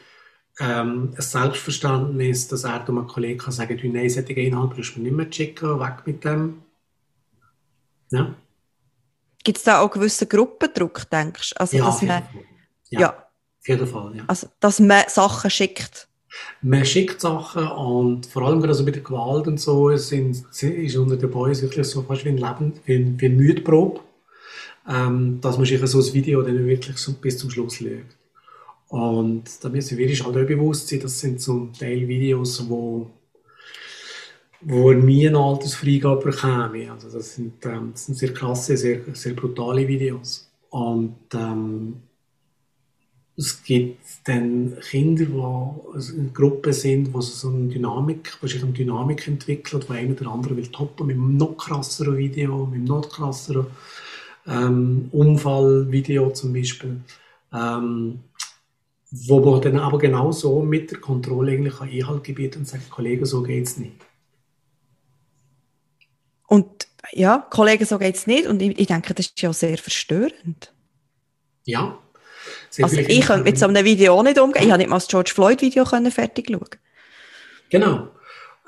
ähm, 0.60 1.14
ein 1.16 1.22
Selbstverständnis, 1.22 2.48
dass 2.48 2.64
er 2.64 2.88
einem 2.88 3.08
Kollegen 3.08 3.38
kann 3.40 3.54
sagen 3.54 3.78
kann, 3.78 3.92
nein, 3.92 4.10
solche 4.10 4.34
Inhalte 4.34 4.76
brauchst 4.76 4.96
du 4.96 5.00
mir 5.00 5.06
nicht 5.06 5.18
mehr 5.18 5.32
schicken, 5.32 5.80
weg 5.80 6.04
mit 6.06 6.24
dem. 6.24 6.64
Ja. 8.12 8.36
Gibt 9.44 9.60
es 9.60 9.64
da 9.64 9.80
auch 9.80 9.92
gewissen 9.92 10.28
Gruppendruck, 10.28 11.10
denkst 11.10 11.52
du? 11.52 11.60
Also, 11.60 11.78
ja, 11.78 11.86
dass 11.86 12.02
man, 12.02 12.24
ja, 12.90 13.00
ja. 13.00 13.10
Auf 13.10 13.68
jeden 13.68 13.88
Fall, 13.88 14.16
ja. 14.16 14.24
Also, 14.28 14.48
dass 14.60 14.80
man 14.80 15.04
Sachen 15.08 15.50
schickt. 15.52 16.08
man 16.62 16.86
schickt 16.86 17.22
Sachen 17.22 17.68
und 17.68 18.26
vor 18.26 18.44
allem 18.44 18.60
gerade 18.60 18.70
also 18.70 18.84
bei 18.84 18.92
der 18.92 19.04
Gewalt 19.04 19.48
und 19.48 19.60
so 19.60 19.96
sind, 19.96 20.44
ist 20.62 20.96
unter 20.96 21.18
den 21.18 21.30
Boys 21.30 21.62
wirklich 21.62 21.88
so 21.88 22.02
fast 22.02 22.26
wie 22.26 22.30
ein 22.30 22.38
Leben, 22.38 22.74
wie, 22.86 23.20
wie 23.20 23.26
eine 23.26 23.36
Müdprobe, 23.36 24.02
ähm, 24.90 25.40
dass 25.40 25.58
man 25.58 25.66
sich 25.66 25.80
so 25.86 26.00
ein 26.00 26.14
Video 26.14 26.42
dann 26.42 26.66
wirklich 26.66 26.98
so 26.98 27.14
bis 27.14 27.38
zum 27.38 27.52
Schluss 27.52 27.80
legt. 27.80 28.17
Und 28.90 29.44
da 29.62 29.70
müssen 29.70 29.98
wir 29.98 30.10
uns 30.10 30.24
halt 30.24 30.38
auch 30.38 30.48
bewusst 30.48 30.88
sein, 30.88 31.02
das 31.02 31.20
sind 31.20 31.42
zum 31.42 31.74
Teil 31.74 32.08
Videos, 32.08 32.68
wo 32.70 33.12
wo 34.62 34.92
nie 34.92 35.28
eine 35.28 35.38
Altersfreigabe 35.38 36.32
bekäme. 36.32 36.92
Also 36.92 37.10
das 37.10 37.36
sind, 37.36 37.66
ähm, 37.66 37.92
das 37.92 38.06
sind 38.06 38.18
sehr 38.18 38.34
klasse, 38.34 38.76
sehr, 38.76 39.02
sehr 39.14 39.34
brutale 39.34 39.88
Videos. 39.88 40.50
Und 40.70 41.16
ähm, 41.34 42.02
es 43.36 43.64
gibt 43.64 44.02
dann 44.24 44.78
Kinder, 44.90 45.26
die 45.26 46.16
in 46.18 46.34
Gruppen 46.34 46.74
sind, 46.74 47.14
wo 47.14 47.22
so 47.22 47.50
eine 47.50 47.68
Dynamik, 47.68 48.36
wo 48.42 48.48
sich 48.48 48.64
eine 48.64 48.72
Dynamik 48.72 49.28
entwickelt, 49.28 49.88
wo 49.88 49.94
einer 49.94 50.20
oder 50.20 50.32
andere 50.32 50.58
will 50.58 50.68
toppen 50.68 51.08
mit 51.08 51.18
einem 51.18 51.38
noch 51.38 51.56
krasseren 51.56 52.18
Video, 52.18 52.66
mit 52.66 52.78
einem 52.78 52.86
noch 52.86 53.08
krasseren 53.08 53.68
ähm, 54.48 55.10
Unfallvideo 55.12 56.32
zum 56.32 56.52
Beispiel. 56.52 57.02
Ähm, 57.54 58.20
wo 59.26 59.40
man 59.40 59.62
dann 59.62 59.80
aber 59.80 59.98
genau 59.98 60.32
so 60.32 60.62
mit 60.62 60.92
der 60.92 61.00
Kontrolle 61.00 61.54
eigentlich 61.54 61.82
Einhalt 61.82 62.24
gebieten 62.24 62.60
und 62.60 62.68
sagt, 62.68 62.90
Kollegen, 62.90 63.26
so 63.26 63.42
geht's 63.42 63.78
nicht. 63.78 63.96
Und 66.48 66.88
ja, 67.12 67.46
Kollegen, 67.50 67.86
so 67.86 67.98
geht 67.98 68.16
es 68.16 68.28
nicht. 68.28 68.48
Und 68.48 68.62
ich, 68.62 68.78
ich, 68.80 68.88
denke, 68.88 69.14
das 69.14 69.28
ist 69.28 69.42
ja 69.42 69.52
sehr 69.54 69.78
verstörend. 69.78 70.74
Ja. 71.66 72.00
also 72.82 72.98
ich 72.98 73.26
könnte 73.26 73.44
mit 73.44 73.58
so 73.58 73.68
einem 73.68 73.84
Video 73.84 74.18
auch 74.18 74.24
nicht 74.24 74.40
umgehen. 74.40 74.64
Ich 74.64 74.72
habe 74.72 74.80
nicht 74.80 74.90
mal 74.90 74.98
das 74.98 75.08
George 75.08 75.32
Floyd-Video 75.34 75.86
fertig 75.86 76.48
schauen. 76.50 76.70
Genau. 77.70 78.10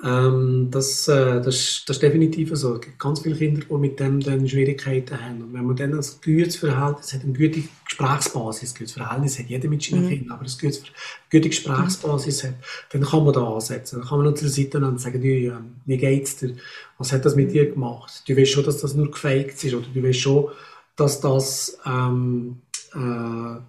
Ähm, 0.02 0.70
das, 0.72 1.08
äh, 1.10 1.42
das, 1.42 1.84
das 1.86 1.98
ist 1.98 2.02
definitiv 2.02 2.52
so. 2.54 2.76
Es 2.76 2.82
gibt 2.82 3.00
ganz 3.00 3.20
viele 3.20 3.36
Kinder, 3.36 3.66
die 3.70 3.74
mit 3.74 4.00
dem 4.00 4.22
dann 4.22 4.48
Schwierigkeiten 4.48 5.20
haben. 5.20 5.42
Und 5.42 5.54
wenn 5.54 5.66
man 5.66 5.76
dann 5.76 5.94
ein 5.94 6.06
gutes 6.24 6.56
Verhältnis 6.56 7.14
hat, 7.14 7.24
eine 7.24 7.34
gute 7.34 7.64
Gesprächsbasis, 7.86 8.72
ein 8.72 8.78
gutes 8.78 8.94
Verhältnis 8.94 9.40
hat 9.40 9.48
jeder 9.48 9.68
mit 9.68 9.84
seinen 9.84 10.06
mhm. 10.06 10.10
Kindern, 10.10 10.32
aber 10.32 10.44
ein 10.44 10.52
gutes, 10.62 10.84
gute 11.30 11.50
Gesprächsbasis 11.50 12.46
hat, 12.46 12.54
dann 12.92 13.02
kann 13.02 13.26
man 13.26 13.34
da 13.34 13.44
ansetzen. 13.44 14.00
Dann 14.00 14.08
kann 14.08 14.20
man 14.20 14.28
an 14.28 14.36
der 14.36 14.48
Seite 14.48 14.78
und 14.78 15.02
sagen, 15.02 15.22
du, 15.22 15.64
wie 15.86 15.98
geht's 15.98 16.38
dir? 16.38 16.56
Was 16.98 17.12
hat 17.12 17.26
das 17.26 17.36
mit 17.36 17.52
dir 17.52 17.70
gemacht? 17.70 18.24
Du 18.28 18.38
weißt 18.38 18.52
schon, 18.52 18.64
dass 18.64 18.78
das 18.80 18.94
nur 18.94 19.12
gefaked 19.12 19.62
ist, 19.64 19.74
oder 19.74 19.88
du 19.94 20.02
weißt 20.02 20.20
schon, 20.20 20.48
dass 20.96 21.20
das, 21.20 21.78
ähm, 21.86 22.62
äh, 22.94 23.60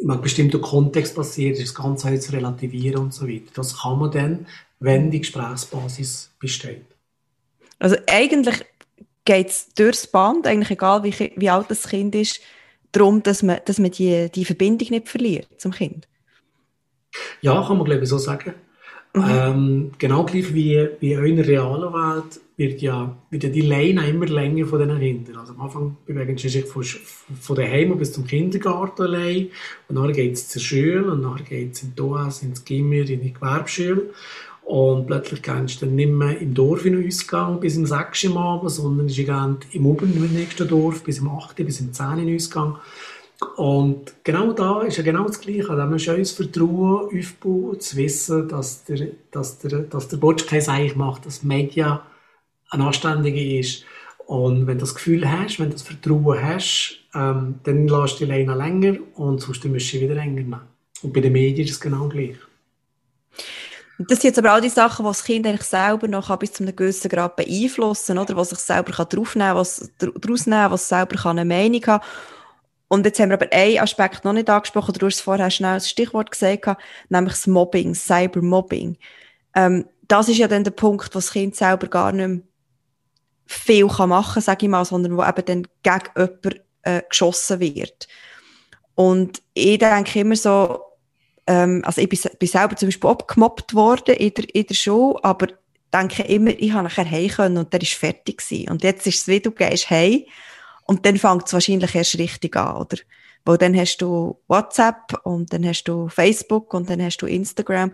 in 0.00 0.10
einem 0.10 0.20
bestimmten 0.22 0.60
Kontext 0.60 1.16
passiert 1.16 1.58
ist, 1.58 1.68
das 1.68 1.74
Ganze 1.74 2.18
zu 2.20 2.32
relativieren 2.32 3.02
und 3.02 3.14
so 3.14 3.28
weiter. 3.28 3.50
Das 3.54 3.80
kann 3.80 3.98
man 3.98 4.10
dann, 4.12 4.46
wenn 4.80 5.10
die 5.10 5.20
Gesprächsbasis 5.20 6.30
besteht. 6.38 6.86
Also 7.78 7.96
eigentlich 8.08 8.64
geht 9.24 9.48
es 9.48 9.68
durchs 9.74 10.06
Band, 10.06 10.46
eigentlich 10.46 10.70
egal 10.70 11.04
wie, 11.04 11.32
wie 11.36 11.50
alt 11.50 11.66
das 11.70 11.88
Kind 11.88 12.14
ist, 12.14 12.40
darum, 12.92 13.22
dass 13.22 13.42
man, 13.42 13.60
dass 13.64 13.78
man 13.78 13.90
die, 13.90 14.30
die 14.34 14.44
Verbindung 14.44 14.88
nicht 14.90 15.08
verliert 15.08 15.48
zum 15.58 15.72
Kind. 15.72 16.08
Ja, 17.40 17.62
kann 17.66 17.76
man 17.76 17.84
glaube 17.84 18.02
ich 18.02 18.08
so 18.08 18.18
sagen. 18.18 18.54
Mhm. 19.14 19.24
Ähm, 19.28 19.90
genau 19.98 20.24
gleich 20.24 20.54
wie, 20.54 20.88
wie 21.00 21.12
in 21.12 21.36
der 21.36 21.46
realen 21.46 21.92
Welt 21.92 22.40
wird 22.56 22.82
ja, 22.82 23.16
wird 23.30 23.44
ja 23.44 23.50
die 23.50 23.62
Leine 23.62 24.06
immer 24.08 24.26
länger 24.26 24.66
von 24.66 24.80
diesen 24.80 24.98
Kindern. 24.98 25.36
Also 25.36 25.54
am 25.54 25.60
Anfang 25.60 25.96
bewegen 26.04 26.36
sie 26.36 26.48
sich 26.48 26.66
von, 26.66 26.82
von 26.82 27.56
daheim 27.56 27.96
bis 27.96 28.12
zum 28.12 28.26
Kindergarten 28.26 29.02
allein 29.02 29.48
und 29.88 29.96
dann 29.96 30.12
geht 30.12 30.34
es 30.34 30.48
zur 30.48 30.60
Schule 30.60 31.10
und 31.10 31.22
dann 31.22 31.44
geht 31.44 31.72
es 31.72 31.82
in 31.82 31.94
die 31.94 32.02
OS, 32.02 32.42
ins 32.42 32.64
Gimmer, 32.64 33.08
in 33.08 33.22
die 33.22 33.32
Gewerbeschule 33.32 34.10
und 34.68 35.06
plötzlich 35.06 35.40
gehst 35.40 35.80
du 35.80 35.86
dann 35.86 35.94
nicht 35.94 36.10
mehr 36.10 36.38
im 36.38 36.52
Dorf 36.52 36.84
in 36.84 36.92
den 36.92 37.06
Ausgang 37.06 37.58
bis 37.58 37.76
im 37.76 37.86
6. 37.86 38.24
Uhr 38.24 38.36
Abend, 38.38 38.70
sondern 38.70 39.06
ist 39.06 39.18
im 39.18 39.86
Oben 39.86 40.12
im 40.14 40.30
nächsten 40.34 40.68
Dorf 40.68 41.02
bis 41.02 41.20
im 41.20 41.30
8. 41.30 41.56
bis 41.56 41.80
im 41.80 41.94
10. 41.94 42.28
Uhr 42.28 42.34
Ausgang. 42.34 42.78
Und 43.56 44.12
genau 44.24 44.52
da 44.52 44.82
ist 44.82 44.98
ja 44.98 45.02
genau 45.02 45.24
das 45.24 45.40
Gleiche. 45.40 45.74
Da 45.74 45.86
musst 45.86 46.06
du 46.06 46.14
uns 46.14 46.32
Vertrauen 46.32 47.08
aufbauen, 47.18 47.80
zu 47.80 47.96
wissen, 47.96 48.46
dass 48.46 48.84
der, 48.84 49.12
dass 49.30 49.58
der, 49.58 49.78
dass 49.78 50.08
der 50.08 50.18
Botsch 50.18 50.46
kein 50.46 50.60
Seich 50.60 50.94
macht, 50.94 51.24
dass 51.24 51.42
Media 51.42 52.02
ein 52.68 52.82
Anständiger 52.82 53.58
ist. 53.58 53.86
Und 54.26 54.66
wenn 54.66 54.76
du 54.76 54.82
das 54.82 54.94
Gefühl 54.94 55.26
hast, 55.30 55.58
wenn 55.60 55.70
du 55.70 55.76
das 55.76 55.82
Vertrauen 55.82 56.42
hast, 56.42 56.98
ähm, 57.14 57.54
dann 57.62 57.88
lässt 57.88 58.20
du 58.20 58.26
die 58.26 58.30
Leine 58.32 58.54
länger 58.54 58.98
und 59.14 59.40
sonst 59.40 59.64
musst 59.64 59.94
du 59.94 59.98
sie 59.98 60.02
wieder 60.02 60.14
länger 60.14 60.34
nehmen. 60.34 60.60
Und 61.00 61.14
bei 61.14 61.22
den 61.22 61.32
Medien 61.32 61.66
ist 61.66 61.72
es 61.72 61.80
genau 61.80 62.06
gleich. 62.08 62.36
Das 63.98 64.20
sind 64.20 64.30
jetzt 64.30 64.38
aber 64.38 64.56
auch 64.56 64.60
die 64.60 64.68
Sachen, 64.68 65.04
die 65.04 65.10
das 65.10 65.24
Kind 65.24 65.46
eigentlich 65.46 65.66
selber 65.66 66.06
noch 66.06 66.34
bis 66.36 66.52
zu 66.52 66.62
einem 66.62 66.76
gewissen 66.76 67.08
Grad 67.08 67.34
beeinflussen, 67.34 68.18
oder? 68.18 68.36
Was 68.36 68.50
sich 68.50 68.60
selber 68.60 68.92
kann 68.92 69.08
draufnehmen, 69.08 69.56
was 69.56 69.90
daraus 69.98 70.46
nehmen, 70.46 70.70
was 70.70 70.88
selber 70.88 71.16
kann 71.16 71.38
eine 71.38 71.44
Meinung 71.44 71.84
haben. 71.86 72.04
Und 72.86 73.04
jetzt 73.04 73.18
haben 73.18 73.30
wir 73.30 73.34
aber 73.34 73.52
einen 73.52 73.80
Aspekt 73.80 74.24
noch 74.24 74.32
nicht 74.32 74.48
angesprochen, 74.48 74.94
du 74.94 75.06
hast 75.06 75.20
vorher 75.20 75.50
schnell 75.50 75.72
als 75.72 75.90
Stichwort 75.90 76.30
gesagt, 76.30 76.80
nämlich 77.08 77.34
das 77.34 77.46
Mobbing, 77.48 77.94
Cybermobbing. 77.94 78.96
Ähm, 79.54 79.84
das 80.06 80.28
ist 80.28 80.38
ja 80.38 80.48
dann 80.48 80.64
der 80.64 80.70
Punkt, 80.70 81.14
wo 81.14 81.18
das 81.18 81.32
Kind 81.32 81.56
selber 81.56 81.88
gar 81.88 82.12
nicht 82.12 82.28
mehr 82.28 82.40
viel 83.46 83.88
kann 83.88 84.10
machen 84.10 84.34
kann, 84.34 84.42
sage 84.42 84.66
ich 84.66 84.70
mal, 84.70 84.84
sondern 84.84 85.16
wo 85.16 85.24
eben 85.24 85.44
dann 85.44 85.66
gegen 85.82 86.10
jemanden 86.16 86.60
äh, 86.82 87.02
geschossen 87.08 87.60
wird. 87.60 88.08
Und 88.94 89.42
ich 89.54 89.78
denke 89.78 90.20
immer 90.20 90.36
so, 90.36 90.80
ähm, 91.48 91.82
also 91.84 92.02
ich 92.02 92.08
bin, 92.10 92.20
bin 92.38 92.48
selber 92.48 92.76
zum 92.76 92.88
Beispiel 92.88 93.10
abgemobbt 93.10 93.74
worden 93.74 94.14
in 94.16 94.34
der, 94.34 94.54
in 94.54 94.66
der 94.66 94.74
Schule, 94.74 95.18
aber 95.24 95.48
denke 95.92 96.22
immer, 96.24 96.50
ich 96.50 96.72
habe 96.72 96.84
nachher 96.84 97.10
heim 97.10 97.28
können 97.28 97.56
und 97.56 97.72
der 97.72 97.80
ist 97.80 97.94
fertig 97.94 98.38
gewesen. 98.38 98.70
Und 98.70 98.82
jetzt 98.82 99.06
ist 99.06 99.20
es 99.20 99.28
wie, 99.28 99.40
du 99.40 99.50
gehst 99.50 99.88
heim 99.88 100.24
und 100.84 101.06
dann 101.06 101.16
fängt 101.16 101.46
es 101.46 101.54
wahrscheinlich 101.54 101.94
erst 101.94 102.18
richtig 102.18 102.54
an, 102.54 102.76
oder? 102.76 102.98
Weil 103.46 103.56
dann 103.56 103.74
hast 103.74 103.96
du 103.98 104.38
WhatsApp 104.46 105.20
und 105.24 105.50
dann 105.50 105.64
hast 105.64 105.84
du 105.84 106.08
Facebook 106.08 106.74
und 106.74 106.90
dann 106.90 107.02
hast 107.02 107.16
du 107.18 107.26
Instagram. 107.26 107.92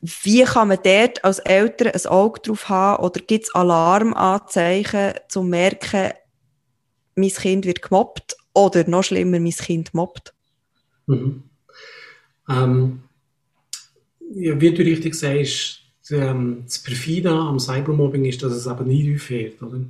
Wie 0.00 0.42
kann 0.44 0.68
man 0.68 0.78
dort 0.82 1.22
als 1.22 1.38
Eltern 1.40 1.88
ein 1.88 2.06
Auge 2.06 2.40
drauf 2.40 2.70
haben 2.70 3.04
oder 3.04 3.20
gibt 3.20 3.44
es 3.44 3.54
Alarmanzeichen, 3.54 5.10
um 5.10 5.28
zu 5.28 5.42
merken, 5.42 6.12
mein 7.14 7.28
Kind 7.28 7.66
wird 7.66 7.82
gemobbt 7.82 8.36
oder 8.54 8.88
noch 8.88 9.04
schlimmer, 9.04 9.38
mein 9.38 9.52
Kind 9.52 9.92
mobbt? 9.92 10.32
Mhm. 11.06 11.49
Ähm, 12.50 13.00
ja, 14.34 14.60
wie 14.60 14.72
du 14.72 14.82
richtig 14.82 15.14
sagst, 15.14 15.80
ähm, 16.10 16.62
das 16.64 16.78
Perfide 16.80 17.30
am 17.30 17.58
Cybermobbing 17.58 18.24
ist, 18.24 18.42
dass 18.42 18.52
es 18.52 18.66
aber 18.66 18.84
nie 18.84 19.14
aufhört. 19.14 19.62
Oder? 19.62 19.80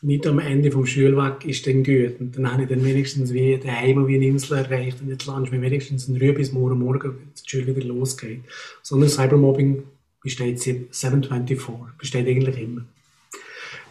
Nicht 0.00 0.26
am 0.26 0.38
Ende 0.38 0.70
vom 0.70 0.86
Schulweg 0.86 1.44
ist 1.44 1.66
dann 1.66 1.82
gut. 1.82 2.20
Und 2.20 2.36
dann 2.36 2.52
habe 2.52 2.62
ich 2.62 2.68
dann 2.68 2.84
wenigstens 2.84 3.32
wie 3.32 3.58
daheim 3.58 4.06
wie 4.06 4.16
eine 4.16 4.26
Insel 4.26 4.58
erreicht 4.58 5.00
und 5.00 5.08
jetzt 5.08 5.26
lande 5.26 5.50
ich 5.52 5.60
wenigstens 5.60 6.08
in 6.08 6.16
Ruhe 6.16 6.32
bis 6.32 6.52
morgen 6.52 6.78
Morgen, 6.78 7.32
die 7.36 7.48
Schule 7.48 7.74
wieder 7.74 7.86
losgeht. 7.86 8.42
Sondern 8.82 9.08
Cybermobbing 9.08 9.82
besteht 10.22 10.60
724, 10.60 11.74
besteht 11.98 12.28
eigentlich 12.28 12.58
immer. 12.60 12.82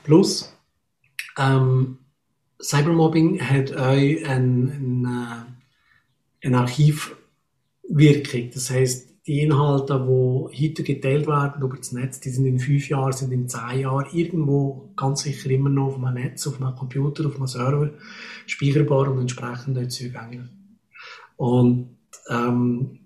Plus, 0.03 0.53
ähm, 1.37 1.97
Cybermobbing 2.61 3.41
hat 3.41 3.75
auch 3.75 3.91
ein, 3.91 4.23
ein, 4.25 5.05
äh, 6.41 6.47
ein 6.47 6.55
Archiv 6.55 7.16
Wirkung. 7.89 8.49
Das 8.53 8.69
heißt, 8.69 9.07
die 9.27 9.41
Inhalte, 9.41 9.93
die 9.93 10.69
heute 10.69 10.83
geteilt 10.83 11.27
werden 11.27 11.61
über 11.61 11.75
das 11.75 11.91
Netz, 11.91 12.21
die 12.21 12.29
sind 12.29 12.45
in 12.45 12.59
fünf 12.59 12.87
Jahren, 12.87 13.11
sind 13.11 13.33
in 13.33 13.49
zehn 13.49 13.81
Jahren 13.81 14.05
irgendwo 14.13 14.93
ganz 14.95 15.23
sicher 15.23 15.49
immer 15.49 15.69
noch 15.69 15.87
auf 15.87 16.03
einem 16.03 16.13
Netz, 16.13 16.47
auf 16.47 16.61
einem 16.61 16.75
Computer, 16.75 17.27
auf 17.27 17.35
einem 17.35 17.47
Server 17.47 17.89
speicherbar 18.45 19.11
und 19.11 19.19
entsprechend 19.19 19.75
dort 19.75 19.91
zugänglich. 19.91 20.49
Und 21.35 21.97
ähm, 22.29 22.99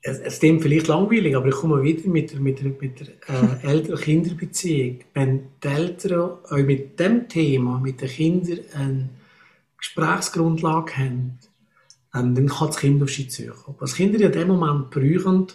es, 0.00 0.18
es 0.18 0.38
klingt 0.38 0.62
vielleicht 0.62 0.86
langweilig, 0.86 1.36
aber 1.36 1.48
ich 1.48 1.54
komme 1.54 1.82
wieder 1.82 2.08
mit 2.08 2.32
der, 2.32 2.40
mit 2.40 2.60
der, 2.60 2.72
mit 2.80 3.00
der 3.00 3.08
äh, 3.28 3.66
Eltern-Kinder-Beziehung. 3.66 5.00
Wenn 5.12 5.48
die 5.62 5.68
Eltern 5.68 6.38
auch 6.48 6.56
mit 6.56 6.98
dem 6.98 7.28
Thema, 7.28 7.78
mit 7.80 8.00
den 8.00 8.08
Kindern, 8.08 8.60
eine 8.74 9.08
Gesprächsgrundlage 9.76 10.96
haben, 10.96 11.38
ähm, 12.16 12.34
dann 12.34 12.48
kann 12.48 12.68
das 12.68 12.76
Kind 12.78 13.02
auf 13.02 13.10
sie 13.10 13.28
suchen. 13.28 13.74
Was 13.78 13.94
Kinder 13.94 14.20
in 14.20 14.32
dem 14.32 14.48
Moment 14.48 14.90
brauchen, 14.90 15.48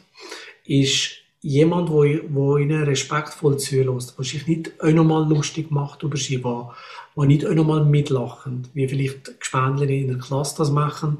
ist 0.66 1.12
jemand, 1.41 1.89
wo, 1.89 2.05
wo 2.30 2.57
ihnen 2.57 2.84
respektvoll 2.84 3.57
zulässt, 3.57 4.18
der 4.18 4.26
sich 4.26 4.47
nicht 4.47 4.80
auch 4.80 4.91
nochmal 4.91 5.28
lustig 5.28 5.72
macht 5.72 6.03
über 6.03 6.18
sie, 6.18 6.43
wo, 6.43 6.72
wo 7.16 7.24
nicht 7.24 7.45
auch 7.45 7.53
nochmal 7.53 7.84
mitlachen, 7.84 8.68
wie 8.74 8.88
vielleicht 8.88 9.39
Gespendler 9.39 9.89
in 9.89 10.07
der 10.07 10.18
Klasse 10.20 10.57
das 10.57 10.72
machen. 10.72 11.18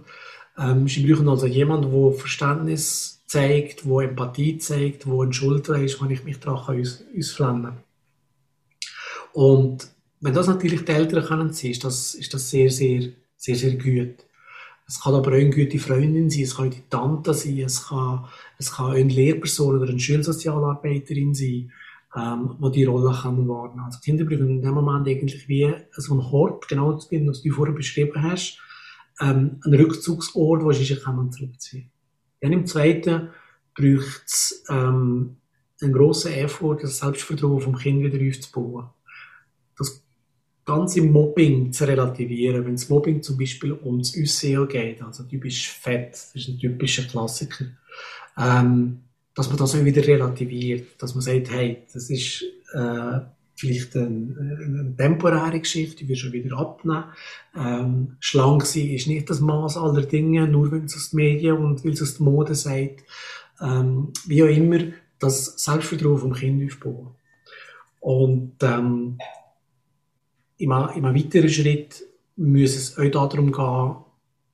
Ähm, 0.58 0.88
sie 0.88 1.06
brauchen 1.06 1.30
also 1.30 1.48
jemanden, 1.48 1.92
der 1.92 2.20
Verständnis 2.20 3.24
zeigt, 3.26 3.86
wo 3.86 4.02
Empathie 4.02 4.58
zeigt, 4.58 5.08
wo 5.08 5.24
ein 5.24 5.34
Schulter 5.34 5.82
ist, 5.82 6.02
wenn 6.02 6.12
ich 6.12 6.24
mich 6.24 6.40
daran 6.40 6.80
aus, 6.80 7.04
ausflammen 7.18 7.64
kann. 7.64 7.84
Und 9.34 9.88
wenn 10.20 10.34
das 10.34 10.48
natürlich 10.48 10.86
die 10.86 10.92
Eltern 10.92 11.26
können, 11.26 11.50
ist 11.50 11.84
das, 11.84 12.14
ist 12.14 12.34
das 12.34 12.50
sehr, 12.50 12.70
sehr, 12.70 13.10
sehr, 13.38 13.56
sehr 13.56 13.76
gut. 13.76 14.26
Es 14.92 15.00
kann 15.00 15.16
aber 15.16 15.32
auch 15.32 15.36
eine 15.36 15.50
gute 15.50 15.80
Freundin 15.80 16.30
sein, 16.30 16.44
es 16.44 16.58
kann 16.58 16.70
die 16.70 16.84
Tante 16.90 17.34
sein, 17.34 17.60
es 17.60 17.88
kann, 17.88 18.26
es 18.58 18.74
kann 18.74 18.92
eine 18.92 19.14
Lehrperson 19.14 19.78
oder 19.78 19.90
eine 19.90 19.98
Schulsozialarbeiterin 19.98 21.34
sein, 21.34 21.72
ähm, 22.14 22.58
wo 22.60 22.68
die 22.68 22.84
Rolle 22.84 23.18
kann 23.18 23.48
wahrnehmen. 23.48 23.86
Also 23.86 24.00
Kinder 24.04 24.26
brauchen 24.26 24.50
in 24.50 24.62
dem 24.62 24.74
Moment 24.74 25.08
eigentlich 25.08 25.48
wie 25.48 25.74
so 25.94 26.14
ein 26.14 26.30
Hort, 26.30 26.68
genau 26.68 26.92
das, 26.92 27.10
was 27.10 27.42
du 27.42 27.52
vorher 27.52 27.74
beschrieben 27.74 28.22
hast, 28.22 28.60
ähm, 29.22 29.62
ein 29.64 29.74
Rückzugsort, 29.74 30.62
wo 30.62 30.96
kann 31.02 31.16
man 31.16 31.32
zurückziehen. 31.32 31.90
Dann 32.42 32.52
im 32.52 32.66
Zweiten 32.66 33.30
braucht 33.74 34.24
es 34.26 34.66
ähm, 34.70 35.38
einen 35.82 35.94
grossen 35.94 36.34
Effort, 36.34 36.80
das 36.82 37.00
Selbstvertrauen 37.00 37.62
vom 37.62 37.78
Kind 37.78 38.04
wieder 38.04 38.28
aufzubauen. 38.28 38.90
Das 40.64 40.76
ganze 40.76 41.02
Mobbing 41.02 41.72
zu 41.72 41.86
relativieren. 41.86 42.66
Wenn 42.66 42.76
es 42.76 42.90
Mobbing 42.90 43.22
zum 43.22 43.38
Beispiel 43.38 43.74
ums 43.74 44.18
Aussehen 44.20 44.68
geht, 44.68 45.02
also 45.02 45.24
du 45.24 45.40
bist 45.40 45.66
fett, 45.66 46.12
das 46.12 46.36
ist 46.36 46.50
ein 46.50 46.60
typischer 46.60 47.04
Klassiker, 47.04 47.66
ähm, 48.38 49.02
dass 49.34 49.50
man 49.50 49.58
das 49.58 49.76
auch 49.76 49.84
wieder 49.84 50.06
relativiert, 50.06 51.02
dass 51.02 51.16
man 51.16 51.22
sagt, 51.22 51.52
hey, 51.52 51.84
das 51.92 52.10
ist 52.10 52.44
äh, 52.74 53.20
vielleicht 53.56 53.96
eine, 53.96 54.06
eine 54.06 54.96
temporäre 54.98 55.60
Geschichte, 55.60 55.98
die 55.98 56.10
wir 56.10 56.16
schon 56.16 56.34
wieder 56.34 56.58
abnehmen. 56.58 57.06
Ähm, 57.56 58.18
schlank 58.20 58.66
sein 58.66 58.90
ist 58.90 59.08
nicht 59.08 59.30
das 59.30 59.40
Maß 59.40 59.78
aller 59.78 60.02
Dinge, 60.02 60.48
nur 60.48 60.72
wenn 60.72 60.86
es 60.86 60.96
aus 60.96 61.12
den 61.12 61.18
Medien 61.18 61.58
und 61.58 61.86
weil 61.86 61.92
es 61.92 62.02
aus 62.02 62.18
der 62.18 62.26
Mode 62.26 62.56
sagt. 62.56 63.04
Ähm, 63.62 64.12
wie 64.26 64.44
auch 64.44 64.48
immer, 64.48 64.80
das 65.20 65.64
Selbstvertrauen 65.64 66.18
vom 66.18 66.34
Kind 66.34 66.72
aufbauen. 66.72 67.12
Und 68.00 68.54
ähm, 68.64 69.20
im, 70.62 70.72
im 70.72 71.04
weiteren 71.16 71.50
Schritt 71.50 72.04
muss 72.38 72.76
es 72.76 72.98
auch 72.98 73.30
darum 73.30 73.52
gehen, 73.52 73.96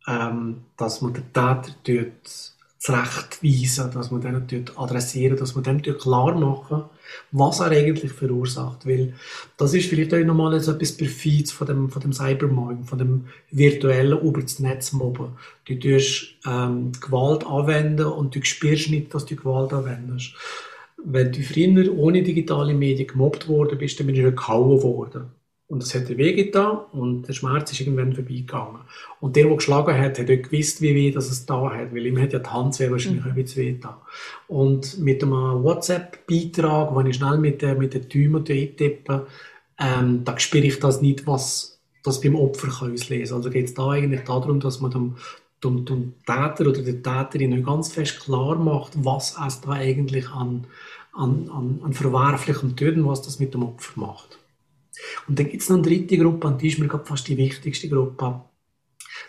ähm, 0.08 0.64
dass 0.78 1.02
man 1.02 1.14
den 1.14 1.24
Täter 1.34 1.76
dort 1.86 2.54
zurechtweisen, 2.80 3.92
dass 3.92 4.12
man 4.12 4.22
den 4.22 4.48
dort 4.48 4.80
adressieren, 4.80 5.38
dass 5.38 5.56
man 5.56 5.64
dem 5.64 5.82
dort 5.82 6.00
klar 6.00 6.36
machen, 6.36 6.84
was 7.32 7.60
er 7.60 7.72
eigentlich 7.72 8.14
verursacht. 8.14 8.86
Weil 8.86 9.14
das 9.58 9.74
ist 9.74 9.90
vielleicht 9.90 10.14
auch 10.14 10.24
nochmal 10.24 10.56
etwas 10.56 10.96
Perfides 10.96 11.52
von 11.52 11.68
dem, 11.68 11.90
von 11.90 12.02
dem 12.02 12.14
Cybermobbing, 12.14 12.84
von 12.84 13.00
dem 13.00 13.26
virtuellen 13.52 14.20
über 14.22 14.42
das 14.42 14.60
Netz 14.60 14.94
mobben. 14.94 15.34
Du 15.66 15.76
tust 15.76 16.36
ähm, 16.46 16.92
Gewalt 17.02 17.46
anwenden 17.46 18.06
und 18.06 18.36
du 18.36 18.44
spürst 18.44 18.90
nicht, 18.90 19.14
dass 19.14 19.26
du 19.26 19.36
Gewalt 19.36 19.74
anwendest. 19.74 20.34
Wenn 21.04 21.32
du 21.32 21.42
früher 21.42 21.94
ohne 21.94 22.24
digitale 22.24 22.74
Medien 22.74 23.08
gemobbt 23.08 23.48
worden 23.48 23.78
bist, 23.78 24.00
dann 24.00 24.08
bist 24.08 24.20
du 24.20 24.32
gehauen 24.32 24.82
worden. 24.82 25.37
Und 25.70 25.84
es 25.84 25.94
hat 25.94 26.08
weh 26.08 26.34
getan 26.34 26.80
und 26.94 27.28
der 27.28 27.34
Schmerz 27.34 27.74
ist 27.74 27.82
irgendwann 27.82 28.14
vorbeigegangen. 28.14 28.82
Und 29.20 29.36
der, 29.36 29.48
der 29.48 29.56
geschlagen 29.56 29.98
hat, 29.98 30.18
hat 30.18 30.26
auch 30.26 30.50
gewusst, 30.50 30.82
wie 30.82 30.96
weh 30.96 31.12
das 31.12 31.30
es 31.30 31.46
da 31.46 31.70
hat, 31.70 31.94
weil 31.94 32.06
ihm 32.06 32.18
hat 32.22 32.32
ja 32.32 32.40
die 32.40 32.50
Hand 32.50 32.76
sehr 32.76 32.90
wahrscheinlich 32.90 33.26
mhm. 33.26 33.32
ein 33.32 33.36
bisschen 33.36 33.64
weh 33.64 33.74
getan. 33.74 33.96
Und 34.48 34.98
mit 35.00 35.22
einem 35.22 35.64
WhatsApp-Beitrag, 35.64 36.96
wo 36.96 37.02
ich 37.02 37.18
schnell 37.18 37.38
mit, 37.38 37.62
der, 37.62 37.76
mit 37.76 37.94
den 37.94 38.08
Tümen 38.08 38.46
eintippe, 38.48 39.28
ähm, 39.78 40.24
da 40.24 40.40
spüre 40.40 40.66
ich 40.66 40.80
das 40.80 41.02
nicht, 41.02 41.28
was 41.28 41.80
das 42.04 42.22
beim 42.22 42.36
Opfer 42.36 42.70
kann 42.70 42.94
auslesen 42.94 43.36
Also 43.36 43.50
geht 43.50 43.66
es 43.66 43.74
da 43.74 43.90
eigentlich 43.90 44.22
darum, 44.22 44.62
dass 44.62 44.80
man 44.80 44.92
dem, 44.92 45.16
dem, 45.64 45.86
dem 45.86 46.14
Täter 46.26 46.70
oder 46.70 46.82
der 46.82 47.04
Täterin 47.04 47.64
ganz 47.64 47.92
fest 47.92 48.22
klar 48.22 48.56
macht, 48.56 48.94
was 49.04 49.36
es 49.46 49.60
da 49.62 49.72
eigentlich 49.72 50.30
an, 50.30 50.66
an, 51.14 51.50
an, 51.50 51.82
an 51.84 51.94
verwerflichem 51.94 52.78
Töten, 52.78 53.06
was 53.06 53.22
das 53.22 53.40
mit 53.40 53.54
dem 53.54 53.64
Opfer 53.64 54.00
macht. 54.00 54.40
Und 55.28 55.38
dann 55.40 55.50
gibt 55.50 55.64
es 55.64 55.70
noch 55.70 55.78
eine 55.78 55.88
dritte 55.88 56.18
Gruppe, 56.18 56.48
und 56.48 56.62
die 56.62 56.68
ist 56.68 56.80
mir 56.80 56.90
fast 57.04 57.28
die 57.28 57.38
wichtigste 57.38 57.90
Gruppe. 57.90 58.42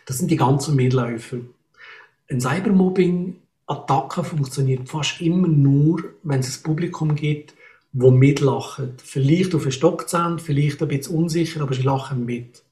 Das 0.07 0.19
sind 0.19 0.31
die 0.31 0.37
ganzen 0.37 0.77
Mitläufer. 0.77 1.39
Ein 2.31 2.41
Cybermobbing-Attacke 2.41 4.25
funktioniert 4.25 4.89
fast 4.89 5.21
immer 5.21 5.49
nur, 5.49 6.05
wenn 6.23 6.41
es 6.41 6.59
ein 6.59 6.63
Publikum 6.63 7.15
gibt, 7.15 7.55
wo 7.93 8.11
mitlachen. 8.11 8.95
Vielleicht 9.03 9.55
auf 9.55 9.63
den 9.63 9.73
Stock 9.73 10.09
zählen, 10.09 10.39
vielleicht 10.39 10.83
ein 10.83 10.89
bisschen 10.89 11.17
unsicher, 11.17 11.63
aber 11.63 11.75
sie 11.75 11.83
lachen 11.83 12.25
mit. 12.25 12.63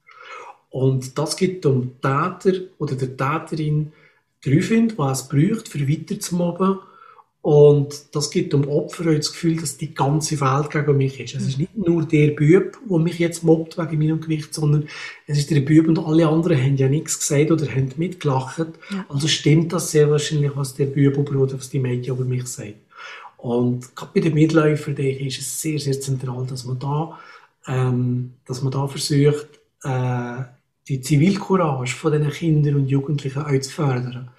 Und 0.71 1.17
das 1.17 1.37
gibt 1.37 1.65
dem 1.65 1.93
Täter 2.03 2.61
oder 2.79 2.97
der 2.97 3.17
Täterin 3.17 3.93
die 4.45 4.59
Aufwind, 4.59 4.99
was 4.99 5.23
es 5.23 5.29
braucht, 5.29 5.69
für 5.69 5.89
weiter 5.89 6.21
zu 6.21 6.37
mobben 6.37 6.79
und 7.47 8.13
das 8.13 8.33
gibt 8.33 8.53
dem 8.53 8.67
Opfer 8.69 9.05
das 9.15 9.31
Gefühl, 9.31 9.55
dass 9.61 9.77
die 9.77 9.95
ganze 9.95 10.41
Welt 10.41 10.69
gegen 10.69 10.97
mich 10.97 11.21
ist. 11.21 11.37
Es 11.37 11.47
ist 11.47 11.59
nicht 11.59 11.77
nur 11.77 12.05
der 12.05 12.31
Bub, 12.31 12.77
der 12.91 12.99
mich 12.99 13.21
jetzt 13.21 13.45
mobbt 13.45 13.79
wegen 13.79 14.01
meinem 14.01 14.21
Gewicht, 14.21 14.53
sondern 14.53 14.89
es 15.29 15.39
ist 15.39 15.53
der 15.53 15.61
Bub 15.61 15.87
und 15.87 15.97
alle 16.01 16.27
anderen 16.27 16.61
haben 16.61 16.77
ja 16.77 16.89
nichts 16.89 17.21
gesagt 17.21 17.53
oder 17.53 17.69
haben 17.69 17.93
mitgelacht. 17.99 18.67
Ja. 18.91 19.07
Also 19.09 19.29
stimmt 19.29 19.73
das 19.73 19.93
sehr 19.93 20.11
wahrscheinlich, 20.11 20.57
was 20.57 20.75
der 20.75 20.87
Bub 20.87 21.19
oder 21.19 21.57
was 21.57 21.71
die 21.71 21.79
Medien 21.79 22.17
über 22.17 22.25
mich 22.25 22.49
sagen. 22.49 22.81
Und 23.37 23.95
gerade 23.95 24.11
bei 24.13 24.23
den 24.23 24.35
Mitläufern 24.35 24.97
ist 24.97 25.39
es 25.39 25.61
sehr, 25.61 25.79
sehr 25.79 26.01
zentral, 26.01 26.47
dass 26.49 26.65
man 26.65 26.81
da, 26.81 27.17
ähm, 27.69 28.33
dass 28.45 28.61
man 28.61 28.73
da 28.73 28.89
versucht, 28.89 29.47
äh, 29.85 30.43
die 30.89 31.01
Zivilcourage 31.01 31.95
von 31.95 32.11
den 32.11 32.29
Kindern 32.29 32.75
und 32.75 32.89
Jugendlichen 32.89 33.43
auch 33.43 33.61
zu 33.61 33.71
fördern 33.71 34.31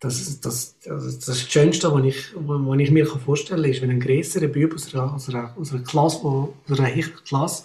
das, 0.00 0.40
das, 0.40 0.78
das, 0.82 1.18
das 1.18 1.42
Schönste, 1.42 1.92
was 1.92 2.04
ich, 2.04 2.32
was 2.34 2.78
ich 2.78 2.90
mir 2.90 3.06
vorstellen 3.06 3.62
kann, 3.62 3.70
ist, 3.70 3.82
wenn 3.82 3.90
ein 3.90 4.00
größerer 4.00 4.48
Bub 4.48 4.74
aus 4.74 4.94
einer, 4.94 5.14
aus 5.14 5.28
einer, 5.28 5.54
aus 5.58 5.72
einer 5.72 5.82
Klasse, 5.82 6.26
aus 6.26 6.80
einer 6.80 7.02
Klasse, 7.26 7.64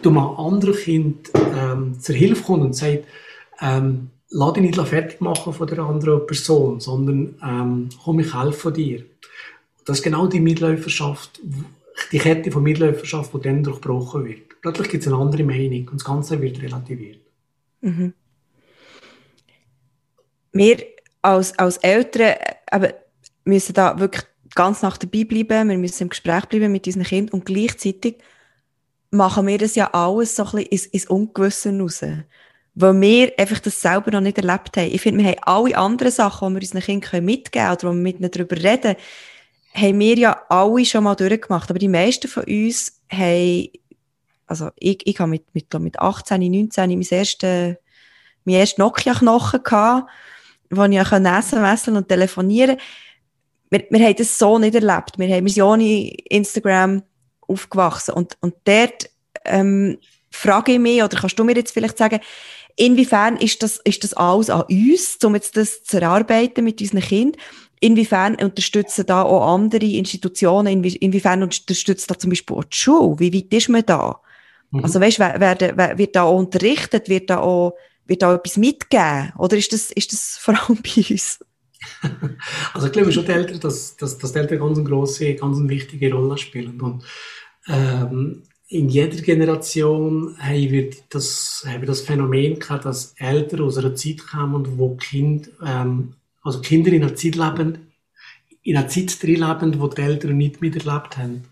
du 0.00 0.10
mal 0.12 0.36
anderen 0.36 0.74
Kind 0.74 1.30
ähm, 1.56 2.00
zur 2.00 2.14
Hilfe 2.14 2.44
kommt 2.44 2.62
und 2.62 2.76
sagt, 2.76 3.04
ähm, 3.60 4.10
lass 4.30 4.52
dich 4.52 4.62
nicht 4.62 4.80
fertig 4.80 5.20
machen 5.20 5.52
von 5.52 5.66
der 5.66 5.80
anderen 5.80 6.24
Person, 6.26 6.78
sondern 6.78 7.34
ähm, 7.42 7.88
komm, 8.04 8.20
ich 8.20 8.32
helfe 8.32 8.70
dir. 8.70 9.04
Das 9.84 9.98
ist 9.98 10.04
genau 10.04 10.28
die 10.28 10.40
Mitläuferschaft, 10.40 11.40
die 12.12 12.18
Kette 12.18 12.52
von 12.52 12.62
Mitläuferschaft, 12.62 13.34
die 13.34 13.40
dann 13.40 13.64
durchbrochen 13.64 14.26
wird. 14.26 14.60
Plötzlich 14.60 14.90
gibt 14.90 15.02
es 15.02 15.12
eine 15.12 15.20
andere 15.20 15.42
Meinung 15.42 15.88
und 15.88 15.94
das 15.94 16.04
Ganze 16.04 16.40
wird 16.40 16.62
relativiert. 16.62 17.18
Mhm. 17.80 18.12
Wir 20.52 20.78
als, 21.22 21.58
als 21.58 21.78
Eltern 21.78 22.34
aber 22.70 22.94
müssen 23.44 23.74
da 23.74 23.98
wirklich 23.98 24.24
ganz 24.54 24.82
nach 24.82 24.96
dabei 24.96 25.24
bleiben, 25.24 25.68
wir 25.68 25.78
müssen 25.78 26.04
im 26.04 26.08
Gespräch 26.08 26.46
bleiben 26.46 26.72
mit 26.72 26.86
unseren 26.86 27.04
Kindern 27.04 27.40
und 27.40 27.46
gleichzeitig 27.46 28.18
machen 29.10 29.46
wir 29.46 29.58
das 29.58 29.74
ja 29.74 29.92
alles 29.92 30.36
so 30.36 30.44
ein 30.44 30.50
bisschen 30.50 30.66
ins, 30.70 30.86
ins 30.86 31.06
Ungewisse 31.06 31.78
raus. 31.78 32.02
Weil 32.74 33.00
wir 33.00 33.32
einfach 33.38 33.58
das 33.60 33.80
selber 33.80 34.10
noch 34.10 34.20
nicht 34.20 34.38
erlebt 34.38 34.76
haben. 34.76 34.90
Ich 34.92 35.00
finde, 35.00 35.24
wir 35.24 35.30
haben 35.30 35.42
alle 35.42 35.76
anderen 35.76 36.12
Sachen, 36.12 36.48
die 36.48 36.54
wir 36.54 36.62
unseren 36.62 36.82
Kindern 36.82 37.24
mitgeben 37.24 37.66
können 37.66 37.72
oder 37.72 37.88
wo 37.88 37.92
wir 37.92 38.02
mit 38.02 38.20
ihnen 38.20 38.30
darüber 38.30 38.56
reden, 38.56 38.96
haben 39.74 39.98
wir 39.98 40.16
ja 40.16 40.42
alle 40.48 40.84
schon 40.84 41.04
mal 41.04 41.14
durchgemacht. 41.14 41.70
Aber 41.70 41.78
die 41.78 41.88
meisten 41.88 42.28
von 42.28 42.44
uns 42.44 43.00
haben, 43.10 43.68
also 44.46 44.70
ich, 44.76 45.06
ich 45.06 45.18
habe 45.18 45.30
mit, 45.30 45.54
mit, 45.54 45.72
mit 45.74 45.98
18, 45.98 46.40
19 46.40 46.90
mein 46.90 47.02
ersten, 47.02 47.76
mein 48.44 48.68
Nokia-Knochen 48.76 49.62
gehabt 49.62 50.10
wo 50.70 50.84
ich 50.84 51.00
auch 51.00 51.12
essen, 51.12 51.96
und 51.96 52.08
telefonieren 52.08 52.78
wir, 53.70 53.84
wir 53.90 54.06
haben 54.06 54.16
das 54.16 54.38
so 54.38 54.58
nicht 54.58 54.74
erlebt. 54.74 55.18
Wir 55.18 55.28
haben 55.34 55.44
wir 55.44 55.52
sind 55.52 55.62
ohne 55.62 56.10
Instagram 56.30 57.02
aufgewachsen. 57.46 58.14
Und, 58.14 58.36
und 58.40 58.54
dort 58.64 59.10
ähm, 59.44 59.98
frage 60.30 60.72
ich 60.72 60.78
mich, 60.78 61.02
oder 61.02 61.18
kannst 61.18 61.38
du 61.38 61.44
mir 61.44 61.56
jetzt 61.56 61.72
vielleicht 61.72 61.98
sagen, 61.98 62.20
inwiefern 62.76 63.36
ist 63.36 63.62
das, 63.62 63.78
ist 63.84 64.04
das 64.04 64.14
alles 64.14 64.50
an 64.50 64.62
uns, 64.62 65.18
um 65.24 65.34
jetzt 65.34 65.56
das 65.56 65.82
zu 65.82 66.00
erarbeiten 66.00 66.64
mit 66.64 66.80
unseren 66.80 67.00
Kindern? 67.00 67.40
Inwiefern 67.80 68.34
unterstützen 68.36 69.06
da 69.06 69.22
auch 69.22 69.54
andere 69.54 69.86
Institutionen? 69.86 70.82
inwiefern 70.84 71.44
unterstützt 71.44 72.10
da 72.10 72.18
zum 72.18 72.30
Beispiel 72.30 72.56
auch 72.56 72.64
die 72.64 72.76
Schule? 72.76 73.20
Wie 73.20 73.32
weit 73.32 73.54
ist 73.54 73.68
man 73.68 73.86
da? 73.86 74.20
Mhm. 74.70 74.84
Also 74.84 75.00
weißt, 75.00 75.20
wer, 75.20 75.38
wer, 75.38 75.98
wird 75.98 76.16
da 76.16 76.24
auch 76.24 76.38
unterrichtet? 76.38 77.08
Wird 77.08 77.30
da 77.30 77.38
auch 77.38 77.74
wird 78.08 78.22
da 78.22 78.34
etwas 78.34 78.56
mitgeben? 78.56 79.32
Oder 79.38 79.56
ist 79.56 79.72
das, 79.72 79.92
ist 79.92 80.12
das 80.12 80.38
vor 80.40 80.54
allem 80.54 80.80
bei 80.82 81.04
uns? 81.10 81.38
Also 82.74 82.88
ich 82.88 82.92
glaube 82.92 83.12
schon 83.12 83.24
die 83.24 83.32
Eltern, 83.32 83.60
dass, 83.60 83.96
dass, 83.96 84.18
dass 84.18 84.32
die 84.32 84.38
Eltern 84.38 84.58
ganz 84.58 84.78
eine 84.78 84.88
grosse, 84.88 85.34
ganz 85.34 85.58
eine 85.58 85.68
wichtige 85.68 86.12
Rolle 86.12 86.36
spielen. 86.36 86.80
Und 86.80 87.04
ähm, 87.68 88.42
in 88.68 88.88
jeder 88.88 89.20
Generation 89.22 90.36
haben 90.38 90.70
wir 90.70 90.90
das, 91.08 91.64
haben 91.66 91.80
wir 91.82 91.86
das 91.86 92.02
Phänomen 92.02 92.58
gehabt, 92.58 92.84
dass 92.84 93.14
Eltern 93.18 93.62
aus 93.62 93.78
einer 93.78 93.94
Zeit 93.94 94.26
kamen, 94.26 94.78
wo 94.78 94.96
kind, 94.96 95.50
ähm, 95.64 96.14
also 96.42 96.60
Kinder 96.60 96.92
in 96.92 97.02
einer 97.02 97.14
Zeit 97.14 97.36
leben, 97.36 97.92
in 98.62 98.76
einer 98.76 98.88
Zeit 98.88 99.22
drin 99.22 99.36
leben, 99.36 99.80
wo 99.80 99.86
die 99.86 100.02
Eltern 100.02 100.36
nicht 100.36 100.60
miterlebt 100.60 101.16
haben. 101.16 101.44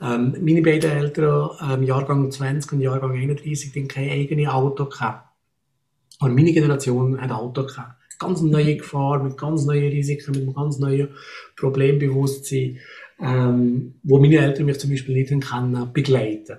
Ähm, 0.00 0.36
meine 0.40 0.62
beiden 0.62 0.90
Eltern, 0.90 1.50
ähm, 1.62 1.82
Jahrgang 1.82 2.30
20 2.30 2.72
und 2.72 2.80
Jahrgang 2.80 3.12
31, 3.12 3.72
die 3.72 3.86
kein 3.86 4.08
eigenes 4.08 4.48
Auto 4.48 4.86
gehabt. 4.86 5.29
Und 6.20 6.34
meine 6.34 6.52
Generation 6.52 7.20
hat 7.20 7.30
Auto 7.30 7.66
gehabt. 7.66 7.96
Ganz 8.18 8.42
neue 8.42 8.76
Gefahr, 8.76 9.22
mit 9.22 9.38
ganz 9.38 9.64
neuen 9.64 9.90
Risiken, 9.90 10.32
mit 10.32 10.42
einem 10.42 10.54
ganz 10.54 10.78
neuen 10.78 11.08
Problembewusstsein, 11.56 12.78
ähm, 13.18 13.94
wo 14.02 14.18
meine 14.18 14.36
Eltern 14.36 14.66
mich 14.66 14.78
zum 14.78 14.90
Beispiel 14.90 15.14
nicht 15.14 15.28
kennen, 15.28 15.92
begleiten. 15.92 16.58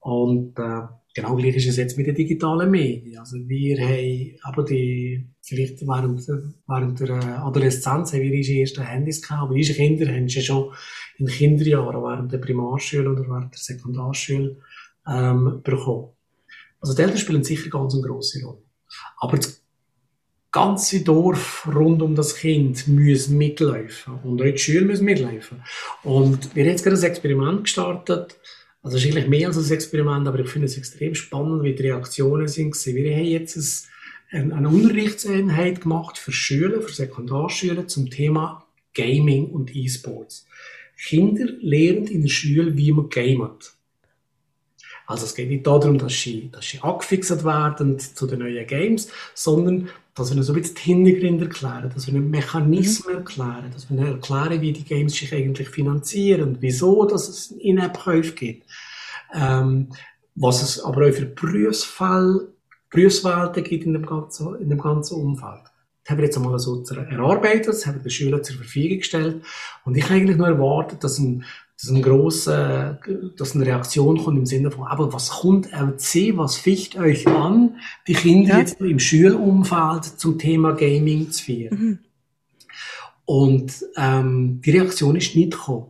Und 0.00 0.58
äh, 0.58 0.82
Genau 1.14 1.36
gleich 1.36 1.54
ist 1.54 1.68
es 1.68 1.76
jetzt 1.76 1.96
mit 1.96 2.08
den 2.08 2.16
digitalen 2.16 2.68
Medien. 2.72 3.18
Also 3.18 3.36
wir 3.36 3.78
haben 3.78 4.36
aber 4.42 4.64
die, 4.64 5.24
vielleicht 5.40 5.86
während, 5.86 6.26
während 6.66 7.00
der 7.00 7.44
Adoleszenz 7.44 8.12
haben 8.12 8.22
wir 8.22 8.36
unsere 8.36 8.58
ersten 8.58 8.82
Handys 8.82 9.22
gehabt, 9.22 9.42
aber 9.42 9.54
unsere 9.54 9.78
Kinder 9.78 10.12
haben 10.12 10.28
sie 10.28 10.42
schon 10.42 10.72
in 11.18 11.26
Kinderjahren, 11.26 12.02
während 12.02 12.32
der 12.32 12.38
Primarschule 12.38 13.08
oder 13.08 13.22
während 13.28 13.54
der 13.54 13.60
Sekundarschule, 13.60 14.56
ähm, 15.06 15.60
bekommen. 15.62 16.08
Also 16.80 16.96
die 16.96 17.02
Eltern 17.02 17.18
spielen 17.18 17.44
sicher 17.44 17.70
ganz 17.70 17.94
eine 17.94 18.02
grosse 18.02 18.44
Rolle. 18.44 18.63
Aber 19.18 19.36
das 19.36 19.62
ganze 20.50 21.02
Dorf 21.02 21.68
rund 21.74 22.00
um 22.00 22.14
das 22.14 22.36
Kind 22.36 22.86
muss 22.86 23.28
mitlaufen. 23.28 24.20
Und 24.22 24.40
auch 24.40 24.44
die 24.44 24.58
Schüler 24.58 24.86
müssen 24.86 25.04
mitlaufen. 25.04 25.62
Und 26.04 26.54
wir 26.54 26.62
haben 26.62 26.70
jetzt 26.70 26.84
gerade 26.84 26.96
ein 26.96 27.02
Experiment 27.02 27.64
gestartet, 27.64 28.36
also 28.82 28.98
es 28.98 29.04
ist 29.04 29.10
eigentlich 29.10 29.28
mehr 29.28 29.48
als 29.48 29.56
ein 29.56 29.74
Experiment, 29.74 30.28
aber 30.28 30.40
ich 30.40 30.48
finde 30.48 30.66
es 30.66 30.76
extrem 30.76 31.14
spannend, 31.14 31.62
wie 31.62 31.74
die 31.74 31.84
Reaktionen 31.84 32.46
sind. 32.48 32.76
Wir 32.86 33.16
haben 33.16 33.24
jetzt 33.24 33.88
eine 34.30 34.68
Unterrichtseinheit 34.68 35.80
gemacht 35.80 36.18
für 36.18 36.32
Schüler, 36.32 36.82
für 36.82 36.92
Sekundarschüler 36.92 37.88
zum 37.88 38.10
Thema 38.10 38.66
Gaming 38.92 39.46
und 39.46 39.74
E-Sports. 39.74 40.46
Kinder 41.02 41.46
lernen 41.60 42.06
in 42.06 42.22
der 42.22 42.28
Schule, 42.28 42.76
wie 42.76 42.92
man 42.92 43.08
gamet. 43.08 43.73
Also 45.06 45.26
es 45.26 45.34
geht 45.34 45.50
nicht 45.50 45.66
darum, 45.66 45.98
dass 45.98 46.12
sie, 46.12 46.50
dass 46.50 46.66
sie 46.66 46.80
angefixt 46.80 47.44
werden 47.44 47.98
zu 47.98 48.26
den 48.26 48.38
neuen 48.40 48.66
Games, 48.66 49.08
sondern 49.34 49.90
dass 50.14 50.30
wir 50.30 50.36
ihnen 50.36 50.44
so 50.44 50.52
ein 50.52 50.60
bisschen 50.60 50.76
die 50.76 50.82
Hintergründe 50.82 51.44
erklären, 51.46 51.90
dass 51.92 52.06
wir 52.06 52.14
ihnen 52.14 52.30
Mechanismen 52.30 53.14
mhm. 53.14 53.18
erklären, 53.18 53.70
dass 53.72 53.90
wir 53.90 53.98
ihnen 53.98 54.12
erklären, 54.12 54.60
wie 54.60 54.72
die 54.72 54.84
Games 54.84 55.14
sich 55.14 55.34
eigentlich 55.34 55.68
finanzieren, 55.68 56.56
wieso 56.60 57.04
dass 57.04 57.28
es 57.28 57.50
In-App-Käufe 57.50 58.32
gibt, 58.32 58.66
ähm, 59.34 59.88
was 60.36 60.62
es 60.62 60.82
aber 60.82 61.08
auch 61.08 61.12
für 61.12 61.26
Berufsfälle, 61.26 62.48
Berufswelten 62.90 63.64
gibt 63.64 63.84
in 63.84 63.92
dem 63.92 64.06
ganzen, 64.06 64.54
in 64.60 64.68
dem 64.68 64.78
ganzen 64.78 65.20
Umfeld. 65.20 65.64
Das 66.04 66.10
haben 66.10 66.18
wir 66.18 66.26
jetzt 66.26 66.36
einmal 66.36 66.58
so 66.58 66.84
erarbeitet, 66.84 67.68
das 67.68 67.86
haben 67.86 67.96
wir 67.96 68.02
den 68.02 68.10
Schülern 68.10 68.44
zur 68.44 68.56
Verfügung 68.56 68.98
gestellt. 68.98 69.42
Und 69.84 69.96
ich 69.96 70.04
habe 70.04 70.14
eigentlich 70.14 70.36
nur 70.36 70.48
erwartet, 70.48 71.02
dass 71.02 71.18
ein, 71.18 71.44
dass 71.80 71.90
ein 71.90 72.02
grosse, 72.02 73.00
dass 73.36 73.54
eine 73.54 73.66
Reaktion 73.66 74.18
kommt 74.18 74.38
im 74.38 74.46
Sinne 74.46 74.70
von, 74.70 74.86
aber 74.86 75.12
was 75.12 75.30
kommt 75.30 75.72
LC, 75.72 76.36
was 76.36 76.56
ficht 76.56 76.96
euch 76.96 77.26
an, 77.26 77.76
die 78.06 78.14
Kinder 78.14 78.54
ja. 78.54 78.58
jetzt 78.60 78.80
im 78.80 78.98
Schulumfeld 78.98 80.04
zum 80.04 80.38
Thema 80.38 80.72
Gaming 80.72 81.30
zu 81.30 81.44
führen? 81.44 81.78
Mhm. 81.78 81.98
Und 83.26 83.84
ähm, 83.96 84.60
die 84.64 84.70
Reaktion 84.70 85.16
ist 85.16 85.34
nicht 85.34 85.52
gekommen. 85.52 85.86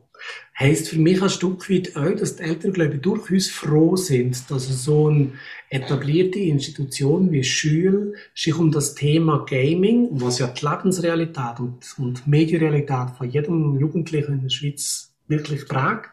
Heißt 0.58 0.88
für 0.88 1.00
mich 1.00 1.20
ein 1.20 1.30
Stück 1.30 1.68
weit 1.68 1.96
auch, 1.96 2.14
dass 2.14 2.36
die 2.36 2.44
Eltern, 2.44 2.72
glaube 2.72 2.94
ich, 2.94 3.00
durchaus 3.00 3.48
froh 3.48 3.96
sind, 3.96 4.48
dass 4.50 4.68
so 4.68 5.08
eine 5.08 5.32
etablierte 5.68 6.38
Institution 6.38 7.32
wie 7.32 7.42
Schule 7.42 8.12
sich 8.36 8.56
um 8.56 8.70
das 8.70 8.94
Thema 8.94 9.44
Gaming, 9.44 10.08
was 10.12 10.38
ja 10.38 10.46
die 10.46 10.64
Lebensrealität 10.64 11.58
und, 11.58 11.94
und 11.98 12.26
Medienrealität 12.28 13.16
von 13.18 13.28
jedem 13.28 13.80
Jugendlichen 13.80 14.34
in 14.34 14.42
der 14.42 14.50
Schweiz 14.50 15.13
wirklich 15.28 15.66
prägt, 15.66 16.10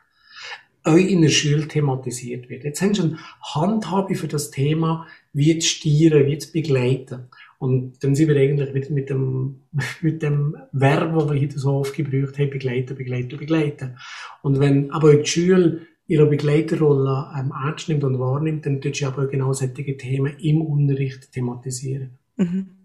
euch 0.86 1.10
in 1.10 1.22
der 1.22 1.30
Schule 1.30 1.68
thematisiert 1.68 2.50
wird. 2.50 2.64
Jetzt 2.64 2.82
haben 2.82 2.94
sie 2.94 3.02
eine 3.02 3.18
Handhabe 3.42 4.16
für 4.16 4.28
das 4.28 4.52
Thema, 4.52 5.08
wie 5.34 5.60
zu 5.60 5.68
steuern, 5.68 6.26
wie 6.26 6.38
zu 6.38 6.52
begleiten. 6.52 7.28
Und 7.60 8.04
dann 8.04 8.16
sind 8.16 8.28
wir 8.28 8.36
eigentlich 8.36 8.74
wieder 8.74 8.92
mit 8.92 9.10
dem, 9.10 9.62
mit 10.02 10.24
dem 10.24 10.58
Verb, 10.72 11.14
das 11.14 11.30
wir 11.30 11.40
heute 11.42 11.60
so 11.60 11.74
oft 11.74 11.96
gebraucht 11.96 12.40
haben, 12.40 12.50
begleiten, 12.50 12.96
begleiten, 12.96 13.38
begleiten. 13.38 13.98
Und 14.42 14.60
wenn 14.60 14.92
aber 14.92 15.16
die 15.16 15.28
Schule 15.28 15.82
ihre 16.08 16.26
Begleiterrolle 16.26 17.32
ähm, 17.38 17.52
ernst 17.52 17.88
nimmt 17.88 18.04
und 18.04 18.20
wahrnimmt, 18.20 18.66
dann 18.66 18.82
tut 18.82 18.96
sie 18.96 19.06
aber 19.06 19.28
genau 19.28 19.54
solche 19.54 19.96
Themen 19.96 20.34
im 20.40 20.62
Unterricht 20.62 21.32
thematisieren. 21.32 22.18
Mhm. 22.38 22.81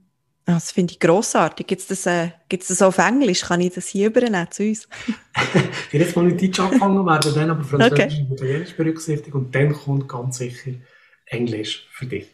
Das 0.47 0.70
finde 0.70 0.92
ich 0.92 1.01
grossartig. 1.01 1.66
Gibt 1.66 1.82
es 1.82 1.88
das, 1.88 2.07
äh, 2.07 2.30
gibt's 2.49 2.68
das 2.68 2.80
auf 2.80 2.99
Englisch? 2.99 3.42
Kann 3.42 3.61
ich 3.61 3.74
das 3.74 3.88
hier 3.88 4.07
übernehmen 4.07 4.47
zu 4.49 4.62
uns? 4.62 4.88
ich 5.55 5.92
werde 5.92 6.07
jetzt 6.07 6.14
mal 6.14 6.24
mit 6.24 6.40
Deutsch 6.40 6.61
angefangen, 6.61 7.05
werden 7.05 7.34
dann 7.34 7.51
aber 7.51 7.64
Französisch 7.64 8.05
okay. 8.05 8.26
und 8.30 8.36
Italienisch 8.36 8.76
berücksichtigt 8.76 9.34
und 9.34 9.53
dann 9.53 9.72
kommt 9.72 10.09
ganz 10.09 10.38
sicher 10.38 10.70
Englisch 11.26 11.88
für 11.90 12.07
dich. 12.07 12.28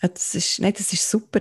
Ja, 0.00 0.08
das 0.08 0.36
ist, 0.36 0.60
nein, 0.60 0.72
das 0.72 0.92
ist 0.92 1.10
super. 1.10 1.40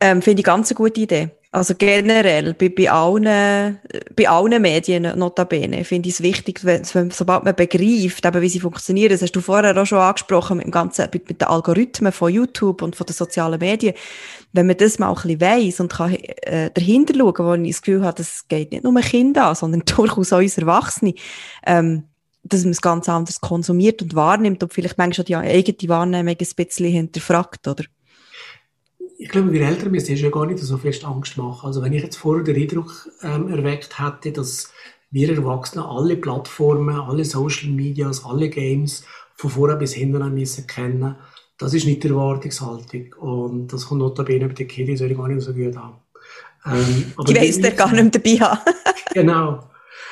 Ähm, 0.00 0.22
finde 0.22 0.40
ich 0.40 0.46
ganz 0.46 0.70
eine 0.70 0.76
gute 0.76 1.02
Idee. 1.02 1.28
Also 1.54 1.74
generell, 1.76 2.52
bei, 2.54 2.68
bei, 2.68 2.90
allen, 2.90 3.78
bei 4.16 4.28
allen 4.28 4.60
Medien 4.60 5.16
notabene, 5.16 5.84
finde 5.84 6.08
ich 6.08 6.16
es 6.16 6.22
wichtig, 6.22 6.64
wenn, 6.64 6.84
sobald 6.84 7.44
man 7.44 7.54
begreift, 7.54 8.26
eben, 8.26 8.42
wie 8.42 8.48
sie 8.48 8.58
funktionieren, 8.58 9.10
das 9.10 9.22
hast 9.22 9.36
du 9.36 9.40
vorher 9.40 9.80
auch 9.80 9.86
schon 9.86 9.98
angesprochen, 9.98 10.56
mit, 10.56 10.66
dem 10.66 10.72
ganzen, 10.72 11.08
mit, 11.12 11.28
mit 11.28 11.40
den 11.40 11.46
Algorithmen 11.46 12.10
von 12.10 12.32
YouTube 12.32 12.82
und 12.82 12.96
von 12.96 13.06
den 13.06 13.14
sozialen 13.14 13.60
Medien, 13.60 13.94
wenn 14.54 14.66
man 14.66 14.76
das 14.76 14.98
mal 14.98 15.08
ein 15.08 15.14
bisschen 15.14 15.40
weiss 15.40 15.80
und 15.80 15.92
kann 15.92 16.14
äh, 16.14 16.70
dahinter 16.72 17.14
schauen, 17.14 17.34
wo 17.38 17.54
ich 17.54 17.72
das 17.72 17.82
Gefühl 17.82 18.04
habe, 18.04 18.16
das 18.16 18.46
geht 18.48 18.72
nicht 18.72 18.84
nur 18.84 18.98
Kinder 19.00 19.48
an, 19.48 19.54
sondern 19.54 19.82
durchaus 19.96 20.32
auch 20.32 20.38
uns 20.38 20.56
Erwachsene, 20.56 21.14
ähm, 21.66 22.04
dass 22.44 22.62
man 22.62 22.70
es 22.70 22.80
ganz 22.80 23.08
anders 23.08 23.40
konsumiert 23.40 24.00
und 24.00 24.14
wahrnimmt 24.14 24.62
und 24.62 24.72
vielleicht 24.72 24.96
manchmal 24.96 25.24
die 25.24 25.36
eigene 25.36 25.88
Wahrnehmung 25.88 26.36
ein 26.38 26.48
bisschen 26.56 26.90
hinterfragt, 26.90 27.66
oder? 27.66 27.84
ich 29.16 29.28
glaube, 29.28 29.52
wir 29.52 29.62
Eltern 29.62 29.90
müssen 29.90 30.16
ja 30.16 30.28
gar 30.28 30.44
nicht 30.44 30.58
so 30.58 30.76
fest 30.76 31.04
Angst 31.04 31.36
machen. 31.36 31.66
Also 31.66 31.82
wenn 31.82 31.92
ich 31.92 32.02
jetzt 32.02 32.16
vorher 32.16 32.44
den 32.44 32.60
Eindruck 32.60 33.08
ähm, 33.22 33.48
erweckt 33.48 33.98
hätte, 33.98 34.32
dass 34.32 34.72
wir 35.10 35.32
Erwachsenen 35.32 35.84
alle 35.84 36.16
Plattformen, 36.16 36.96
alle 36.96 37.24
Social 37.24 37.70
Medias, 37.70 38.24
alle 38.24 38.48
Games 38.48 39.04
von 39.36 39.50
vorne 39.50 39.76
bis 39.76 39.94
hinten 39.94 40.34
müssen 40.34 40.66
kennen, 40.66 41.16
das 41.58 41.74
ist 41.74 41.86
nicht 41.86 42.02
die 42.02 42.08
Erwartungshaltung. 42.08 43.14
Und 43.20 43.72
das 43.72 43.86
kommt 43.86 44.00
notabene 44.00 44.48
bei 44.48 44.54
den 44.54 44.68
Kiddies 44.68 45.00
gar 45.00 45.28
nicht 45.28 45.42
so 45.42 45.52
gut 45.52 45.76
an. 45.76 45.94
Ähm, 46.66 47.12
die 47.26 47.34
weiss 47.36 47.60
der 47.60 47.72
gar 47.72 47.92
nicht 47.92 48.14
dabei 48.14 48.36
haben. 48.38 48.60
genau. 49.14 49.60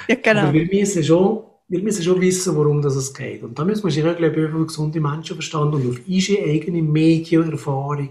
Ja, 0.09 0.17
genau. 0.17 0.43
Aber 0.43 0.53
wir 0.53 0.67
müssen 0.67 1.03
schon 1.03 1.45
wir 1.73 1.83
müssen 1.83 2.03
schon 2.03 2.21
wissen, 2.21 2.55
worum 2.55 2.83
das 2.83 2.97
es 2.97 3.15
geht. 3.15 3.43
Und 3.43 3.59
da 3.59 3.65
müssen 3.65 3.85
wir 3.85 3.91
sich 3.91 4.05
wirklich 4.05 4.31
auf 4.31 4.67
gesunde 4.67 5.01
Menschenverstand 5.01 5.75
und 5.75 5.89
auf 5.89 6.01
unsere 6.07 6.43
eigene 6.43 6.83
Medienerfahrung 6.83 8.11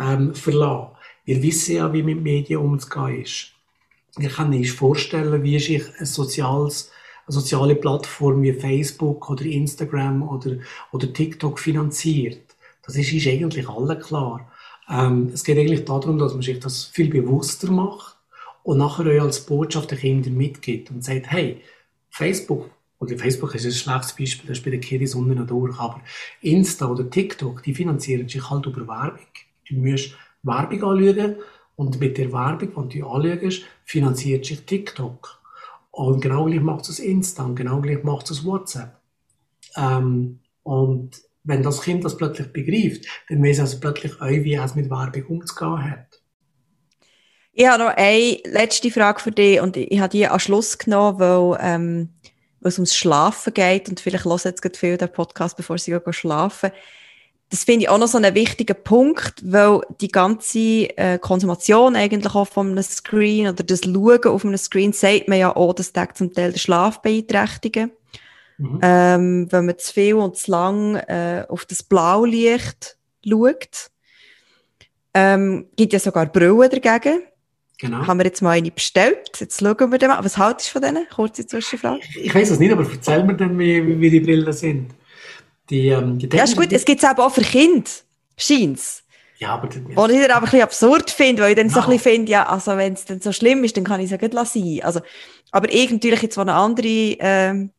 ähm, 0.00 0.34
verlassen. 0.34 0.88
Wir 1.24 1.40
wissen 1.44 1.76
ja, 1.76 1.92
wie 1.92 2.02
mit 2.02 2.20
Medien 2.20 2.58
umzugehen 2.58 3.22
ist. 3.22 3.52
Ich 4.18 4.34
kann 4.34 4.50
nicht 4.50 4.72
vorstellen, 4.72 5.44
wie 5.44 5.60
sich 5.60 5.84
ein 5.96 6.06
soziales, 6.06 6.90
soziale 7.26 7.74
Plattform 7.76 8.42
wie 8.42 8.52
Facebook 8.52 9.30
oder 9.30 9.44
Instagram 9.44 10.22
oder, 10.28 10.56
oder 10.92 11.12
TikTok 11.12 11.58
finanziert. 11.58 12.56
Das 12.82 12.96
ist, 12.96 13.12
ist 13.12 13.26
eigentlich 13.26 13.68
allen 13.68 14.00
klar. 14.00 14.50
Ähm, 14.88 15.30
es 15.32 15.44
geht 15.44 15.58
eigentlich 15.58 15.84
darum, 15.84 16.18
dass 16.18 16.32
man 16.32 16.42
sich 16.42 16.58
das 16.58 16.84
viel 16.84 17.08
bewusster 17.08 17.70
macht 17.70 18.16
und 18.62 18.78
nachher 18.78 19.06
auch 19.20 19.26
als 19.26 19.46
Botschaft 19.46 19.90
den 19.90 19.98
Kindern 19.98 20.36
mitgibt 20.36 20.90
und 20.90 21.04
sagt, 21.04 21.30
hey, 21.30 21.60
Facebook, 22.10 22.70
oder 22.98 23.18
Facebook 23.18 23.54
ist 23.54 23.64
ein 23.64 23.72
schlechtes 23.72 24.12
Beispiel, 24.12 24.48
das 24.48 24.58
ist 24.58 24.64
bei 24.64 24.70
den 24.70 24.80
Kiddies 24.80 25.14
unten 25.14 25.46
durch, 25.46 25.78
aber 25.78 26.00
Insta 26.40 26.86
oder 26.86 27.08
TikTok, 27.08 27.62
die 27.62 27.74
finanzieren 27.74 28.28
sich 28.28 28.48
halt 28.48 28.66
über 28.66 28.86
Werbung. 28.86 29.26
Du 29.68 29.76
musst 29.76 30.14
Werbung 30.42 30.84
anschauen 30.84 31.36
und 31.76 31.98
mit 31.98 32.18
der 32.18 32.32
Werbung, 32.32 32.88
die 32.88 33.00
du 33.00 33.08
anschaust, 33.08 33.62
finanziert 33.84 34.46
sich 34.46 34.64
TikTok. 34.64 35.41
Und 35.92 36.20
genau 36.22 36.46
gleich 36.46 36.60
macht 36.60 36.88
es 36.88 36.98
Insta 36.98 37.44
und 37.44 37.54
genau 37.54 37.80
gleich 37.80 38.02
macht 38.02 38.30
es 38.30 38.44
WhatsApp. 38.44 38.96
Ähm, 39.76 40.40
und 40.62 41.20
wenn 41.44 41.62
das 41.62 41.82
Kind 41.82 42.04
das 42.04 42.16
plötzlich 42.16 42.52
begreift, 42.52 43.06
dann 43.28 43.42
weiß 43.42 43.56
es 43.56 43.60
also 43.60 43.80
plötzlich 43.80 44.20
auch, 44.20 44.28
wie 44.28 44.54
es 44.54 44.74
mit 44.74 44.90
Werbung 44.90 45.26
umzugehen 45.26 45.90
hat. 45.90 46.22
Ich 47.52 47.66
habe 47.66 47.84
noch 47.84 47.92
eine 47.94 48.38
letzte 48.44 48.90
Frage 48.90 49.20
für 49.20 49.32
dich 49.32 49.60
und 49.60 49.76
ich 49.76 50.00
habe 50.00 50.08
die 50.08 50.26
am 50.26 50.38
Schluss 50.38 50.78
genommen, 50.78 51.20
weil, 51.20 51.58
ähm, 51.60 52.08
weil 52.60 52.70
es 52.70 52.78
ums 52.78 52.96
Schlafen 52.96 53.52
geht 53.52 53.90
und 53.90 54.00
vielleicht 54.00 54.24
hören 54.24 54.40
jetzt 54.42 54.62
gerade 54.62 54.78
viel 54.78 54.96
den 54.96 55.12
Podcast, 55.12 55.58
bevor 55.58 55.76
sie 55.76 55.90
gehen 55.90 56.12
schlafen 56.12 56.70
das 57.52 57.64
finde 57.64 57.82
ich 57.82 57.90
auch 57.90 57.98
noch 57.98 58.08
so 58.08 58.16
einen 58.16 58.34
wichtigen 58.34 58.74
Punkt, 58.82 59.34
weil 59.44 59.82
die 60.00 60.08
ganze 60.08 60.88
äh, 60.96 61.18
Konsumation 61.18 61.96
eigentlich 61.96 62.34
auch 62.34 62.48
von 62.48 62.70
einem 62.70 62.82
Screen 62.82 63.46
oder 63.46 63.62
das 63.62 63.84
Schauen 63.84 64.30
auf 64.30 64.46
einem 64.46 64.56
Screen 64.56 64.94
sagt 64.94 65.28
man 65.28 65.38
ja 65.38 65.54
auch, 65.54 65.74
das 65.74 65.92
deckt 65.92 66.16
zum 66.16 66.32
Teil 66.32 66.52
den 66.52 66.58
Schlaf 66.58 67.02
beeinträchtigen. 67.02 67.92
Mhm. 68.56 68.78
Ähm, 68.80 69.52
wenn 69.52 69.66
man 69.66 69.76
zu 69.76 69.92
viel 69.92 70.14
und 70.14 70.34
zu 70.34 70.50
lang 70.50 70.96
äh, 70.96 71.44
auf 71.46 71.66
das 71.66 71.82
Blaulicht 71.82 72.96
schaut. 73.22 73.90
Ähm, 75.12 75.66
gibt 75.76 75.92
ja 75.92 75.98
sogar 75.98 76.24
Brillen 76.24 76.70
dagegen. 76.70 77.20
Genau. 77.78 78.06
Haben 78.06 78.18
wir 78.18 78.24
jetzt 78.24 78.40
mal 78.40 78.52
eine 78.52 78.70
bestellt. 78.70 79.28
Jetzt 79.38 79.60
schauen 79.60 79.92
wir 79.92 79.98
den 79.98 80.08
mal. 80.08 80.24
Was 80.24 80.38
haltest 80.38 80.68
du 80.68 80.72
von 80.72 80.82
denen? 80.82 81.06
Kurze 81.14 81.46
Zwischenfrage. 81.46 82.00
Ich, 82.08 82.24
ich 82.24 82.34
weiß 82.34 82.48
es 82.48 82.58
nicht, 82.58 82.72
aber 82.72 82.86
erzähl 82.90 83.22
mir 83.24 83.36
dann, 83.36 83.58
wie, 83.58 84.00
wie 84.00 84.08
die 84.08 84.20
Brillen 84.20 84.50
sind. 84.54 84.94
Die, 85.70 85.88
ähm, 85.88 86.18
die 86.18 86.28
ja, 86.34 86.44
ist 86.44 86.56
gut. 86.56 86.72
Es 86.72 86.84
gibt 86.84 87.02
es 87.02 87.08
aber 87.08 87.26
auch 87.26 87.32
für 87.32 87.42
Kinder. 87.42 87.90
Scheint's. 88.36 89.04
Ja, 89.38 89.54
aber... 89.54 89.68
Was 89.94 90.10
ich 90.10 90.20
dann 90.20 90.30
aber 90.30 90.36
ein 90.36 90.42
bisschen 90.44 90.62
absurd 90.62 91.10
finde, 91.10 91.42
weil 91.42 91.50
ich 91.50 91.56
dann 91.56 91.66
no. 91.66 91.72
so 91.72 91.80
ein 91.80 91.86
bisschen 91.86 92.00
finde, 92.00 92.32
ja, 92.32 92.46
also 92.46 92.76
wenn 92.76 92.92
es 92.92 93.04
dann 93.04 93.20
so 93.20 93.32
schlimm 93.32 93.64
ist, 93.64 93.76
dann 93.76 93.84
kann 93.84 94.00
ich 94.00 94.06
es 94.06 94.10
ja 94.12 94.16
gut 94.16 94.32
lassen. 94.32 94.80
Also, 94.82 95.00
aber 95.50 95.72
ich 95.72 95.90
natürlich 95.90 96.22
jetzt, 96.22 96.36
wo 96.36 96.42
eine 96.42 96.54
andere, 96.54 97.16
ähm, 97.18 97.70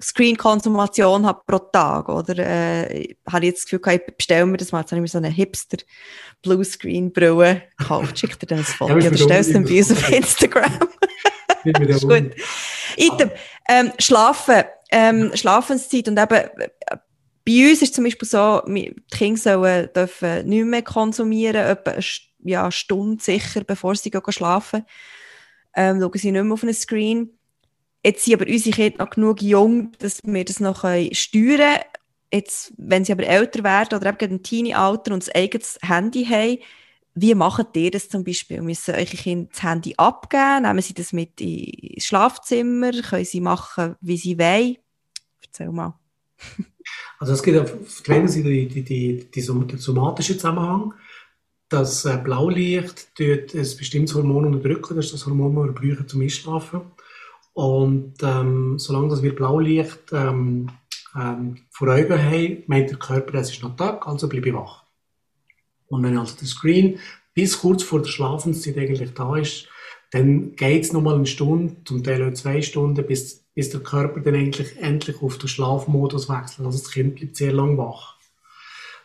Screen-Konsumation 0.00 1.26
habe 1.26 1.42
pro 1.46 1.58
Tag, 1.58 2.08
oder 2.08 2.38
äh, 2.38 3.14
habe 3.30 3.44
ich 3.44 3.50
jetzt 3.50 3.64
das 3.64 3.70
Gefühl, 3.70 3.94
ich 3.94 4.16
bestelle 4.16 4.46
mir 4.46 4.56
das 4.56 4.72
mal, 4.72 4.80
jetzt 4.80 4.92
habe 4.92 4.98
ich 4.98 5.02
mir 5.02 5.08
so 5.08 5.18
eine 5.18 5.28
hipster 5.28 5.78
Bluescreen-Brille 6.42 7.62
gekauft, 7.78 8.18
schickt 8.18 8.42
dir 8.42 8.46
dann 8.46 8.58
ein 8.58 8.64
Foto 8.64 8.98
ja, 8.98 9.08
oder 9.08 9.16
stellst 9.16 9.50
es 9.50 9.64
bei 9.64 9.78
uns 9.78 9.92
auf 9.92 10.10
Instagram. 10.10 10.88
ist 11.64 12.02
gut. 12.02 12.32
Item, 12.96 13.30
ähm, 13.68 13.92
schlafen, 13.98 14.64
ähm, 14.90 15.32
Schlafenszeit 15.34 16.08
und 16.08 16.18
eben, 16.18 16.50
bei 17.44 17.70
uns 17.70 17.82
ist 17.82 17.94
zum 17.94 18.04
Beispiel 18.04 18.28
so, 18.28 18.62
die 18.66 18.94
Kinder 19.10 19.38
sollen, 19.38 19.88
dürfen 19.94 20.48
nicht 20.48 20.64
mehr 20.64 20.82
konsumieren, 20.82 21.64
etwa 21.64 21.92
eine 21.92 22.04
ja, 22.42 22.70
Stunde 22.72 23.22
sicher, 23.22 23.62
bevor 23.64 23.94
sie 23.94 24.10
gehen 24.10 24.22
schlafen. 24.28 24.84
Ähm, 25.74 26.00
schauen 26.00 26.10
sie 26.14 26.32
nicht 26.32 26.42
mehr 26.42 26.52
auf 26.52 26.62
einen 26.62 26.74
Screen. 26.74 27.30
Jetzt 28.04 28.24
sind 28.24 28.34
aber 28.34 28.50
unsere 28.50 28.74
Kinder 28.74 29.04
noch 29.04 29.10
genug 29.10 29.42
jung, 29.42 29.92
dass 29.98 30.20
wir 30.24 30.44
das 30.44 30.60
noch 30.60 30.80
steuern 30.80 31.12
können. 31.12 31.80
Jetzt, 32.32 32.72
wenn 32.76 33.04
sie 33.04 33.12
aber 33.12 33.26
älter 33.26 33.62
werden 33.62 33.98
oder 33.98 34.10
eben 34.10 34.34
ein 34.34 34.42
Teenie-Alter 34.42 35.14
und 35.14 35.28
ein 35.28 35.34
eigenes 35.34 35.78
Handy 35.82 36.24
haben, 36.24 36.58
wie 37.18 37.34
machen 37.34 37.66
ihr 37.74 37.90
das 37.90 38.10
zum 38.10 38.22
Beispiel? 38.22 38.60
Müssen 38.60 38.94
eure 38.94 39.06
Kinder 39.06 39.48
das 39.50 39.62
Handy 39.62 39.94
abgeben? 39.96 40.62
Nehmen 40.62 40.82
sie 40.82 40.92
das 40.92 41.14
mit 41.14 41.40
ins 41.40 42.04
Schlafzimmer? 42.04 42.92
Können 42.92 43.24
sie 43.24 43.40
machen, 43.40 43.96
wie 44.02 44.18
sie 44.18 44.38
wollen? 44.38 44.76
Erzähl 45.42 45.72
mal. 45.72 45.98
Also 47.18 47.32
es 47.32 47.42
gibt 47.42 47.58
auf 47.58 48.02
der 48.06 48.16
einen 48.16 48.28
Seite 48.28 48.50
die, 48.50 48.68
die, 48.68 48.82
die, 48.82 49.30
die, 49.30 49.66
den 49.66 49.78
somatischen 49.78 50.34
Zusammenhang. 50.34 50.92
Das 51.70 52.04
äh, 52.04 52.18
Blaulicht 52.22 53.14
tut 53.16 53.54
ein 53.54 53.76
bestimmtes 53.78 54.14
Hormon 54.14 54.44
unterdrücken. 54.44 54.96
Das 54.96 55.06
ist 55.06 55.14
das 55.14 55.26
Hormon, 55.26 55.56
das 55.56 55.82
wir 55.82 55.94
brauchen 55.94 56.06
zum 56.06 56.20
Einschlafen. 56.20 56.82
Und 57.54 58.14
ähm, 58.22 58.78
solange 58.78 59.08
dass 59.08 59.22
wir 59.22 59.34
Blaulicht 59.34 60.12
ähm, 60.12 60.70
ähm, 61.16 61.56
vor 61.70 61.88
Augen 61.88 62.22
haben, 62.22 62.62
meint 62.66 62.90
der 62.90 62.98
Körper, 62.98 63.38
es 63.38 63.50
ist 63.50 63.62
noch 63.62 63.74
Tag, 63.74 64.06
also 64.06 64.28
bleibe 64.28 64.50
ich 64.50 64.54
wach. 64.54 64.85
Und 65.88 66.02
wenn 66.02 66.18
also 66.18 66.36
der 66.36 66.48
Screen 66.48 66.98
bis 67.34 67.58
kurz 67.60 67.82
vor 67.82 68.02
der 68.02 68.08
Schlafenszeit 68.08 68.78
eigentlich 68.78 69.12
da 69.14 69.36
ist, 69.36 69.68
dann 70.10 70.54
geht 70.56 70.84
es 70.84 70.92
nochmal 70.92 71.16
eine 71.16 71.26
Stunde, 71.26 71.76
zum 71.84 72.02
Teil 72.02 72.26
auch 72.26 72.34
zwei 72.34 72.62
Stunden, 72.62 73.06
bis, 73.06 73.44
bis 73.54 73.70
der 73.70 73.80
Körper 73.80 74.20
dann 74.20 74.34
eigentlich 74.34 74.76
endlich 74.78 75.20
auf 75.20 75.38
den 75.38 75.48
Schlafmodus 75.48 76.28
wechselt. 76.28 76.66
Also 76.66 76.78
das 76.78 76.90
Kind 76.90 77.16
bleibt 77.16 77.36
sehr 77.36 77.52
lang 77.52 77.76
wach. 77.76 78.16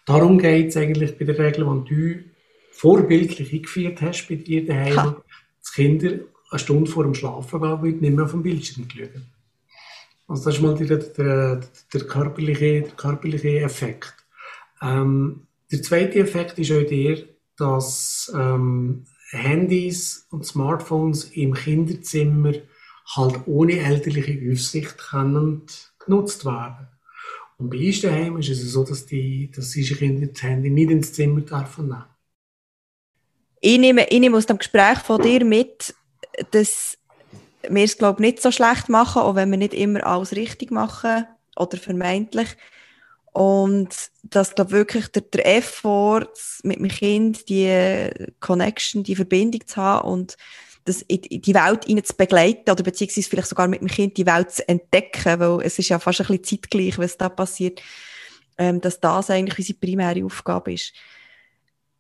Darum 0.06 0.38
geht 0.38 0.70
es 0.70 0.78
eigentlich 0.78 1.18
bei 1.18 1.26
der 1.26 1.38
Regel, 1.38 1.68
wenn 1.68 1.86
du 1.86 2.24
vorbildlich 2.72 3.54
eingeführt 3.54 4.02
hast 4.02 4.28
bei 4.28 4.36
dir 4.36 4.66
daheim, 4.66 4.98
ha. 4.98 5.24
dass 5.60 5.74
Kinder 5.74 6.20
eine 6.50 6.60
Stunde 6.60 6.90
vor 6.90 7.04
dem 7.04 7.14
Schlafen 7.14 7.62
gehen 7.62 8.00
nicht 8.00 8.14
mehr 8.14 8.26
auf 8.26 8.32
dem 8.32 8.44
Bildschirm 8.44 8.88
schauen. 8.90 9.26
Also 10.28 10.46
das 10.46 10.56
ist 10.56 10.62
mal 10.62 10.76
der, 10.76 10.98
der, 10.98 11.62
der, 11.94 12.02
körperliche, 12.08 12.82
der 12.82 12.92
körperliche 12.92 13.60
Effekt. 13.60 14.16
Ähm, 14.82 15.48
der 15.72 15.82
zweite 15.82 16.20
Effekt 16.20 16.60
ist 16.60 16.72
auch 16.72 16.84
der, 16.84 17.24
dass 17.58 18.32
ähm, 18.36 19.06
Handys 19.30 20.28
und 20.30 20.46
Smartphones 20.46 21.26
im 21.32 21.54
Kinderzimmer 21.54 22.54
halt 23.16 23.42
ohne 23.46 23.80
elterliche 23.80 24.52
Aufsicht 24.52 24.98
können 24.98 25.64
genutzt 26.00 26.46
werden. 26.46 26.88
Und 27.58 27.70
bei 27.70 27.78
uns 27.78 28.02
daheim 28.02 28.38
ist 28.38 28.50
es 28.50 28.72
so, 28.72 28.84
dass 28.84 29.06
die, 29.06 29.52
dass 29.52 29.76
unsere 29.76 30.00
Kinder 30.00 30.28
das 30.28 30.42
Handy 30.42 30.70
nicht 30.70 30.90
ins 30.90 31.14
Zimmer 31.14 31.42
dürfen 31.42 31.90
nehmen. 31.90 32.06
Ich 33.62 33.78
nehme, 33.78 34.08
ich 34.10 34.20
nehme 34.20 34.38
aus 34.38 34.48
dem 34.48 34.58
Gespräch 34.58 34.98
von 35.00 35.22
dir 35.22 35.46
mit, 35.46 35.94
dass 36.50 36.98
wir 37.70 37.84
es, 37.84 37.98
glaube 37.98 38.20
ich, 38.20 38.32
nicht 38.32 38.42
so 38.42 38.52
schlecht 38.52 38.90
machen, 38.90 39.22
auch 39.22 39.36
wenn 39.36 39.52
wir 39.52 39.58
nicht 39.58 39.76
immer 39.76 40.04
alles 40.06 40.36
richtig 40.36 40.72
machen 40.72 41.28
oder 41.56 41.78
vermeintlich. 41.78 42.50
Und 43.34 43.90
dass, 44.24 44.56
glaube 44.56 44.72
wirklich 44.72 45.08
der, 45.08 45.22
der 45.22 45.58
Effort 45.58 46.28
mit 46.64 46.80
dem 46.80 46.90
Kind, 46.90 47.48
die 47.48 48.10
Connection, 48.40 49.04
die 49.04 49.16
Verbindung 49.16 49.66
zu 49.66 49.78
haben 49.78 50.08
und 50.10 50.38
das 50.86 51.02
in 51.04 51.22
die 51.22 51.54
Welt 51.54 51.88
ihnen 51.88 52.04
zu 52.04 52.16
begleiten 52.16 52.70
oder 52.72 52.84
beziehungsweise 52.84 53.30
vielleicht 53.30 53.48
sogar 53.48 53.68
mit 53.68 53.82
dem 53.82 53.88
Kind 53.88 54.18
die 54.18 54.26
Welt 54.26 54.52
zu 54.52 54.68
entdecken, 54.68 55.40
weil 55.40 55.62
es 55.66 55.78
ist 55.78 55.90
ja 55.90 56.00
fast 56.00 56.22
ein 56.22 56.28
bisschen 56.28 56.62
zeitgleich, 56.62 56.98
was 56.98 57.18
da 57.18 57.30
passiert, 57.30 57.82
ähm, 58.58 58.82
dass 58.82 59.00
das 59.00 59.30
eigentlich 59.30 59.60
unsere 59.60 59.80
primäre 59.80 60.26
Aufgabe 60.26 60.74
ist. 60.74 60.94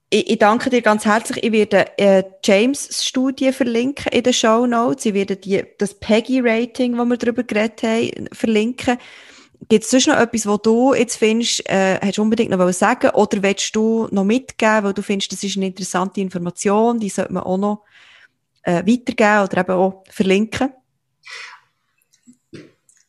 Ich, 0.09 0.29
ich 0.31 0.39
danke 0.39 0.69
dir 0.69 0.81
ganz 0.81 1.05
herzlich. 1.05 1.43
Ich 1.43 1.51
werde 1.51 1.97
äh, 1.97 2.23
James 2.43 3.05
Studie 3.05 3.53
verlinken 3.53 4.11
in 4.11 4.23
den 4.23 4.33
Show 4.33 4.65
Notes. 4.65 5.05
Ich 5.05 5.13
werde 5.13 5.37
die, 5.37 5.63
das 5.77 5.93
Peggy-Rating, 5.93 6.97
wo 6.97 7.05
wir 7.05 7.17
darüber 7.17 7.43
geredet 7.43 7.83
haben, 7.83 8.27
verlinken. 8.33 8.97
Gibt 9.69 9.83
es 9.83 9.91
sonst 9.91 10.07
noch 10.07 10.17
etwas, 10.17 10.45
was 10.45 10.61
du 10.63 10.93
jetzt 10.93 11.17
findest, 11.17 11.69
äh, 11.69 11.99
hast 12.01 12.17
du 12.17 12.23
unbedingt 12.23 12.51
noch 12.51 12.71
sagen 12.71 13.11
oder 13.11 13.43
willst 13.43 13.75
du 13.75 14.07
noch 14.11 14.23
mitgeben, 14.23 14.83
weil 14.83 14.93
du 14.93 15.01
findest, 15.03 15.31
das 15.31 15.43
ist 15.43 15.55
eine 15.55 15.67
interessante 15.67 16.19
Information, 16.19 16.99
die 16.99 17.09
sollte 17.09 17.33
man 17.33 17.43
auch 17.43 17.57
noch 17.57 17.83
äh, 18.63 18.83
weitergeben 18.85 19.43
oder 19.43 19.57
eben 19.57 19.71
auch 19.71 20.03
verlinken? 20.09 20.73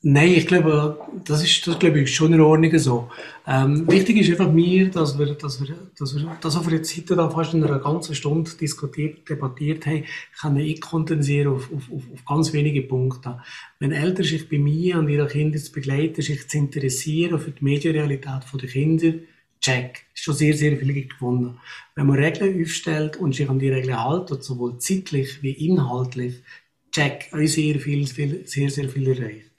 Nein, 0.04 0.32
ich 0.32 0.48
glaube, 0.48 0.98
das 1.24 1.44
ist, 1.44 1.64
das 1.64 1.78
glaube 1.78 2.00
ich, 2.00 2.12
schon 2.12 2.32
in 2.32 2.40
Ordnung 2.40 2.76
so. 2.76 3.08
Ähm, 3.46 3.88
wichtig 3.88 4.16
ist 4.16 4.30
einfach 4.30 4.52
mir, 4.52 4.90
dass 4.90 5.16
wir, 5.16 5.34
dass 5.34 5.60
wir, 5.60 5.76
dass 5.96 6.16
wir, 6.16 6.36
das, 6.40 6.56
was 6.56 6.66
wir 6.66 6.76
jetzt 6.76 6.96
heute 6.96 7.14
da 7.14 7.30
fast 7.30 7.54
in 7.54 7.62
einer 7.62 7.78
ganzen 7.78 8.16
Stunde 8.16 8.50
diskutiert, 8.60 9.28
debattiert 9.28 9.86
haben, 9.86 10.02
kann 10.40 10.56
ich 10.56 10.80
kondensieren 10.80 11.54
auf, 11.54 11.70
auf, 11.72 11.88
auf, 11.92 12.24
ganz 12.26 12.52
wenige 12.52 12.82
Punkte. 12.82 13.38
Wenn 13.78 13.92
Eltern 13.92 14.24
sich 14.24 14.48
bei 14.48 14.58
mir 14.58 14.98
und 14.98 15.08
ihren 15.08 15.28
Kindern 15.28 15.62
zu 15.62 15.70
begleiten, 15.70 16.20
sich 16.20 16.48
zu 16.48 16.58
interessieren 16.58 17.38
für 17.38 17.52
die 17.52 17.62
Medienrealität 17.62 18.42
der 18.60 18.68
Kinder, 18.68 19.12
check. 19.60 20.04
Ist 20.14 20.24
schon 20.24 20.34
sehr, 20.34 20.54
sehr 20.54 20.76
viel 20.78 21.06
gewonnen. 21.06 21.60
Wenn 21.94 22.08
man 22.08 22.18
Regeln 22.18 22.60
aufstellt 22.60 23.18
und 23.18 23.36
sich 23.36 23.48
an 23.48 23.60
die 23.60 23.70
Regeln 23.70 24.02
hält, 24.02 24.42
sowohl 24.42 24.78
zeitlich 24.78 25.40
wie 25.44 25.52
inhaltlich, 25.52 26.42
check, 26.90 27.28
auch 27.30 27.46
sehr 27.46 27.78
viel, 27.78 28.04
viel, 28.08 28.42
sehr, 28.46 28.68
sehr 28.68 28.88
viel 28.88 29.06
erreicht. 29.06 29.51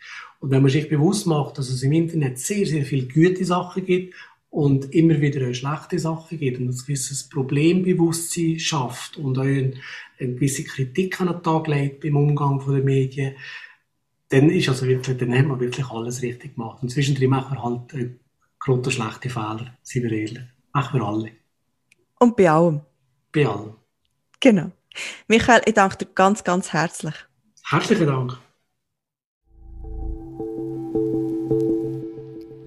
Und 0.44 0.52
wenn 0.52 0.62
man 0.62 0.72
sich 0.72 0.90
bewusst 0.90 1.26
macht, 1.26 1.58
dass 1.58 1.70
es 1.70 1.84
im 1.84 1.94
Internet 1.94 2.38
sehr, 2.38 2.66
sehr 2.66 2.84
viele 2.84 3.08
gute 3.08 3.46
Sachen 3.46 3.86
gibt 3.86 4.14
und 4.50 4.94
immer 4.94 5.22
wieder 5.22 5.48
auch 5.48 5.54
schlechte 5.54 5.98
Sachen 5.98 6.38
gibt 6.38 6.60
und 6.60 6.68
ein 6.68 6.78
gewisses 6.78 7.30
Problembewusstsein 7.30 8.60
schafft 8.60 9.16
und 9.16 9.38
auch 9.38 9.44
eine, 9.44 9.72
eine 10.20 10.34
gewisse 10.34 10.66
Kritik 10.66 11.22
an 11.22 11.28
den 11.28 11.42
Tag 11.44 11.68
legt 11.68 12.02
beim 12.02 12.18
Umgang 12.18 12.60
von 12.60 12.76
den 12.76 12.84
Medien, 12.84 13.36
dann 14.28 14.50
ist 14.50 14.68
also 14.68 14.86
wirklich, 14.86 15.16
dann 15.16 15.34
haben 15.34 15.48
wir 15.48 15.62
wirklich 15.62 15.90
alles 15.90 16.22
richtig 16.22 16.56
gemacht. 16.56 16.84
Und 16.84 16.90
zwischendrin 16.90 17.30
machen 17.30 17.56
wir 17.56 17.64
halt 17.64 17.94
äh, 17.94 18.10
große 18.60 18.92
schlechte 18.92 19.30
Fehler, 19.30 19.78
sind 19.82 20.04
wir 20.04 20.12
ehrlich. 20.12 20.44
Machen 20.74 21.00
wir 21.00 21.08
alle. 21.08 21.32
Und 22.20 22.36
bei 22.36 22.52
allem. 22.52 22.82
Bei 23.32 23.48
allem. 23.48 23.76
Genau. 24.42 24.72
Michael, 25.30 25.62
ich 25.66 25.74
danke 25.74 26.00
dir 26.00 26.12
ganz, 26.14 26.44
ganz 26.44 26.74
herzlich. 26.74 27.16
Herzlichen 27.64 28.08
Dank. 28.08 28.38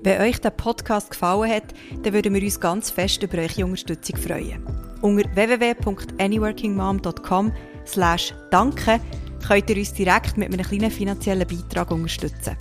Wenn 0.06 0.20
euch 0.20 0.40
der 0.40 0.50
Podcast 0.50 1.10
gefallen 1.10 1.50
hat, 1.50 1.64
dann 2.04 2.12
würden 2.12 2.32
wir 2.32 2.40
uns 2.40 2.60
ganz 2.60 2.90
fest 2.90 3.24
über 3.24 3.38
eure 3.38 3.64
Unterstützung 3.64 4.16
freuen. 4.16 4.64
Unter 5.02 5.28
www.anyworkingmom.com 5.34 7.52
slash 7.84 8.32
danke 8.52 9.00
könnt 9.44 9.68
ihr 9.68 9.78
uns 9.78 9.94
direkt 9.94 10.36
mit 10.36 10.52
einem 10.52 10.64
kleinen 10.64 10.92
finanziellen 10.92 11.48
Beitrag 11.48 11.90
unterstützen. 11.90 12.56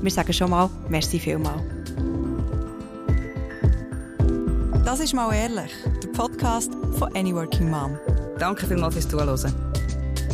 Wir 0.00 0.10
sagen 0.10 0.32
schon 0.32 0.48
mal, 0.48 0.70
merci 0.88 1.18
vielmal. 1.18 1.62
Das 4.82 5.00
ist 5.00 5.12
«Mal 5.12 5.34
ehrlich», 5.34 5.72
der 6.02 6.08
Podcast 6.08 6.72
von 6.92 7.14
Anyworking 7.14 7.68
Mom. 7.68 7.98
Danke 8.38 8.66
vielmals 8.66 8.94
fürs 8.94 9.06
Zuhören. 9.06 9.65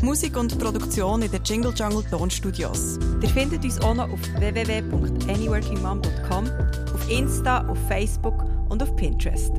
Musik 0.03 0.37
und 0.37 0.59
Produktion 0.59 1.23
in 1.23 1.31
den 1.31 1.43
Jingle 1.45 1.73
Jungle 1.75 2.05
Tonstudios. 2.11 2.99
Ihr 3.23 3.29
findet 3.29 3.65
uns 3.65 3.81
auch 3.81 3.95
noch 3.95 4.11
auf 4.11 4.21
www.anyworkingmom.com, 4.39 6.51
auf 6.93 7.11
Insta, 7.11 7.65
auf 7.69 7.79
Facebook 7.87 8.45
und 8.69 8.83
auf 8.83 8.97
Pinterest. 8.97 9.53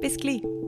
Bis 0.00 0.16
gleich! 0.16 0.59